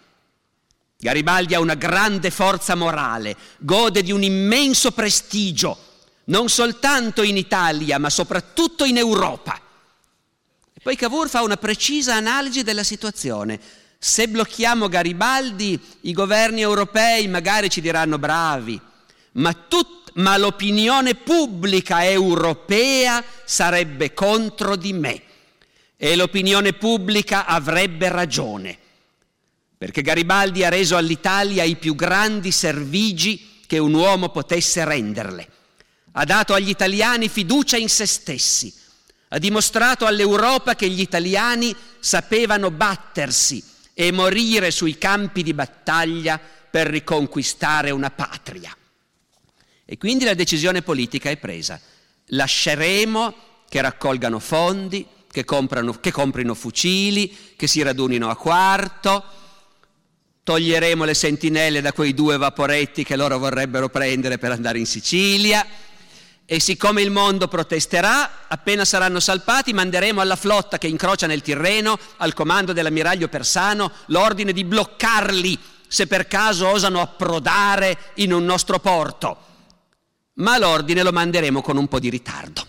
Garibaldi 1.01 1.55
ha 1.55 1.61
una 1.61 1.74
grande 1.74 2.30
forza 2.30 2.74
morale, 2.74 3.36
gode 3.59 4.03
di 4.03 4.11
un 4.11 4.22
immenso 4.22 4.91
prestigio, 4.91 5.78
non 6.24 6.49
soltanto 6.49 7.22
in 7.22 7.36
Italia, 7.36 7.99
ma 7.99 8.11
soprattutto 8.11 8.84
in 8.84 8.97
Europa. 8.97 9.61
E 10.74 10.80
poi 10.82 10.97
Cavour 10.97 11.28
fa 11.28 11.43
una 11.43 11.57
precisa 11.57 12.14
analisi 12.14 12.62
della 12.62 12.82
situazione. 12.82 13.61
Se 13.99 14.28
blocchiamo 14.28 14.89
Garibaldi, 14.89 15.80
i 16.03 16.12
governi 16.12 16.61
europei 16.61 17.26
magari 17.28 17.68
ci 17.70 17.80
diranno 17.80 18.18
bravi, 18.18 18.80
ma, 19.32 19.53
tut, 19.55 20.12
ma 20.14 20.36
l'opinione 20.36 21.14
pubblica 21.14 22.05
europea 22.05 23.22
sarebbe 23.45 24.14
contro 24.14 24.76
di 24.76 24.93
me 24.93 25.22
e 26.01 26.14
l'opinione 26.14 26.74
pubblica 26.74 27.44
avrebbe 27.44 28.09
ragione, 28.09 28.78
perché 29.76 30.01
Garibaldi 30.01 30.62
ha 30.62 30.68
reso 30.68 30.96
all'Italia 30.96 31.64
i 31.64 31.74
più 31.74 31.96
grandi 31.96 32.53
servigi 32.53 33.62
che 33.66 33.78
un 33.78 33.94
uomo 33.94 34.28
potesse 34.28 34.84
renderle. 34.84 35.51
Ha 36.12 36.24
dato 36.24 36.55
agli 36.55 36.68
italiani 36.68 37.28
fiducia 37.28 37.76
in 37.76 37.88
se 37.88 38.07
stessi, 38.07 38.72
ha 39.30 39.38
dimostrato 39.38 40.07
all'Europa 40.07 40.76
che 40.76 40.88
gli 40.88 41.01
italiani 41.01 41.74
sapevano 41.99 42.70
battersi 42.70 43.62
e 43.92 44.12
morire 44.12 44.70
sui 44.70 44.96
campi 44.96 45.42
di 45.42 45.53
battaglia 45.53 46.40
per 46.70 46.86
riconquistare 46.86 47.90
una 47.90 48.11
patria. 48.11 48.74
E 49.84 49.99
quindi 49.99 50.24
la 50.24 50.34
decisione 50.34 50.82
politica 50.82 51.28
è 51.28 51.36
presa. 51.36 51.80
Lasceremo 52.26 53.34
che 53.68 53.80
raccolgano 53.80 54.38
fondi, 54.38 55.05
che, 55.30 55.44
comprano, 55.44 55.92
che 55.92 56.10
comprino 56.10 56.54
fucili, 56.54 57.54
che 57.56 57.66
si 57.66 57.82
radunino 57.82 58.28
a 58.30 58.36
quarto, 58.36 59.24
toglieremo 60.42 61.04
le 61.04 61.14
sentinelle 61.14 61.82
da 61.82 61.92
quei 61.92 62.14
due 62.14 62.38
vaporetti 62.38 63.04
che 63.04 63.16
loro 63.16 63.38
vorrebbero 63.38 63.90
prendere 63.90 64.38
per 64.38 64.52
andare 64.52 64.78
in 64.78 64.86
Sicilia. 64.86 65.66
E 66.46 66.60
siccome 66.60 67.02
il 67.02 67.10
mondo 67.10 67.46
protesterà, 67.48 68.46
appena 68.48 68.86
saranno 68.86 69.20
salpati, 69.20 69.74
manderemo 69.74 70.22
alla 70.22 70.36
flotta 70.36 70.78
che 70.78 70.86
incrocia 70.86 71.26
nel 71.26 71.42
Tirreno, 71.42 71.98
al 72.16 72.32
comando 72.32 72.72
dell'ammiraglio 72.72 73.28
persano, 73.28 73.92
l'ordine 74.06 74.54
di 74.54 74.64
bloccarli 74.64 75.58
se 75.86 76.06
per 76.06 76.26
caso 76.26 76.68
osano 76.68 77.00
approdare 77.00 77.98
in 78.14 78.32
un 78.32 78.46
nostro 78.46 78.78
porto. 78.78 79.36
Ma 80.34 80.56
l'ordine 80.56 81.02
lo 81.02 81.12
manderemo 81.12 81.60
con 81.60 81.76
un 81.76 81.88
po' 81.88 81.98
di 81.98 82.08
ritardo, 82.08 82.66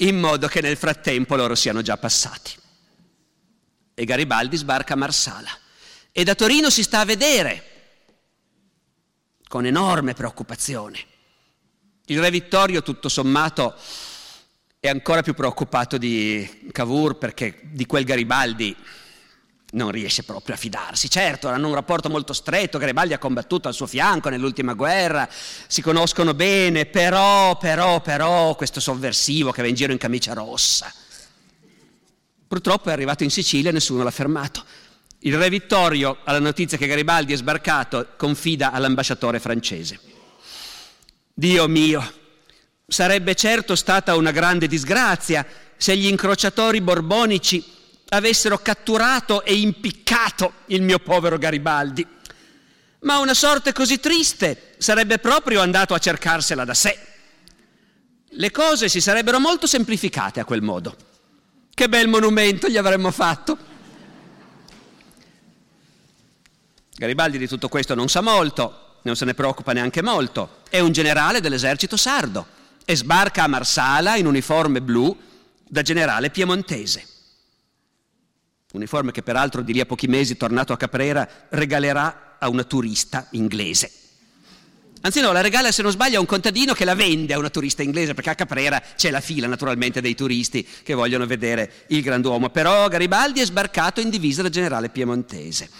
in 0.00 0.18
modo 0.18 0.46
che 0.46 0.60
nel 0.60 0.76
frattempo 0.76 1.36
loro 1.36 1.54
siano 1.54 1.82
già 1.82 1.96
passati. 1.96 2.52
E 3.94 4.04
Garibaldi 4.04 4.56
sbarca 4.56 4.94
a 4.94 4.96
Marsala. 4.96 5.50
E 6.12 6.24
da 6.24 6.34
Torino 6.34 6.70
si 6.70 6.82
sta 6.82 7.00
a 7.00 7.04
vedere, 7.04 7.64
con 9.48 9.66
enorme 9.66 10.14
preoccupazione 10.14 11.08
il 12.10 12.20
re 12.20 12.30
Vittorio, 12.30 12.82
tutto 12.82 13.08
sommato, 13.08 13.74
è 14.80 14.88
ancora 14.88 15.22
più 15.22 15.32
preoccupato 15.32 15.96
di 15.96 16.68
Cavour 16.72 17.18
perché 17.18 17.60
di 17.62 17.86
quel 17.86 18.04
Garibaldi 18.04 18.76
non 19.72 19.90
riesce 19.90 20.22
proprio 20.22 20.54
a 20.54 20.58
fidarsi. 20.58 21.08
Certo, 21.08 21.48
hanno 21.48 21.68
un 21.68 21.74
rapporto 21.74 22.08
molto 22.08 22.32
stretto, 22.32 22.78
Garibaldi 22.78 23.12
ha 23.12 23.18
combattuto 23.18 23.68
al 23.68 23.74
suo 23.74 23.86
fianco 23.86 24.28
nell'ultima 24.28 24.74
guerra, 24.74 25.28
si 25.66 25.82
conoscono 25.82 26.34
bene, 26.34 26.86
però, 26.86 27.56
però, 27.56 28.00
però, 28.00 28.54
questo 28.54 28.80
sovversivo 28.80 29.50
che 29.52 29.62
va 29.62 29.68
in 29.68 29.74
giro 29.74 29.92
in 29.92 29.98
camicia 29.98 30.32
rossa. 30.32 30.92
Purtroppo 32.48 32.88
è 32.88 32.92
arrivato 32.92 33.22
in 33.22 33.30
Sicilia 33.30 33.70
e 33.70 33.72
nessuno 33.72 34.02
l'ha 34.02 34.10
fermato. 34.10 34.64
Il 35.20 35.36
re 35.36 35.48
Vittorio, 35.50 36.18
alla 36.24 36.40
notizia 36.40 36.78
che 36.78 36.86
Garibaldi 36.86 37.32
è 37.32 37.36
sbarcato, 37.36 38.14
confida 38.16 38.72
all'ambasciatore 38.72 39.38
francese. 39.38 40.00
Dio 41.32 41.68
mio, 41.68 42.12
sarebbe 42.86 43.34
certo 43.34 43.76
stata 43.76 44.16
una 44.16 44.32
grande 44.32 44.66
disgrazia 44.66 45.46
se 45.76 45.96
gli 45.96 46.06
incrociatori 46.06 46.80
borbonici 46.80 47.78
avessero 48.10 48.58
catturato 48.58 49.44
e 49.44 49.54
impiccato 49.54 50.52
il 50.66 50.82
mio 50.82 50.98
povero 50.98 51.38
Garibaldi. 51.38 52.06
Ma 53.00 53.18
una 53.18 53.34
sorte 53.34 53.72
così 53.72 53.98
triste 53.98 54.74
sarebbe 54.78 55.18
proprio 55.18 55.60
andato 55.60 55.94
a 55.94 55.98
cercarsela 55.98 56.64
da 56.64 56.74
sé. 56.74 56.98
Le 58.32 58.50
cose 58.50 58.88
si 58.88 59.00
sarebbero 59.00 59.40
molto 59.40 59.66
semplificate 59.66 60.40
a 60.40 60.44
quel 60.44 60.62
modo. 60.62 60.96
Che 61.72 61.88
bel 61.88 62.08
monumento 62.08 62.68
gli 62.68 62.76
avremmo 62.76 63.10
fatto. 63.10 63.56
Garibaldi 66.94 67.38
di 67.38 67.48
tutto 67.48 67.68
questo 67.68 67.94
non 67.94 68.08
sa 68.08 68.20
molto, 68.20 68.98
non 69.02 69.16
se 69.16 69.24
ne 69.24 69.34
preoccupa 69.34 69.72
neanche 69.72 70.02
molto, 70.02 70.58
è 70.68 70.80
un 70.80 70.92
generale 70.92 71.40
dell'esercito 71.40 71.96
sardo 71.96 72.58
e 72.84 72.94
sbarca 72.94 73.44
a 73.44 73.46
Marsala 73.46 74.16
in 74.16 74.26
uniforme 74.26 74.82
blu 74.82 75.16
da 75.66 75.80
generale 75.80 76.28
piemontese. 76.28 77.19
Uniforme 78.72 79.10
che 79.10 79.22
peraltro 79.22 79.62
di 79.62 79.72
lì 79.72 79.80
a 79.80 79.86
pochi 79.86 80.06
mesi, 80.06 80.36
tornato 80.36 80.72
a 80.72 80.76
Caprera, 80.76 81.28
regalerà 81.48 82.36
a 82.38 82.48
una 82.48 82.64
turista 82.64 83.26
inglese. 83.32 83.90
Anzi 85.02 85.20
no, 85.20 85.32
la 85.32 85.40
regala 85.40 85.72
se 85.72 85.80
non 85.80 85.92
sbaglio 85.92 86.18
a 86.18 86.20
un 86.20 86.26
contadino 86.26 86.74
che 86.74 86.84
la 86.84 86.94
vende 86.94 87.32
a 87.32 87.38
una 87.38 87.48
turista 87.48 87.82
inglese, 87.82 88.12
perché 88.12 88.30
a 88.30 88.34
Caprera 88.34 88.82
c'è 88.96 89.10
la 89.10 89.22
fila 89.22 89.46
naturalmente 89.46 90.02
dei 90.02 90.14
turisti 90.14 90.66
che 90.82 90.92
vogliono 90.92 91.26
vedere 91.26 91.84
il 91.88 92.02
grand'uomo. 92.02 92.50
Però 92.50 92.86
Garibaldi 92.86 93.40
è 93.40 93.46
sbarcato 93.46 94.00
in 94.00 94.10
divisa 94.10 94.42
da 94.42 94.50
generale 94.50 94.90
piemontese 94.90 95.70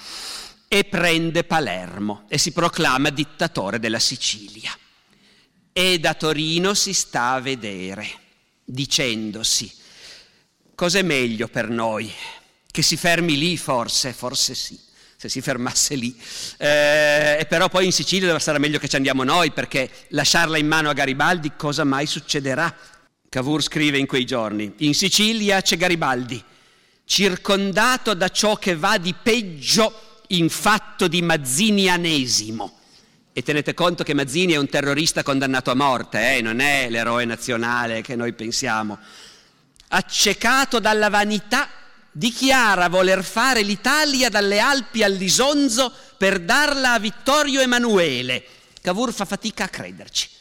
e 0.66 0.84
prende 0.84 1.44
Palermo 1.44 2.24
e 2.28 2.38
si 2.38 2.52
proclama 2.52 3.10
dittatore 3.10 3.78
della 3.78 3.98
Sicilia. 3.98 4.72
E 5.72 5.98
da 6.00 6.14
Torino 6.14 6.72
si 6.72 6.94
sta 6.94 7.32
a 7.32 7.40
vedere, 7.40 8.08
dicendosi, 8.64 9.70
cos'è 10.74 11.02
meglio 11.02 11.46
per 11.48 11.68
noi? 11.68 12.10
Che 12.70 12.82
si 12.82 12.96
fermi 12.96 13.36
lì 13.36 13.56
forse, 13.56 14.12
forse 14.12 14.54
sì, 14.54 14.78
se 15.16 15.28
si 15.28 15.40
fermasse 15.40 15.94
lì. 15.94 16.16
Eh, 16.56 17.38
e 17.40 17.46
però 17.48 17.68
poi 17.68 17.86
in 17.86 17.92
Sicilia 17.92 18.38
sarà 18.38 18.58
meglio 18.58 18.78
che 18.78 18.88
ci 18.88 18.96
andiamo 18.96 19.24
noi, 19.24 19.50
perché 19.50 19.90
lasciarla 20.08 20.56
in 20.56 20.66
mano 20.66 20.88
a 20.88 20.92
Garibaldi 20.92 21.52
cosa 21.56 21.84
mai 21.84 22.06
succederà? 22.06 22.74
Cavour 23.28 23.62
scrive 23.62 23.98
in 23.98 24.06
quei 24.06 24.24
giorni, 24.24 24.72
in 24.78 24.94
Sicilia 24.94 25.60
c'è 25.60 25.76
Garibaldi, 25.76 26.42
circondato 27.04 28.14
da 28.14 28.28
ciò 28.28 28.56
che 28.56 28.74
va 28.74 28.98
di 28.98 29.14
peggio 29.14 30.22
in 30.28 30.48
fatto 30.48 31.08
di 31.08 31.22
mazzinianesimo. 31.22 32.78
E 33.32 33.42
tenete 33.42 33.74
conto 33.74 34.02
che 34.02 34.14
Mazzini 34.14 34.54
è 34.54 34.56
un 34.56 34.68
terrorista 34.68 35.22
condannato 35.22 35.70
a 35.70 35.74
morte, 35.74 36.36
eh? 36.36 36.40
non 36.40 36.58
è 36.58 36.90
l'eroe 36.90 37.24
nazionale 37.24 38.02
che 38.02 38.16
noi 38.16 38.32
pensiamo. 38.32 38.98
Accecato 39.88 40.80
dalla 40.80 41.08
vanità, 41.08 41.68
dichiara 42.12 42.88
voler 42.88 43.22
fare 43.24 43.62
l'Italia 43.62 44.28
dalle 44.28 44.58
Alpi 44.58 45.02
all'Isonzo 45.02 45.92
per 46.16 46.40
darla 46.40 46.92
a 46.92 46.98
Vittorio 46.98 47.60
Emanuele. 47.60 48.44
Cavour 48.80 49.12
fa 49.12 49.24
fatica 49.24 49.64
a 49.64 49.68
crederci 49.68 50.38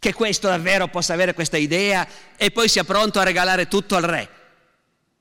che 0.00 0.14
questo 0.14 0.48
davvero 0.48 0.88
possa 0.88 1.12
avere 1.12 1.34
questa 1.34 1.58
idea 1.58 2.08
e 2.36 2.50
poi 2.50 2.68
sia 2.68 2.84
pronto 2.84 3.20
a 3.20 3.22
regalare 3.22 3.68
tutto 3.68 3.96
al 3.96 4.02
re. 4.02 4.28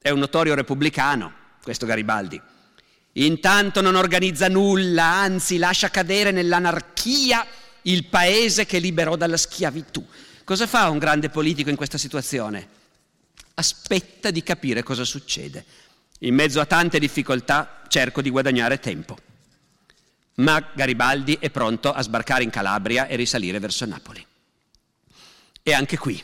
È 0.01 0.09
un 0.09 0.19
notorio 0.19 0.55
repubblicano, 0.55 1.33
questo 1.61 1.85
Garibaldi. 1.85 2.41
Intanto 3.13 3.81
non 3.81 3.95
organizza 3.95 4.47
nulla, 4.47 5.03
anzi 5.03 5.57
lascia 5.57 5.89
cadere 5.89 6.31
nell'anarchia 6.31 7.45
il 7.83 8.05
paese 8.05 8.65
che 8.65 8.79
liberò 8.79 9.17
dalla 9.17 9.35
schiavitù. 9.35 10.05
Cosa 10.45 10.65
fa 10.65 10.89
un 10.89 10.97
grande 10.97 11.29
politico 11.29 11.69
in 11.69 11.75
questa 11.75 11.97
situazione? 11.97 12.67
Aspetta 13.55 14.31
di 14.31 14.41
capire 14.41 14.81
cosa 14.81 15.03
succede. 15.03 15.65
In 16.19 16.35
mezzo 16.35 16.59
a 16.59 16.65
tante 16.65 16.99
difficoltà 16.99 17.81
cerco 17.87 18.21
di 18.21 18.29
guadagnare 18.29 18.79
tempo. 18.79 19.17
Ma 20.35 20.71
Garibaldi 20.73 21.37
è 21.39 21.49
pronto 21.49 21.91
a 21.91 22.01
sbarcare 22.01 22.43
in 22.43 22.49
Calabria 22.49 23.07
e 23.07 23.15
risalire 23.15 23.59
verso 23.59 23.85
Napoli. 23.85 24.25
E 25.61 25.73
anche 25.73 25.97
qui 25.97 26.21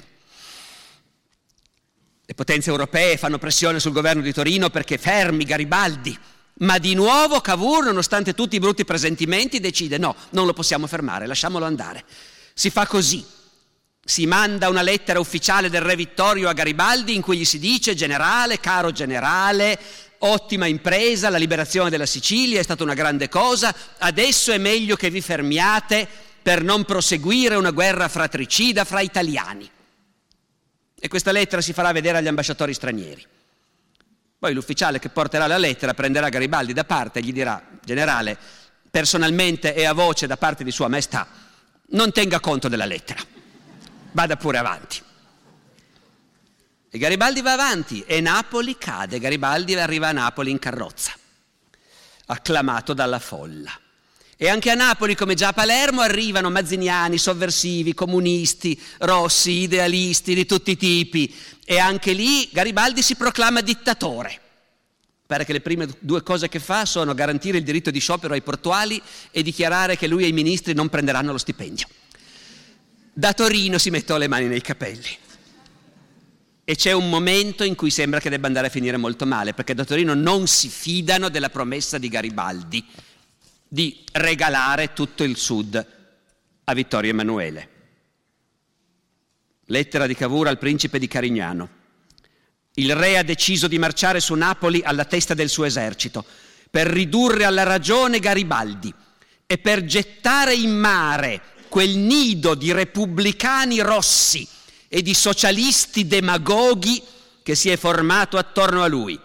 le 2.27 2.33
potenze 2.33 2.71
europee 2.71 3.17
fanno 3.17 3.37
pressione 3.37 3.79
sul 3.79 3.91
governo 3.91 4.21
di 4.21 4.33
Torino 4.33 4.71
perché 4.71 4.97
fermi 4.97 5.43
Garibaldi 5.43 6.17
ma 6.57 6.77
di 6.77 6.93
nuovo 6.93 7.41
Cavour, 7.41 7.85
nonostante 7.85 8.33
tutti 8.33 8.55
i 8.55 8.59
brutti 8.59 8.85
presentimenti, 8.85 9.59
decide 9.59 9.97
no, 9.97 10.15
non 10.29 10.45
lo 10.45 10.53
possiamo 10.53 10.87
fermare, 10.87 11.27
lasciamolo 11.27 11.65
andare. 11.65 12.05
Si 12.53 12.69
fa 12.69 12.87
così. 12.87 13.25
Si 14.07 14.27
manda 14.27 14.69
una 14.69 14.83
lettera 14.83 15.19
ufficiale 15.19 15.67
del 15.67 15.81
re 15.81 15.95
Vittorio 15.95 16.47
a 16.47 16.53
Garibaldi 16.53 17.15
in 17.15 17.23
cui 17.23 17.39
gli 17.39 17.45
si 17.45 17.57
dice 17.57 17.95
generale, 17.95 18.59
caro 18.59 18.91
generale, 18.91 19.79
ottima 20.19 20.67
impresa, 20.67 21.29
la 21.29 21.39
liberazione 21.39 21.89
della 21.89 22.05
Sicilia 22.05 22.59
è 22.59 22.63
stata 22.63 22.83
una 22.83 22.93
grande 22.93 23.29
cosa, 23.29 23.73
adesso 23.97 24.51
è 24.51 24.59
meglio 24.59 24.95
che 24.95 25.09
vi 25.09 25.21
fermiate 25.21 26.07
per 26.39 26.61
non 26.61 26.85
proseguire 26.85 27.55
una 27.55 27.71
guerra 27.71 28.07
fratricida 28.07 28.85
fra 28.85 28.99
italiani. 28.99 29.67
E 30.99 31.07
questa 31.07 31.31
lettera 31.31 31.63
si 31.63 31.73
farà 31.73 31.91
vedere 31.91 32.19
agli 32.19 32.27
ambasciatori 32.27 32.75
stranieri. 32.75 33.25
Poi 34.37 34.53
l'ufficiale 34.53 34.99
che 34.99 35.09
porterà 35.09 35.47
la 35.47 35.57
lettera 35.57 35.95
prenderà 35.95 36.29
Garibaldi 36.29 36.73
da 36.73 36.83
parte 36.83 37.17
e 37.17 37.21
gli 37.23 37.33
dirà, 37.33 37.59
generale, 37.83 38.37
personalmente 38.91 39.73
e 39.73 39.85
a 39.85 39.93
voce 39.93 40.27
da 40.27 40.37
parte 40.37 40.63
di 40.63 40.69
Sua 40.69 40.89
Maestà, 40.89 41.27
non 41.89 42.11
tenga 42.11 42.39
conto 42.39 42.67
della 42.67 42.85
lettera, 42.85 43.19
vada 44.15 44.37
pure 44.37 44.57
avanti. 44.57 45.01
E 46.89 46.97
Garibaldi 46.97 47.41
va 47.41 47.51
avanti 47.51 48.01
e 48.07 48.21
Napoli 48.21 48.77
cade, 48.77 49.19
Garibaldi 49.19 49.75
arriva 49.75 50.07
a 50.07 50.13
Napoli 50.13 50.51
in 50.51 50.57
carrozza, 50.59 51.11
acclamato 52.27 52.93
dalla 52.93 53.19
folla. 53.19 53.77
E 54.37 54.47
anche 54.47 54.69
a 54.69 54.75
Napoli, 54.75 55.15
come 55.15 55.33
già 55.33 55.49
a 55.49 55.53
Palermo, 55.53 56.01
arrivano 56.01 56.49
mazziniani, 56.49 57.17
sovversivi, 57.17 57.93
comunisti, 57.93 58.81
rossi, 58.99 59.51
idealisti 59.51 60.33
di 60.33 60.45
tutti 60.45 60.71
i 60.71 60.77
tipi. 60.77 61.33
E 61.65 61.77
anche 61.79 62.11
lì 62.13 62.49
Garibaldi 62.51 63.01
si 63.01 63.15
proclama 63.15 63.61
dittatore. 63.61 64.41
Pare 65.25 65.45
che 65.45 65.53
le 65.53 65.61
prime 65.61 65.87
due 65.99 66.21
cose 66.21 66.49
che 66.49 66.59
fa 66.59 66.85
sono 66.85 67.13
garantire 67.13 67.57
il 67.57 67.63
diritto 67.63 67.91
di 67.91 67.99
sciopero 67.99 68.33
ai 68.33 68.41
portuali 68.41 69.01
e 69.31 69.41
dichiarare 69.41 69.97
che 69.97 70.07
lui 70.07 70.23
e 70.23 70.27
i 70.27 70.33
ministri 70.33 70.73
non 70.73 70.89
prenderanno 70.89 71.31
lo 71.31 71.37
stipendio. 71.37 71.87
Da 73.17 73.31
Torino 73.31 73.77
si 73.77 73.91
mettono 73.91 74.19
le 74.19 74.27
mani 74.27 74.47
nei 74.47 74.59
capelli. 74.59 75.17
E 76.65 76.75
c'è 76.75 76.91
un 76.91 77.09
momento 77.09 77.63
in 77.63 77.73
cui 77.73 77.89
sembra 77.89 78.19
che 78.19 78.29
debba 78.29 78.47
andare 78.47 78.67
a 78.67 78.69
finire 78.69 78.97
molto 78.97 79.25
male, 79.25 79.53
perché 79.53 79.73
da 79.73 79.85
Torino 79.85 80.13
non 80.13 80.47
si 80.47 80.67
fidano 80.67 81.29
della 81.29 81.49
promessa 81.49 81.97
di 81.97 82.09
Garibaldi 82.09 82.85
di 83.69 84.03
regalare 84.11 84.91
tutto 84.91 85.23
il 85.23 85.37
sud 85.37 85.87
a 86.65 86.73
Vittorio 86.73 87.11
Emanuele. 87.11 87.69
Lettera 89.67 90.07
di 90.07 90.15
Cavour 90.15 90.49
al 90.49 90.57
principe 90.57 90.99
di 90.99 91.07
Carignano. 91.07 91.69
Il 92.73 92.93
re 92.97 93.17
ha 93.17 93.23
deciso 93.23 93.69
di 93.69 93.79
marciare 93.79 94.19
su 94.19 94.33
Napoli 94.33 94.81
alla 94.83 95.05
testa 95.05 95.33
del 95.33 95.47
suo 95.47 95.63
esercito 95.63 96.25
per 96.69 96.87
ridurre 96.87 97.45
alla 97.45 97.63
ragione 97.63 98.19
Garibaldi 98.19 98.93
e 99.45 99.57
per 99.57 99.85
gettare 99.85 100.53
in 100.53 100.75
mare 100.75 101.53
quel 101.75 101.97
nido 101.97 102.55
di 102.55 102.71
repubblicani 102.71 103.81
rossi 103.81 104.47
e 104.87 105.01
di 105.01 105.13
socialisti 105.13 106.07
demagoghi 106.07 107.03
che 107.43 107.53
si 107.53 107.69
è 107.69 107.75
formato 107.75 108.37
attorno 108.37 108.81
a 108.81 108.87
lui. 108.87 109.19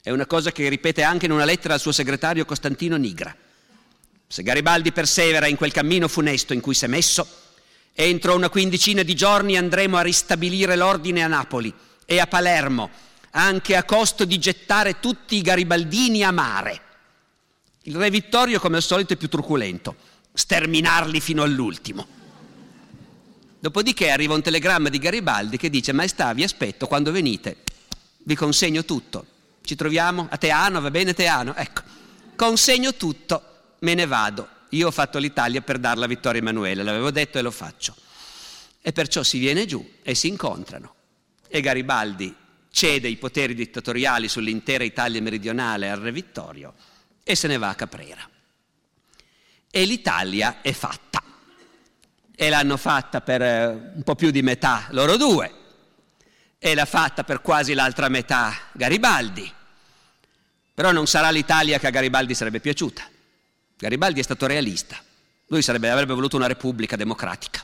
È 0.00 0.10
una 0.10 0.24
cosa 0.24 0.50
che 0.50 0.66
ripete 0.70 1.02
anche 1.02 1.26
in 1.26 1.32
una 1.32 1.44
lettera 1.44 1.74
al 1.74 1.80
suo 1.80 1.92
segretario 1.92 2.46
Costantino 2.46 2.96
Nigra. 2.96 3.36
Se 4.26 4.42
Garibaldi 4.42 4.92
persevera 4.92 5.46
in 5.46 5.56
quel 5.56 5.72
cammino 5.72 6.08
funesto 6.08 6.54
in 6.54 6.62
cui 6.62 6.72
si 6.72 6.86
è 6.86 6.88
messo, 6.88 7.28
entro 7.92 8.34
una 8.34 8.48
quindicina 8.48 9.02
di 9.02 9.14
giorni 9.14 9.58
andremo 9.58 9.98
a 9.98 10.02
ristabilire 10.02 10.74
l'ordine 10.74 11.22
a 11.22 11.26
Napoli 11.26 11.70
e 12.06 12.18
a 12.18 12.26
Palermo, 12.26 12.88
anche 13.32 13.76
a 13.76 13.84
costo 13.84 14.24
di 14.24 14.38
gettare 14.38 15.00
tutti 15.00 15.36
i 15.36 15.42
garibaldini 15.42 16.24
a 16.24 16.30
mare. 16.30 16.80
Il 17.82 17.96
re 17.96 18.08
Vittorio, 18.08 18.58
come 18.58 18.76
al 18.76 18.82
solito, 18.82 19.12
è 19.12 19.16
più 19.16 19.28
truculento, 19.28 20.14
sterminarli 20.36 21.18
fino 21.20 21.42
all'ultimo. 21.42 22.06
Dopodiché 23.58 24.10
arriva 24.10 24.34
un 24.34 24.42
telegramma 24.42 24.90
di 24.90 24.98
Garibaldi 24.98 25.56
che 25.56 25.70
dice 25.70 25.92
Maestà, 25.92 26.32
vi 26.34 26.42
aspetto, 26.42 26.86
quando 26.86 27.10
venite 27.10 27.64
vi 28.24 28.34
consegno 28.34 28.84
tutto. 28.84 29.26
Ci 29.62 29.74
troviamo 29.74 30.26
a 30.30 30.36
Teano, 30.36 30.80
va 30.80 30.90
bene 30.90 31.14
Teano? 31.14 31.54
Ecco, 31.54 31.82
consegno 32.36 32.94
tutto, 32.94 33.76
me 33.80 33.94
ne 33.94 34.06
vado. 34.06 34.48
Io 34.70 34.88
ho 34.88 34.90
fatto 34.90 35.18
l'Italia 35.18 35.62
per 35.62 35.78
darla 35.78 36.04
a 36.04 36.08
Vittorio 36.08 36.40
Emanuele, 36.40 36.82
l'avevo 36.82 37.10
detto 37.10 37.38
e 37.38 37.42
lo 37.42 37.50
faccio. 37.50 37.94
E 38.82 38.92
perciò 38.92 39.22
si 39.22 39.38
viene 39.38 39.64
giù 39.64 39.84
e 40.02 40.14
si 40.14 40.28
incontrano. 40.28 40.94
E 41.48 41.60
Garibaldi 41.60 42.34
cede 42.70 43.08
i 43.08 43.16
poteri 43.16 43.54
dittatoriali 43.54 44.28
sull'intera 44.28 44.84
Italia 44.84 45.22
meridionale 45.22 45.90
al 45.90 45.98
re 45.98 46.12
Vittorio 46.12 46.74
e 47.22 47.34
se 47.34 47.48
ne 47.48 47.56
va 47.56 47.70
a 47.70 47.74
Caprera. 47.74 48.28
E 49.76 49.84
l'Italia 49.84 50.62
è 50.62 50.72
fatta. 50.72 51.22
E 52.34 52.48
l'hanno 52.48 52.78
fatta 52.78 53.20
per 53.20 53.42
eh, 53.42 53.66
un 53.66 54.02
po' 54.02 54.14
più 54.14 54.30
di 54.30 54.40
metà 54.40 54.86
loro 54.92 55.18
due. 55.18 55.52
E 56.56 56.74
l'ha 56.74 56.86
fatta 56.86 57.24
per 57.24 57.42
quasi 57.42 57.74
l'altra 57.74 58.08
metà 58.08 58.56
Garibaldi. 58.72 59.52
Però 60.72 60.92
non 60.92 61.06
sarà 61.06 61.28
l'Italia 61.28 61.78
che 61.78 61.88
a 61.88 61.90
Garibaldi 61.90 62.32
sarebbe 62.32 62.60
piaciuta. 62.60 63.06
Garibaldi 63.76 64.20
è 64.20 64.22
stato 64.22 64.46
realista. 64.46 64.96
Lui 65.48 65.60
sarebbe, 65.60 65.90
avrebbe 65.90 66.14
voluto 66.14 66.36
una 66.36 66.46
repubblica 66.46 66.96
democratica. 66.96 67.62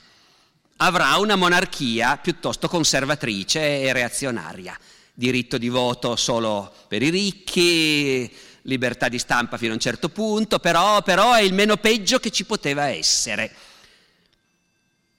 Avrà 0.76 1.16
una 1.16 1.36
monarchia 1.36 2.18
piuttosto 2.18 2.68
conservatrice 2.68 3.80
e 3.80 3.90
reazionaria. 3.94 4.78
Diritto 5.14 5.56
di 5.56 5.70
voto 5.70 6.16
solo 6.16 6.74
per 6.88 7.00
i 7.00 7.08
ricchi, 7.08 8.30
libertà 8.62 9.08
di 9.08 9.18
stampa 9.18 9.56
fino 9.56 9.72
a 9.72 9.74
un 9.74 9.80
certo 9.80 10.08
punto, 10.08 10.58
però, 10.58 11.02
però 11.02 11.32
è 11.34 11.40
il 11.42 11.54
meno 11.54 11.76
peggio 11.76 12.18
che 12.18 12.30
ci 12.30 12.44
poteva 12.44 12.86
essere. 12.86 13.50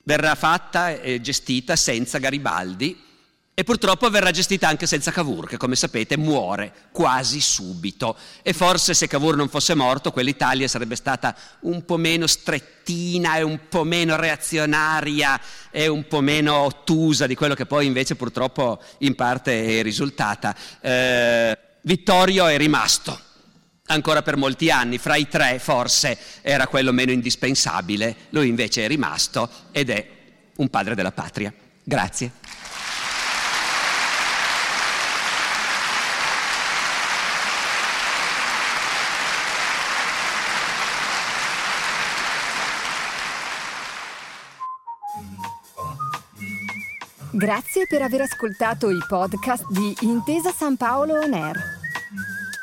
Verrà 0.04 0.36
fatta 0.36 1.00
e 1.00 1.22
gestita 1.22 1.76
senza 1.76 2.18
Garibaldi 2.18 3.12
e 3.56 3.64
purtroppo 3.64 4.10
verrà 4.10 4.32
gestita 4.32 4.68
anche 4.68 4.88
senza 4.88 5.12
Cavour, 5.12 5.48
che 5.48 5.58
come 5.58 5.76
sapete 5.76 6.18
muore 6.18 6.74
quasi 6.92 7.40
subito. 7.40 8.18
E 8.42 8.52
forse 8.52 8.96
se 8.96 9.08
Cavour 9.08 9.36
non 9.36 9.48
fosse 9.48 9.76
morto, 9.76 10.12
quell'Italia 10.12 10.68
sarebbe 10.68 10.96
stata 10.96 11.36
un 11.62 11.86
po' 11.86 11.98
meno 11.98 12.26
strettina 12.26 13.36
e 13.36 13.44
un 13.44 13.68
po' 13.70 13.84
meno 13.84 14.16
reazionaria 14.16 15.40
e 15.70 15.88
un 15.88 16.08
po' 16.08 16.22
meno 16.22 16.56
ottusa 16.56 17.28
di 17.28 17.36
quello 17.36 17.54
che 17.54 17.68
poi 17.68 17.86
invece 17.86 18.16
purtroppo 18.16 18.82
in 19.00 19.14
parte 19.14 19.80
è 19.80 19.84
risultata. 19.84 20.56
Eh, 20.82 21.58
Vittorio 21.82 22.48
è 22.48 22.58
rimasto 22.58 23.20
ancora 23.94 24.22
per 24.22 24.36
molti 24.36 24.70
anni, 24.70 24.98
fra 24.98 25.16
i 25.16 25.28
tre 25.28 25.60
forse 25.60 26.18
era 26.42 26.68
quello 26.68 26.92
meno 26.92 27.12
indispensabile, 27.12 28.16
lui 28.30 28.48
invece 28.48 28.86
è 28.86 28.88
rimasto 28.88 29.50
ed 29.72 29.90
è 29.90 30.08
un 30.58 30.70
padre 30.70 30.96
della 30.96 31.12
patria. 31.12 31.54
Grazie. 31.84 32.32
Grazie 47.36 47.88
per 47.88 48.04
aver 48.04 48.22
ascoltato 48.22 48.92
i 48.92 49.04
podcast 49.08 49.66
di 49.70 49.96
Intesa 50.02 50.52
San 50.52 50.78
Paolo 50.78 51.16
On 51.20 51.34
Air. 51.34 51.83